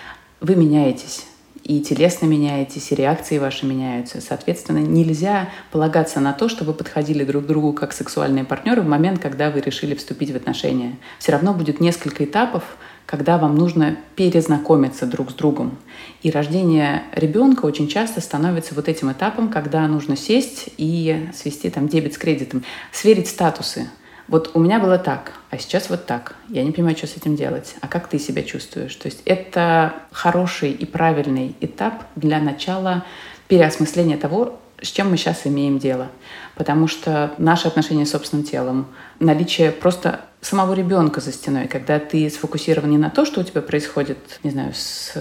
вы 0.40 0.57
меняетесь 0.57 1.26
и 1.64 1.80
телесно 1.80 2.26
меняетесь, 2.26 2.90
и 2.90 2.94
реакции 2.94 3.38
ваши 3.38 3.66
меняются. 3.66 4.20
Соответственно, 4.20 4.78
нельзя 4.78 5.51
полагаться 5.70 6.20
на 6.20 6.32
то, 6.32 6.48
что 6.48 6.64
вы 6.64 6.72
подходили 6.72 7.24
друг 7.24 7.44
к 7.44 7.46
другу 7.46 7.72
как 7.72 7.92
сексуальные 7.92 8.44
партнеры 8.44 8.82
в 8.82 8.86
момент, 8.86 9.20
когда 9.20 9.51
вы 9.51 9.61
решили 9.61 9.94
вступить 9.94 10.30
в 10.30 10.36
отношения. 10.36 10.96
Все 11.18 11.32
равно 11.32 11.53
будет 11.53 11.80
несколько 11.80 12.24
этапов, 12.24 12.64
когда 13.11 13.39
вам 13.39 13.57
нужно 13.57 13.97
перезнакомиться 14.15 15.05
друг 15.05 15.33
с 15.33 15.35
другом. 15.35 15.77
И 16.23 16.31
рождение 16.31 17.03
ребенка 17.11 17.67
очень 17.67 17.89
часто 17.89 18.21
становится 18.21 18.73
вот 18.77 18.89
этим 18.89 19.11
этапом, 19.11 19.49
когда 19.49 19.85
нужно 19.89 20.17
сесть 20.17 20.69
и 20.77 21.29
свести 21.35 21.71
там 21.71 21.89
дебет 21.89 22.15
с 22.15 22.19
кредитом, 22.19 22.63
сверить 22.93 23.27
статусы. 23.27 23.91
Вот 24.29 24.53
у 24.55 24.61
меня 24.61 24.79
было 24.79 24.97
так, 24.97 25.33
а 25.51 25.59
сейчас 25.59 25.91
вот 25.91 26.07
так. 26.07 26.37
Я 26.49 26.63
не 26.63 26.71
понимаю, 26.71 26.97
что 26.97 27.09
с 27.09 27.17
этим 27.17 27.35
делать. 27.35 27.75
А 27.81 27.89
как 27.89 28.07
ты 28.07 28.21
себя 28.21 28.45
чувствуешь? 28.45 28.95
То 28.95 29.07
есть 29.07 29.23
это 29.25 29.93
хороший 30.13 30.71
и 30.71 30.87
правильный 30.87 31.57
этап 31.61 32.05
для 32.15 32.39
начала 32.39 33.05
переосмысления 33.49 34.19
того, 34.19 34.61
с 34.83 34.89
чем 34.89 35.11
мы 35.11 35.16
сейчас 35.16 35.47
имеем 35.47 35.78
дело. 35.78 36.09
Потому 36.55 36.89
что 36.89 37.33
наши 37.39 37.68
отношения 37.68 38.07
с 38.07 38.11
собственным 38.11 38.45
телом, 38.45 38.87
наличие 39.18 39.70
просто 39.70 40.20
самого 40.41 40.74
ребенка 40.74 41.20
за 41.20 41.33
стеной, 41.33 41.68
когда 41.68 41.99
ты 41.99 42.28
сфокусирован 42.31 42.91
не 42.91 42.99
на 42.99 43.11
то, 43.11 43.24
что 43.24 43.41
у 43.41 43.45
тебя 43.45 43.62
происходит, 43.62 44.18
не 44.43 44.51
знаю, 44.51 44.72
с, 44.74 45.14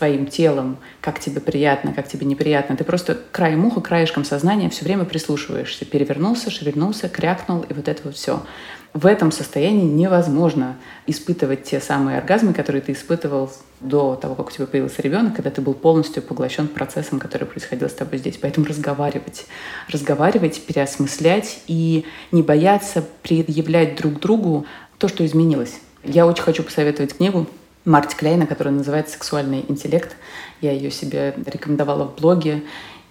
твоим 0.00 0.26
телом, 0.26 0.78
как 1.02 1.20
тебе 1.20 1.42
приятно, 1.42 1.92
как 1.92 2.08
тебе 2.08 2.26
неприятно, 2.26 2.74
ты 2.74 2.84
просто 2.84 3.18
краем 3.32 3.66
уха, 3.66 3.82
краешком 3.82 4.24
сознания 4.24 4.70
все 4.70 4.86
время 4.86 5.04
прислушиваешься, 5.04 5.84
перевернулся, 5.84 6.50
шевельнулся, 6.50 7.10
крякнул, 7.10 7.60
и 7.68 7.74
вот 7.74 7.86
это 7.86 8.00
вот 8.04 8.16
все 8.16 8.42
в 8.94 9.04
этом 9.04 9.30
состоянии 9.30 9.84
невозможно 9.84 10.78
испытывать 11.06 11.64
те 11.64 11.80
самые 11.80 12.16
оргазмы, 12.16 12.54
которые 12.54 12.80
ты 12.80 12.92
испытывал 12.92 13.52
до 13.80 14.16
того, 14.16 14.34
как 14.34 14.48
у 14.48 14.50
тебя 14.50 14.66
появился 14.66 15.02
ребенок, 15.02 15.36
когда 15.36 15.50
ты 15.50 15.60
был 15.60 15.74
полностью 15.74 16.22
поглощен 16.22 16.66
процессом, 16.66 17.20
который 17.20 17.46
происходил 17.46 17.90
с 17.90 17.92
тобой 17.92 18.20
здесь. 18.20 18.38
Поэтому 18.40 18.66
разговаривать, 18.66 19.44
разговаривать, 19.88 20.62
переосмыслять 20.62 21.60
и 21.66 22.06
не 22.32 22.42
бояться 22.42 23.04
предъявлять 23.22 23.96
друг 23.96 24.18
другу 24.18 24.64
то, 24.96 25.08
что 25.08 25.26
изменилось. 25.26 25.78
Я 26.02 26.26
очень 26.26 26.42
хочу 26.42 26.62
посоветовать 26.62 27.18
книгу 27.18 27.46
Марти 27.84 28.14
Клейна, 28.14 28.46
которая 28.46 28.74
называется 28.74 29.14
«Сексуальный 29.14 29.64
интеллект». 29.68 30.16
Я 30.60 30.72
ее 30.72 30.90
себе 30.90 31.34
рекомендовала 31.46 32.04
в 32.04 32.16
блоге. 32.16 32.62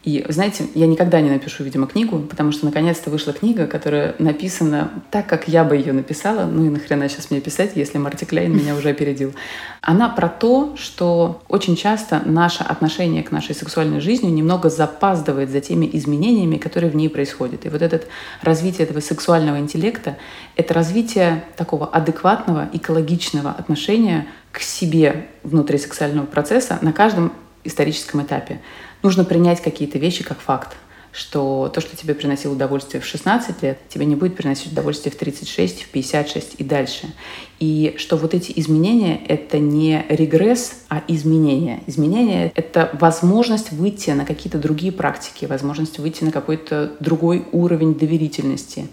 И, 0.04 0.26
знаете, 0.30 0.66
я 0.76 0.88
никогда 0.88 1.20
не 1.20 1.30
напишу, 1.30 1.64
видимо, 1.64 1.86
книгу, 1.86 2.20
потому 2.20 2.54
что 2.54 2.66
наконец-то 2.66 3.10
вышла 3.10 3.34
книга, 3.34 3.68
которая 3.68 4.16
написана 4.18 4.92
так, 5.12 5.28
как 5.28 5.50
я 5.50 5.66
бы 5.66 5.76
ее 5.76 5.92
написала. 5.92 6.46
Ну 6.46 6.66
и 6.66 6.70
нахрена 6.70 7.10
сейчас 7.10 7.32
мне 7.32 7.42
писать, 7.42 7.72
если 7.76 7.98
Марти 7.98 8.24
Клейн 8.24 8.56
меня 8.56 8.76
уже 8.76 8.90
опередил. 8.90 9.34
Она 9.82 10.08
про 10.08 10.30
то, 10.30 10.76
что 10.78 11.42
очень 11.50 11.76
часто 11.76 12.22
наше 12.24 12.64
отношение 12.64 13.24
к 13.24 13.32
нашей 13.32 13.54
сексуальной 13.54 14.00
жизни 14.00 14.30
немного 14.30 14.70
запаздывает 14.70 15.50
за 15.50 15.60
теми 15.60 15.90
изменениями, 15.92 16.58
которые 16.58 16.92
в 16.92 16.96
ней 16.96 17.10
происходят. 17.10 17.66
И 17.66 17.70
вот 17.70 17.82
это 17.82 18.02
развитие 18.42 18.88
этого 18.88 19.02
сексуального 19.02 19.60
интеллекта— 19.60 20.18
это 20.56 20.74
развитие 20.74 21.44
такого 21.58 21.88
адекватного, 21.88 22.70
экологичного 22.72 23.52
отношения 23.52 24.28
к 24.54 24.62
себе 24.62 25.28
внутри 25.44 25.78
сексуального 25.78 26.26
процесса 26.26 26.80
на 26.82 26.94
каждом 26.94 27.34
историческом 27.66 28.24
этапе 28.24 28.62
нужно 29.04 29.24
принять 29.24 29.62
какие-то 29.62 29.98
вещи 29.98 30.24
как 30.24 30.40
факт 30.40 30.76
что 31.12 31.72
то, 31.74 31.82
что 31.82 31.96
тебе 31.96 32.14
приносило 32.14 32.54
удовольствие 32.54 33.02
в 33.02 33.06
16 33.06 33.64
лет, 33.64 33.80
тебе 33.90 34.06
не 34.06 34.16
будет 34.16 34.36
приносить 34.36 34.72
удовольствие 34.72 35.12
в 35.12 35.18
36, 35.18 35.84
в 35.84 35.90
56 35.90 36.56
и 36.60 36.64
дальше. 36.64 37.14
И 37.60 37.96
что 37.98 38.16
вот 38.16 38.34
эти 38.34 38.54
изменения— 38.56 39.20
это 39.28 39.60
не 39.60 40.06
регресс, 40.10 40.84
а 40.88 41.04
изменения. 41.08 41.82
Изменения— 41.88 42.52
это 42.56 42.92
возможность 42.94 43.72
выйти 43.72 44.12
на 44.12 44.26
какие-то 44.26 44.60
другие 44.60 44.92
практики, 44.92 45.46
возможность 45.46 45.98
выйти 46.00 46.24
на 46.24 46.32
какой-то 46.32 46.94
другой 47.00 47.46
уровень 47.52 47.96
доверительности. 47.96 48.88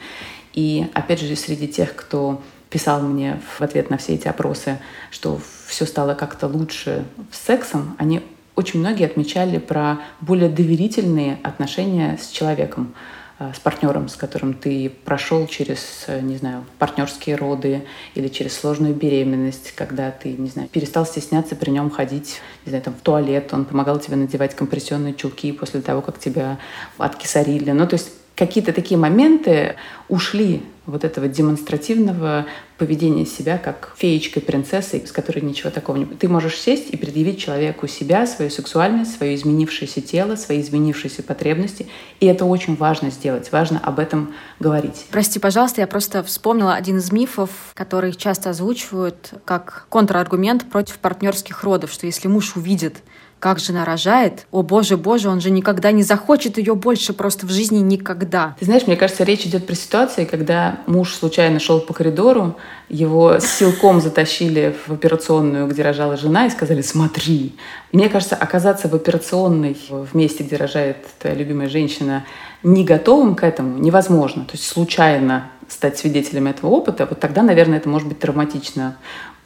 И 0.55 0.87
опять 0.95 1.21
же, 1.21 1.37
среди 1.37 1.69
тех, 1.69 1.95
кто 1.95 2.41
писал 2.71 3.03
мне 3.03 3.41
в 3.59 3.61
ответ 3.61 3.91
на 3.91 3.99
все 3.99 4.15
эти 4.15 4.27
опросы, 4.27 4.79
что 5.11 5.39
все 5.67 5.85
стало 5.85 6.15
как-то 6.15 6.47
лучше 6.47 7.05
с 7.31 7.47
сексом, 7.47 7.95
они 7.99 8.23
очень 8.57 8.81
многие 8.81 9.05
отмечали 9.05 9.59
про 9.59 9.99
более 10.21 10.49
доверительные 10.49 11.39
отношения 11.43 12.19
с 12.21 12.31
человеком, 12.31 12.95
э, 13.39 13.53
с 13.55 13.61
партнером, 13.61 14.09
с 14.09 14.17
которым 14.17 14.55
ты 14.55 14.91
прошел 15.05 15.47
через, 15.47 16.05
э, 16.07 16.21
не 16.21 16.39
знаю, 16.39 16.65
партнерские 16.79 17.37
роды 17.37 17.85
или 18.15 18.29
через 18.29 18.59
сложную 18.59 18.95
беременность, 18.95 19.73
когда 19.77 20.11
ты, 20.11 20.33
не 20.33 20.49
знаю, 20.49 20.69
перестал 20.69 21.05
стесняться 21.05 21.55
при 21.55 21.71
нем 21.71 21.91
ходить, 21.91 22.41
не 22.65 22.71
знаю, 22.71 22.83
там, 22.83 22.95
в 22.95 23.03
туалет, 23.03 23.53
он 23.53 23.67
помогал 23.67 24.01
тебе 24.01 24.17
надевать 24.17 24.57
компрессионные 24.57 25.15
чулки 25.15 25.53
после 25.53 25.83
того, 25.83 26.01
как 26.01 26.19
тебя 26.19 26.59
откисарили. 26.97 27.71
Ну, 27.73 27.87
то 27.87 27.95
есть 27.95 28.11
какие-то 28.37 28.73
такие 28.73 28.99
моменты 28.99 29.77
ушли 30.09 30.63
вот 30.85 31.03
этого 31.03 31.27
демонстративного 31.27 32.47
поведения 32.79 33.27
себя 33.27 33.59
как 33.59 33.95
феечкой, 33.97 34.43
принцессой, 34.43 35.05
с 35.05 35.11
которой 35.11 35.41
ничего 35.41 35.71
такого 35.71 35.97
не... 35.97 36.05
Ты 36.05 36.29
можешь 36.29 36.57
сесть 36.59 36.91
и 36.91 36.97
предъявить 36.97 37.41
человеку 37.41 37.89
себя, 37.89 38.27
свою 38.27 38.51
сексуальность, 38.51 39.17
свое 39.17 39.35
изменившееся 39.35 40.01
тело, 40.01 40.37
свои 40.37 40.61
изменившиеся 40.61 41.25
потребности. 41.25 41.89
И 42.21 42.27
это 42.27 42.45
очень 42.45 42.77
важно 42.77 43.11
сделать, 43.11 43.51
важно 43.51 43.81
об 43.81 43.99
этом 43.99 44.35
говорить. 44.61 45.07
Прости, 45.11 45.41
пожалуйста, 45.41 45.81
я 45.81 45.87
просто 45.89 46.23
вспомнила 46.23 46.75
один 46.75 46.99
из 46.99 47.11
мифов, 47.11 47.51
который 47.75 48.13
часто 48.13 48.51
озвучивают 48.51 49.33
как 49.45 49.87
контраргумент 49.89 50.71
против 50.71 50.99
партнерских 50.99 51.65
родов, 51.65 51.91
что 51.91 52.07
если 52.07 52.29
муж 52.29 52.55
увидит 52.55 53.03
как 53.39 53.59
жена 53.61 53.85
рожает, 53.85 54.47
о 54.51 54.63
боже, 54.63 54.97
боже, 54.97 55.29
он 55.29 55.41
же 55.41 55.51
никогда 55.51 55.93
не 55.93 56.03
захочет 56.03 56.59
ее 56.59 56.75
больше 56.75 57.13
просто 57.13 57.47
в 57.47 57.51
жизни 57.51 57.79
никогда. 57.79 58.57
Ты 58.59 58.65
знаешь, 58.65 58.87
мне 58.87 58.97
кажется, 58.97 59.25
речь 59.25 59.45
идет 59.45 59.67
про 59.67 59.75
ситуации, 59.75 60.25
когда 60.25 60.81
муж 60.87 61.15
случайно 61.15 61.61
шел 61.61 61.81
по 61.81 61.93
коридору, 61.93 62.57
его 62.89 63.39
силком 63.41 64.01
затащили 64.01 64.75
в 64.87 64.93
операционную, 64.93 65.67
где 65.67 65.83
рожала 65.83 66.17
жена, 66.17 66.47
и 66.47 66.51
сказали 66.51 66.81
«смотри». 66.81 67.57
Мне 67.93 68.09
кажется, 68.09 68.37
оказаться 68.37 68.89
в 68.89 68.95
операционной, 68.95 69.77
в 69.91 70.15
месте, 70.15 70.43
где 70.43 70.57
рожает 70.57 70.97
твоя 71.19 71.37
любимая 71.37 71.69
женщина, 71.69 72.25
не 72.63 72.85
готовым 72.85 73.35
к 73.35 73.43
этому 73.43 73.79
невозможно. 73.79 74.45
То 74.45 74.53
есть 74.53 74.67
случайно 74.67 75.51
стать 75.69 75.99
свидетелем 75.99 76.47
этого 76.47 76.71
опыта, 76.71 77.07
вот 77.07 77.21
тогда, 77.21 77.43
наверное, 77.43 77.79
это 77.79 77.89
может 77.89 78.09
быть 78.09 78.19
травматично 78.19 78.97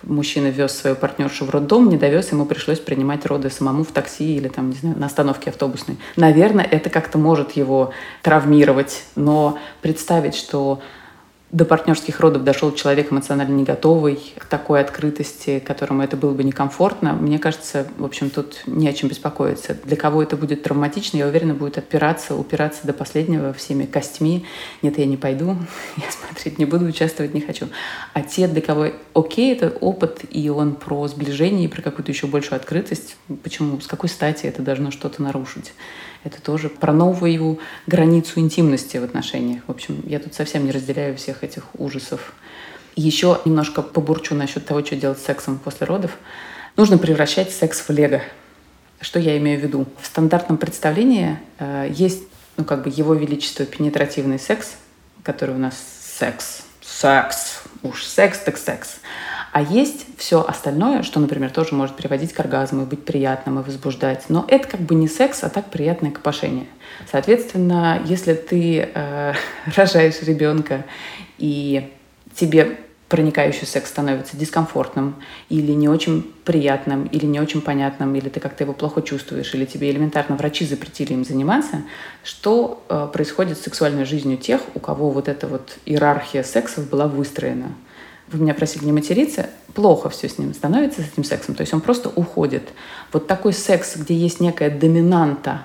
мужчина 0.02 0.48
вез 0.48 0.78
свою 0.78 0.96
партнершу 0.96 1.44
в 1.44 1.50
роддом, 1.50 1.88
не 1.88 1.96
довез, 1.96 2.32
ему 2.32 2.46
пришлось 2.46 2.78
принимать 2.78 3.26
роды 3.26 3.50
самому 3.50 3.84
в 3.84 3.92
такси 3.92 4.36
или 4.36 4.48
там, 4.48 4.70
не 4.70 4.76
знаю, 4.76 4.98
на 4.98 5.06
остановке 5.06 5.50
автобусной. 5.50 5.98
Наверное, 6.16 6.64
это 6.64 6.90
как-то 6.90 7.18
может 7.18 7.52
его 7.52 7.92
травмировать, 8.22 9.04
но 9.16 9.58
представить, 9.82 10.34
что 10.34 10.80
до 11.52 11.64
партнерских 11.64 12.20
родов 12.20 12.44
дошел 12.44 12.72
человек 12.72 13.12
эмоционально 13.12 13.54
не 13.54 13.64
готовый 13.64 14.20
к 14.38 14.44
такой 14.44 14.80
открытости, 14.80 15.58
которому 15.58 16.02
это 16.02 16.16
было 16.16 16.32
бы 16.32 16.44
некомфортно, 16.44 17.12
мне 17.12 17.38
кажется, 17.38 17.86
в 17.98 18.04
общем, 18.04 18.30
тут 18.30 18.62
не 18.66 18.88
о 18.88 18.92
чем 18.92 19.08
беспокоиться. 19.08 19.76
Для 19.84 19.96
кого 19.96 20.22
это 20.22 20.36
будет 20.36 20.62
травматично, 20.62 21.16
я 21.16 21.26
уверена, 21.26 21.54
будет 21.54 21.78
отпираться, 21.78 22.36
упираться 22.36 22.86
до 22.86 22.92
последнего 22.92 23.52
всеми 23.52 23.84
костьми. 23.84 24.46
Нет, 24.82 24.98
я 24.98 25.06
не 25.06 25.16
пойду, 25.16 25.56
я 25.96 26.10
смотреть 26.10 26.58
не 26.58 26.66
буду, 26.66 26.84
участвовать 26.84 27.34
не 27.34 27.40
хочу. 27.40 27.66
А 28.12 28.22
те, 28.22 28.46
для 28.46 28.60
кого 28.60 28.88
окей, 29.14 29.52
это 29.54 29.70
опыт, 29.80 30.20
и 30.30 30.48
он 30.50 30.76
про 30.76 31.08
сближение, 31.08 31.64
и 31.64 31.68
про 31.68 31.82
какую-то 31.82 32.12
еще 32.12 32.28
большую 32.28 32.56
открытость. 32.56 33.16
Почему? 33.42 33.80
С 33.80 33.88
какой 33.88 34.08
стати 34.08 34.46
это 34.46 34.62
должно 34.62 34.92
что-то 34.92 35.20
нарушить? 35.20 35.72
Это 36.22 36.40
тоже 36.42 36.68
про 36.68 36.92
новую 36.92 37.60
границу 37.86 38.40
интимности 38.40 38.98
в 38.98 39.04
отношениях. 39.04 39.62
В 39.66 39.70
общем, 39.70 40.02
я 40.06 40.18
тут 40.18 40.34
совсем 40.34 40.66
не 40.66 40.70
разделяю 40.70 41.16
всех 41.16 41.42
этих 41.42 41.64
ужасов. 41.78 42.34
Еще 42.94 43.40
немножко 43.44 43.80
побурчу 43.82 44.34
насчет 44.34 44.66
того, 44.66 44.84
что 44.84 44.96
делать 44.96 45.18
с 45.18 45.24
сексом 45.24 45.58
после 45.58 45.86
родов. 45.86 46.18
Нужно 46.76 46.98
превращать 46.98 47.52
секс 47.52 47.80
в 47.80 47.90
лего. 47.90 48.20
Что 49.00 49.18
я 49.18 49.38
имею 49.38 49.58
в 49.58 49.62
виду? 49.62 49.86
В 50.00 50.06
стандартном 50.06 50.58
представлении 50.58 51.38
э, 51.58 51.88
есть, 51.90 52.24
ну, 52.58 52.64
как 52.64 52.84
бы 52.84 52.92
его 52.94 53.14
величество 53.14 53.64
пенетративный 53.64 54.38
секс, 54.38 54.72
который 55.22 55.54
у 55.54 55.58
нас 55.58 55.74
секс, 56.18 56.62
секс, 56.82 57.62
уж 57.82 58.04
секс 58.04 58.40
так 58.40 58.58
секс. 58.58 58.96
А 59.52 59.62
есть 59.62 60.06
все 60.16 60.44
остальное, 60.46 61.02
что, 61.02 61.18
например, 61.18 61.50
тоже 61.50 61.74
может 61.74 61.96
приводить 61.96 62.32
к 62.32 62.40
оргазму 62.40 62.82
и 62.82 62.86
быть 62.86 63.04
приятным 63.04 63.58
и 63.58 63.62
возбуждать. 63.62 64.24
Но 64.28 64.44
это 64.46 64.68
как 64.68 64.80
бы 64.80 64.94
не 64.94 65.08
секс, 65.08 65.42
а 65.42 65.50
так 65.50 65.70
приятное 65.70 66.12
копошение. 66.12 66.66
Соответственно, 67.10 68.00
если 68.04 68.34
ты 68.34 68.88
э, 68.94 69.34
рожаешь 69.76 70.22
ребенка 70.22 70.84
и 71.38 71.90
тебе 72.34 72.78
проникающий 73.08 73.66
секс 73.66 73.90
становится 73.90 74.36
дискомфортным 74.36 75.16
или 75.48 75.72
не 75.72 75.88
очень 75.88 76.32
приятным, 76.44 77.06
или 77.06 77.26
не 77.26 77.40
очень 77.40 77.60
понятным, 77.60 78.14
или 78.14 78.28
ты 78.28 78.38
как-то 78.38 78.62
его 78.62 78.72
плохо 78.72 79.02
чувствуешь, 79.02 79.52
или 79.52 79.64
тебе 79.64 79.90
элементарно 79.90 80.36
врачи 80.36 80.64
запретили 80.64 81.14
им 81.14 81.24
заниматься, 81.24 81.82
что 82.22 82.84
э, 82.88 83.08
происходит 83.12 83.58
с 83.58 83.62
сексуальной 83.62 84.04
жизнью 84.04 84.38
тех, 84.38 84.60
у 84.76 84.78
кого 84.78 85.10
вот 85.10 85.26
эта 85.26 85.48
вот 85.48 85.76
иерархия 85.86 86.44
сексов 86.44 86.88
была 86.88 87.08
выстроена 87.08 87.72
вы 88.30 88.38
меня 88.40 88.54
просили 88.54 88.84
не 88.84 88.92
материться, 88.92 89.50
плохо 89.74 90.08
все 90.08 90.28
с 90.28 90.38
ним 90.38 90.54
становится, 90.54 91.02
с 91.02 91.08
этим 91.12 91.24
сексом. 91.24 91.54
То 91.54 91.62
есть 91.62 91.74
он 91.74 91.80
просто 91.80 92.08
уходит. 92.08 92.68
Вот 93.12 93.26
такой 93.26 93.52
секс, 93.52 93.96
где 93.96 94.14
есть 94.14 94.40
некая 94.40 94.70
доминанта, 94.70 95.62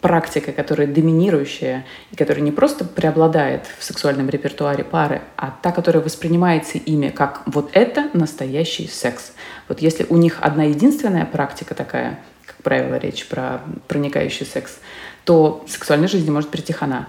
практика, 0.00 0.52
которая 0.52 0.86
доминирующая 0.86 1.84
и 2.12 2.16
которая 2.16 2.44
не 2.44 2.52
просто 2.52 2.84
преобладает 2.84 3.62
в 3.78 3.82
сексуальном 3.82 4.28
репертуаре 4.28 4.84
пары, 4.84 5.22
а 5.36 5.50
та, 5.62 5.72
которая 5.72 6.02
воспринимается 6.02 6.78
ими 6.78 7.08
как 7.08 7.42
вот 7.46 7.70
это 7.72 8.10
настоящий 8.12 8.86
секс. 8.86 9.32
Вот 9.68 9.80
если 9.80 10.06
у 10.08 10.16
них 10.16 10.38
одна 10.42 10.64
единственная 10.64 11.24
практика 11.24 11.74
такая, 11.74 12.20
как 12.44 12.56
правило, 12.62 12.96
речь 12.96 13.26
про 13.26 13.62
проникающий 13.88 14.46
секс, 14.46 14.78
то 15.24 15.64
сексуальной 15.66 16.08
жизни 16.08 16.30
может 16.30 16.50
прийти 16.50 16.72
хана. 16.72 17.08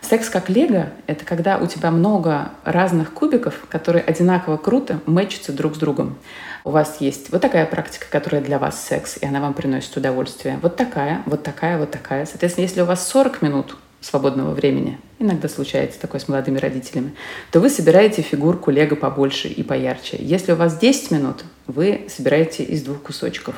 Секс 0.00 0.30
как 0.30 0.48
лего— 0.48 0.90
это 1.06 1.24
когда 1.24 1.58
у 1.58 1.66
тебя 1.66 1.90
много 1.90 2.52
разных 2.64 3.12
кубиков, 3.12 3.66
которые 3.68 4.02
одинаково 4.02 4.56
круто 4.56 5.00
мэчатся 5.06 5.52
друг 5.52 5.74
с 5.74 5.78
другом. 5.78 6.16
У 6.64 6.70
вас 6.70 7.00
есть 7.00 7.30
вот 7.30 7.42
такая 7.42 7.66
практика, 7.66 8.06
которая 8.10 8.40
для 8.40 8.58
вас 8.58 8.82
секс, 8.82 9.18
и 9.20 9.26
она 9.26 9.40
вам 9.40 9.54
приносит 9.54 9.96
удовольствие. 9.96 10.58
Вот 10.62 10.76
такая, 10.76 11.22
вот 11.26 11.42
такая, 11.42 11.78
вот 11.78 11.90
такая. 11.90 12.26
Соответственно, 12.26 12.64
если 12.64 12.80
у 12.80 12.84
вас 12.84 13.06
40 13.08 13.42
минут 13.42 13.76
свободного 14.00 14.54
времени, 14.54 14.98
иногда 15.18 15.48
случается 15.48 16.00
такое 16.00 16.20
с 16.20 16.28
молодыми 16.28 16.58
родителями, 16.58 17.14
то 17.50 17.60
вы 17.60 17.68
собираете 17.68 18.22
фигурку 18.22 18.70
лего 18.70 18.94
побольше 18.94 19.48
и 19.48 19.62
поярче. 19.62 20.16
Если 20.20 20.52
у 20.52 20.56
вас 20.56 20.78
10 20.78 21.10
минут, 21.10 21.44
вы 21.66 22.06
собираете 22.08 22.62
из 22.62 22.82
двух 22.82 23.02
кусочков. 23.02 23.56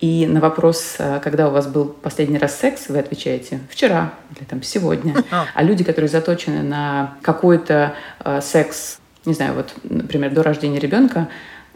И 0.00 0.26
на 0.26 0.40
вопрос, 0.40 0.96
э, 0.98 1.20
когда 1.22 1.48
у 1.48 1.50
вас 1.50 1.66
был 1.66 1.86
последний 1.86 2.38
раз 2.38 2.58
секс, 2.58 2.88
вы 2.88 2.98
отвечаете 2.98 3.60
«вчера» 3.70 4.12
или 4.34 4.44
там 4.44 4.62
«сегодня». 4.62 5.14
А 5.54 5.62
люди, 5.62 5.84
которые 5.84 6.10
заточены 6.10 6.62
на 6.62 7.16
какой-то 7.22 7.94
э, 8.24 8.40
секс, 8.42 8.98
не 9.24 9.32
знаю, 9.32 9.54
вот, 9.54 9.72
например, 9.84 10.32
до 10.32 10.42
рождения 10.42 10.78
ребенка, 10.78 11.28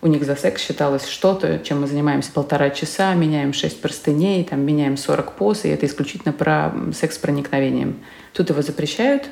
у 0.03 0.07
них 0.07 0.25
за 0.25 0.35
секс 0.35 0.63
считалось 0.63 1.07
что-то, 1.07 1.59
чем 1.59 1.83
мы 1.83 1.87
занимаемся 1.87 2.33
полтора 2.33 2.71
часа, 2.71 3.15
меняем 3.15 3.53
шесть 3.53 3.81
простыней, 3.81 4.45
там, 4.45 4.61
меняем 4.61 4.97
40 4.97 5.33
поз, 5.33 5.65
и 5.65 5.69
это 5.69 5.87
исключительно 5.87 6.33
про 6.33 6.73
секс 6.95 7.17
с 7.17 7.19
проникновением. 7.19 8.01
Тут 8.35 8.51
его 8.51 8.61
запрещают, 8.61 9.29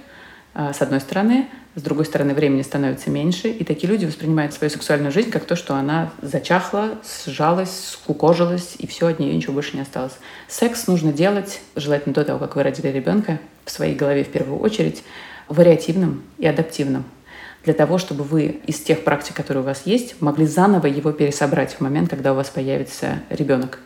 э, 0.55 0.73
с 0.73 0.81
одной 0.81 1.01
стороны, 1.01 1.49
с 1.79 1.81
другой 1.83 2.07
стороны, 2.07 2.35
времени 2.35 2.63
становится 2.63 3.09
меньше, 3.09 3.49
и 3.49 3.63
такие 3.63 3.89
люди 3.89 4.05
воспринимают 4.05 4.53
свою 4.53 4.69
сексуальную 4.69 5.13
жизнь 5.13 5.31
как 5.31 5.45
то, 5.45 5.55
что 5.55 5.77
она 5.77 6.11
зачахла, 6.23 6.99
сжалась, 7.25 7.91
скукожилась, 7.93 8.75
и 8.81 8.89
все, 8.89 9.07
от 9.07 9.21
нее 9.21 9.33
ничего 9.33 9.53
больше 9.53 9.77
не 9.77 9.83
осталось. 9.83 10.15
Секс 10.49 10.89
нужно 10.89 11.13
делать, 11.13 11.61
желательно 11.77 12.15
до 12.15 12.25
того, 12.25 12.41
как 12.41 12.57
вы 12.57 12.65
родили 12.65 12.89
ребенка, 12.89 13.39
в 13.65 13.71
своей 13.71 13.95
голове 13.95 14.25
в 14.25 14.29
первую 14.29 14.59
очередь, 14.59 15.05
вариативным 15.49 16.25
и 16.39 16.49
адаптивным 16.49 17.05
для 17.63 17.75
того, 17.75 17.99
чтобы 17.99 18.25
вы 18.25 18.61
из 18.67 18.81
тех 18.81 19.05
практик, 19.05 19.37
которые 19.37 19.63
у 19.63 19.67
вас 19.67 19.83
есть, 19.85 20.21
могли 20.21 20.47
заново 20.47 20.87
его 20.87 21.13
пересобрать 21.13 21.75
в 21.75 21.81
момент, 21.81 22.11
когда 22.11 22.33
у 22.33 22.35
вас 22.35 22.51
появится 22.51 23.21
ребенок. 23.31 23.79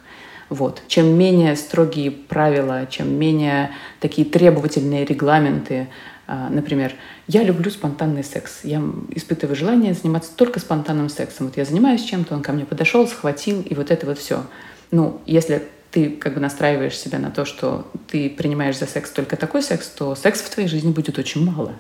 Вот. 0.49 0.83
Чем 0.87 1.19
менее 1.19 1.57
строгие 1.57 2.11
правила, 2.11 2.87
чем 2.89 3.15
менее 3.15 3.71
такие 4.01 4.27
требовательные 4.27 5.05
регламенты, 5.05 5.89
например, 6.51 6.95
я 7.27 7.43
люблю 7.43 7.71
спонтанный 7.71 8.25
секс. 8.25 8.61
Я 8.65 8.83
испытываю 9.11 9.57
желание 9.57 9.95
заниматься 9.95 10.31
только 10.35 10.61
спонтанным 10.61 11.09
сексом. 11.09 11.47
Вот 11.47 11.57
я 11.57 11.65
занимаюсь 11.65 12.03
чем-то, 12.03 12.35
он 12.35 12.43
ко 12.43 12.53
мне 12.53 12.65
подошел, 12.65 13.07
схватил, 13.07 13.61
и 13.63 13.75
вот 13.75 13.91
это 13.91 14.07
вот 14.07 14.19
все. 14.19 14.45
Ну, 14.91 15.21
если 15.27 15.63
ты 15.93 16.11
как 16.11 16.35
бы 16.35 16.41
настраиваешь 16.41 16.99
себя 16.99 17.19
на 17.19 17.31
то, 17.31 17.45
что 17.45 17.87
ты 18.09 18.29
принимаешь 18.29 18.79
за 18.79 18.87
секс 18.87 19.11
только 19.11 19.37
такой 19.37 19.63
секс, 19.63 19.87
то 19.89 20.15
секса 20.15 20.45
в 20.45 20.51
твоей 20.51 20.69
жизни 20.69 20.91
будет 20.91 21.19
очень 21.19 21.45
мало 21.45 21.73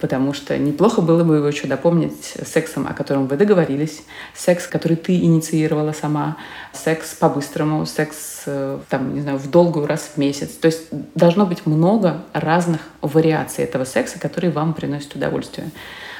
потому 0.00 0.32
что 0.32 0.56
неплохо 0.58 1.02
было 1.02 1.22
бы 1.22 1.36
его 1.36 1.46
еще 1.46 1.66
допомнить 1.66 2.34
сексом, 2.44 2.86
о 2.88 2.94
котором 2.94 3.26
вы 3.26 3.36
договорились, 3.36 4.02
секс, 4.34 4.66
который 4.66 4.96
ты 4.96 5.14
инициировала 5.14 5.92
сама, 5.92 6.38
секс 6.72 7.14
по-быстрому, 7.14 7.84
секс, 7.86 8.42
э, 8.46 8.78
там, 8.88 9.14
не 9.14 9.20
знаю, 9.20 9.38
в 9.38 9.50
долгую 9.50 9.86
раз 9.86 10.12
в 10.14 10.16
месяц. 10.16 10.48
То 10.50 10.66
есть 10.66 10.88
должно 11.14 11.44
быть 11.46 11.66
много 11.66 12.22
разных 12.32 12.80
вариаций 13.02 13.62
этого 13.62 13.84
секса, 13.84 14.18
которые 14.18 14.50
вам 14.50 14.72
приносят 14.72 15.14
удовольствие. 15.14 15.70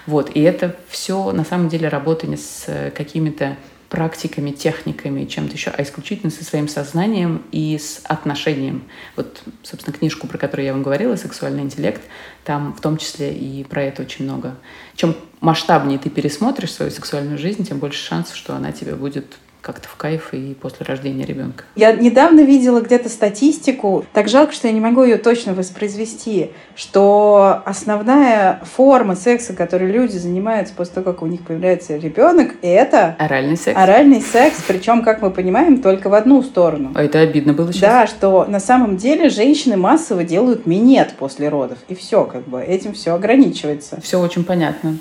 Вот. 0.07 0.30
И 0.34 0.41
это 0.43 0.76
все 0.88 1.32
на 1.32 1.45
самом 1.45 1.68
деле 1.68 1.88
работа 1.88 2.26
не 2.26 2.36
с 2.36 2.93
какими-то 2.95 3.57
практиками, 3.91 4.53
техниками, 4.53 5.26
чем-то 5.26 5.53
еще, 5.53 5.70
а 5.70 5.82
исключительно 5.82 6.30
со 6.30 6.45
своим 6.45 6.68
сознанием 6.68 7.43
и 7.51 7.76
с 7.76 8.01
отношением. 8.05 8.84
Вот, 9.16 9.43
собственно, 9.64 9.97
книжку, 9.97 10.28
про 10.28 10.38
которую 10.38 10.64
я 10.64 10.72
вам 10.72 10.82
говорила, 10.82 11.16
«Сексуальный 11.16 11.62
интеллект», 11.62 12.01
там 12.45 12.72
в 12.72 12.80
том 12.80 12.97
числе 12.97 13.34
и 13.34 13.64
про 13.64 13.82
это 13.82 14.03
очень 14.03 14.24
много. 14.24 14.57
Чем 14.95 15.16
масштабнее 15.41 15.99
ты 15.99 16.09
пересмотришь 16.09 16.72
свою 16.72 16.93
сексуальную 16.93 17.36
жизнь, 17.36 17.66
тем 17.66 17.80
больше 17.80 18.03
шансов, 18.03 18.36
что 18.36 18.55
она 18.55 18.70
тебе 18.70 18.95
будет 18.95 19.26
как-то 19.61 19.89
в 19.89 19.97
кайф 19.97 20.33
и 20.33 20.55
после 20.55 20.87
рождения 20.87 21.25
ребенка. 21.25 21.65
Я 21.77 21.93
недавно 21.93 22.41
видела 22.41 22.81
где-то 22.81 23.09
статистику, 23.09 24.05
так 24.13 24.29
жалко, 24.29 24.53
что 24.53 24.69
я 24.69 24.73
не 24.73 24.81
могу 24.81 25.03
ее 25.05 25.19
точно 25.19 25.55
воспроизвести, 25.55 26.51
что 26.75 27.63
основная 27.65 28.61
форма 28.77 29.17
секса, 29.17 29.53
которой 29.53 29.91
люди 29.91 30.17
занимаются 30.17 30.75
после 30.75 30.95
того, 30.95 31.13
как 31.13 31.23
у 31.23 31.27
них 31.27 31.43
появляется 31.43 31.97
ребенок, 31.97 32.55
это 32.63 33.17
оральный 33.19 33.57
секс. 33.57 33.79
Оральный 33.79 34.21
секс, 34.21 34.63
причем, 34.67 35.03
как 35.03 35.23
мы 35.23 35.31
понимаем, 35.31 35.83
только 35.83 36.09
в 36.09 36.15
одну 36.15 36.43
сторону. 36.43 36.93
А 36.95 37.03
это 37.03 37.21
обидно 37.21 37.53
было 37.53 37.73
сейчас. 37.73 37.81
Да, 37.83 38.07
что 38.07 38.45
на 38.47 38.61
самом 38.61 38.97
деле 38.97 39.29
женщины 39.29 39.77
массово 39.77 40.25
делают 40.25 40.67
минет 40.67 41.15
после 41.19 41.49
родов, 41.49 41.79
и 41.89 41.95
все, 41.95 42.25
как 42.25 42.49
бы 42.49 42.63
этим 42.63 42.95
все 42.95 43.15
ограничивается. 43.15 44.01
Все 44.03 44.21
очень 44.21 44.45
понятно. 44.45 44.97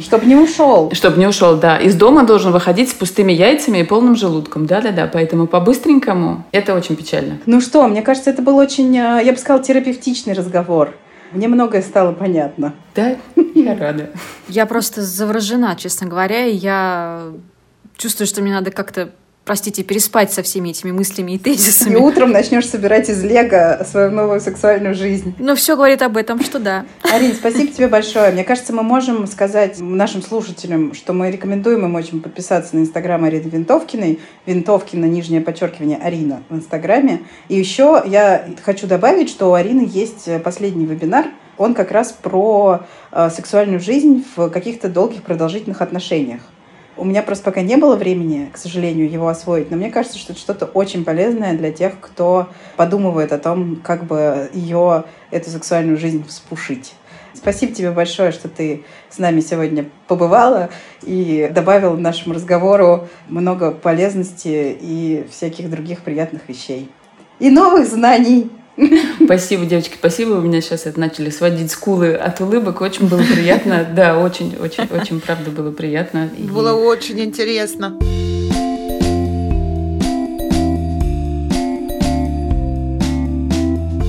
Чтобы 0.00 0.26
не 0.26 0.36
ушел. 0.36 0.90
Чтобы 0.92 1.18
не 1.18 1.26
ушел, 1.26 1.56
да. 1.56 1.76
Из 1.78 1.94
дома 1.94 2.24
должен 2.24 2.52
выходить 2.52 2.90
с 2.90 2.94
пустыми 2.94 3.32
яйцами 3.32 3.78
и 3.78 3.84
полным 3.98 4.14
желудком. 4.14 4.66
Да-да-да, 4.66 5.10
поэтому 5.12 5.48
по-быстренькому 5.48 6.44
это 6.52 6.72
очень 6.74 6.94
печально. 6.94 7.38
Ну 7.46 7.60
что, 7.60 7.84
мне 7.88 8.00
кажется, 8.00 8.30
это 8.30 8.42
был 8.42 8.56
очень, 8.56 8.96
э, 8.96 9.24
я 9.24 9.32
бы 9.32 9.38
сказала, 9.38 9.60
терапевтичный 9.60 10.34
разговор. 10.34 10.94
Мне 11.32 11.48
многое 11.48 11.82
стало 11.82 12.12
понятно. 12.12 12.74
Да, 12.94 13.16
я 13.56 13.76
рада. 13.76 14.10
Я 14.46 14.66
просто 14.66 15.02
заворожена, 15.02 15.74
честно 15.74 16.06
говоря, 16.06 16.46
и 16.46 16.54
я 16.54 17.32
чувствую, 17.96 18.28
что 18.28 18.40
мне 18.40 18.52
надо 18.52 18.70
как-то 18.70 19.10
простите, 19.48 19.82
переспать 19.82 20.30
со 20.30 20.42
всеми 20.42 20.68
этими 20.68 20.90
мыслями 20.90 21.32
и 21.32 21.38
тезисами. 21.38 21.94
И 21.94 21.96
утром 21.96 22.32
начнешь 22.32 22.68
собирать 22.68 23.08
из 23.08 23.24
лего 23.24 23.82
свою 23.90 24.10
новую 24.10 24.42
сексуальную 24.42 24.94
жизнь. 24.94 25.34
Ну, 25.38 25.54
все 25.54 25.74
говорит 25.74 26.02
об 26.02 26.18
этом, 26.18 26.44
что 26.44 26.58
да. 26.58 26.84
Арин, 27.10 27.32
спасибо 27.32 27.72
тебе 27.72 27.88
большое. 27.88 28.30
Мне 28.30 28.44
кажется, 28.44 28.74
мы 28.74 28.82
можем 28.82 29.26
сказать 29.26 29.80
нашим 29.80 30.20
слушателям, 30.20 30.92
что 30.92 31.14
мы 31.14 31.30
рекомендуем 31.30 31.86
им 31.86 31.94
очень 31.94 32.20
подписаться 32.20 32.76
на 32.76 32.80
инстаграм 32.80 33.24
Арины 33.24 33.48
Винтовкиной. 33.48 34.20
Винтовкина, 34.44 35.06
нижнее 35.06 35.40
подчеркивание, 35.40 35.96
Арина 35.96 36.42
в 36.50 36.54
инстаграме. 36.54 37.22
И 37.48 37.56
еще 37.56 38.02
я 38.04 38.46
хочу 38.62 38.86
добавить, 38.86 39.30
что 39.30 39.50
у 39.50 39.54
Арины 39.54 39.88
есть 39.90 40.28
последний 40.44 40.84
вебинар, 40.84 41.24
он 41.56 41.72
как 41.72 41.90
раз 41.90 42.12
про 42.12 42.80
э, 43.10 43.30
сексуальную 43.30 43.80
жизнь 43.80 44.26
в 44.36 44.50
каких-то 44.50 44.90
долгих 44.90 45.22
продолжительных 45.22 45.80
отношениях. 45.80 46.42
У 46.98 47.04
меня 47.04 47.22
просто 47.22 47.44
пока 47.44 47.62
не 47.62 47.76
было 47.76 47.94
времени, 47.94 48.50
к 48.52 48.56
сожалению, 48.56 49.08
его 49.08 49.28
освоить, 49.28 49.70
но 49.70 49.76
мне 49.76 49.90
кажется, 49.90 50.18
что 50.18 50.32
это 50.32 50.40
что-то 50.40 50.66
очень 50.66 51.04
полезное 51.04 51.56
для 51.56 51.70
тех, 51.70 52.00
кто 52.00 52.48
подумывает 52.76 53.32
о 53.32 53.38
том, 53.38 53.76
как 53.76 54.04
бы 54.04 54.50
ее, 54.52 55.04
эту 55.30 55.48
сексуальную 55.50 55.96
жизнь 55.96 56.24
вспушить. 56.26 56.94
Спасибо 57.34 57.72
тебе 57.72 57.92
большое, 57.92 58.32
что 58.32 58.48
ты 58.48 58.82
с 59.10 59.18
нами 59.18 59.40
сегодня 59.40 59.88
побывала 60.08 60.70
и 61.02 61.48
добавила 61.54 61.96
нашему 61.96 62.34
разговору 62.34 63.06
много 63.28 63.70
полезности 63.70 64.76
и 64.80 65.24
всяких 65.30 65.70
других 65.70 66.02
приятных 66.02 66.48
вещей. 66.48 66.90
И 67.38 67.48
новых 67.48 67.86
знаний. 67.86 68.50
Спасибо, 69.24 69.66
девочки, 69.66 69.94
спасибо. 69.98 70.34
У 70.34 70.40
меня 70.40 70.60
сейчас 70.60 70.86
это 70.86 70.98
начали 70.98 71.30
сводить 71.30 71.70
скулы 71.70 72.14
от 72.14 72.40
улыбок. 72.40 72.80
Очень 72.80 73.08
было 73.08 73.22
приятно. 73.22 73.86
Да, 73.94 74.18
очень, 74.18 74.56
очень, 74.56 74.84
очень, 74.84 75.20
правда, 75.20 75.50
было 75.50 75.70
приятно. 75.70 76.30
Было 76.38 76.72
очень 76.72 77.20
интересно. 77.20 77.98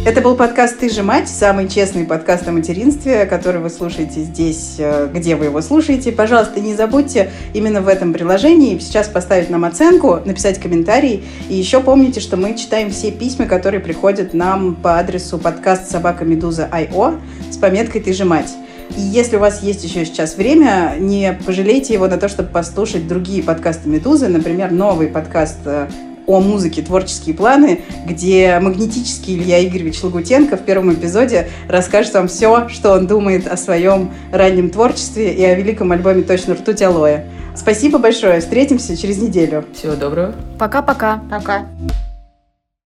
Это 0.10 0.22
был 0.22 0.36
подкаст 0.36 0.80
«Ты 0.80 0.90
же 0.90 1.04
мать», 1.04 1.30
самый 1.30 1.70
честный 1.70 2.04
подкаст 2.04 2.48
о 2.48 2.52
материнстве, 2.52 3.28
который 3.28 3.62
вы 3.62 3.70
слушаете 3.70 4.22
здесь, 4.22 4.78
э, 4.80 5.08
где 5.14 5.36
вы 5.36 5.46
его 5.46 5.62
слушаете. 5.62 6.12
Пожалуйста, 6.12 6.60
не 6.60 6.74
забудьте 6.74 7.30
именно 7.54 7.80
в 7.84 7.88
этом 7.88 8.12
приложении 8.12 8.80
сейчас 8.80 9.08
поставить 9.08 9.52
нам 9.52 9.66
оценку, 9.66 10.20
написать 10.26 10.60
комментарий. 10.60 11.24
И 11.48 11.54
еще 11.54 11.80
помните, 11.80 12.22
что 12.22 12.38
мы 12.38 12.58
читаем 12.58 12.90
все 12.90 13.12
письма, 13.12 13.46
которые 13.46 13.82
приходят 13.82 14.34
нам 14.34 14.74
по 14.74 14.98
адресу 14.98 15.38
подкаст 15.38 15.92
собака 15.92 16.26
медуза.io 16.26 17.20
с 17.52 17.58
пометкой 17.58 18.02
«Ты 18.02 18.12
же 18.14 18.26
мать». 18.26 18.50
И 18.98 19.02
если 19.02 19.36
у 19.36 19.40
вас 19.40 19.62
есть 19.62 19.84
еще 19.84 20.06
сейчас 20.06 20.38
время, 20.38 20.96
не 20.98 21.38
пожалейте 21.46 21.94
его 21.94 22.08
на 22.08 22.18
то, 22.18 22.30
чтобы 22.30 22.50
послушать 22.50 23.08
другие 23.08 23.44
подкасты 23.44 23.88
«Медузы», 23.88 24.28
например, 24.28 24.72
новый 24.72 25.08
подкаст 25.08 25.60
э, 25.66 25.88
о 26.30 26.40
музыке 26.42 26.84
«Творческие 26.84 27.34
планы», 27.34 27.82
где 28.06 28.60
магнетический 28.60 29.36
Илья 29.36 29.66
Игоревич 29.66 30.04
Лагутенко 30.04 30.58
в 30.58 30.62
первом 30.62 30.94
эпизоде 30.94 31.50
расскажет 31.68 32.14
вам 32.14 32.28
все, 32.28 32.70
что 32.70 32.94
он 32.94 33.08
думает 33.08 33.48
о 33.48 33.58
своем 33.58 34.12
раннем 34.32 34.70
творчестве 34.70 35.34
и 35.34 35.44
о 35.44 35.56
великом 35.56 35.92
альбоме 35.92 36.22
«Точно 36.22 36.54
ртуть 36.54 36.84
алоэ». 36.84 37.24
Спасибо 37.56 37.98
большое. 37.98 38.40
Встретимся 38.42 38.96
через 38.96 39.18
неделю. 39.18 39.66
Всего 39.74 39.96
доброго. 39.96 40.36
Пока-пока. 40.60 41.22
Пока. 41.30 41.40
-пока. 41.40 41.66
Пока. 41.88 42.09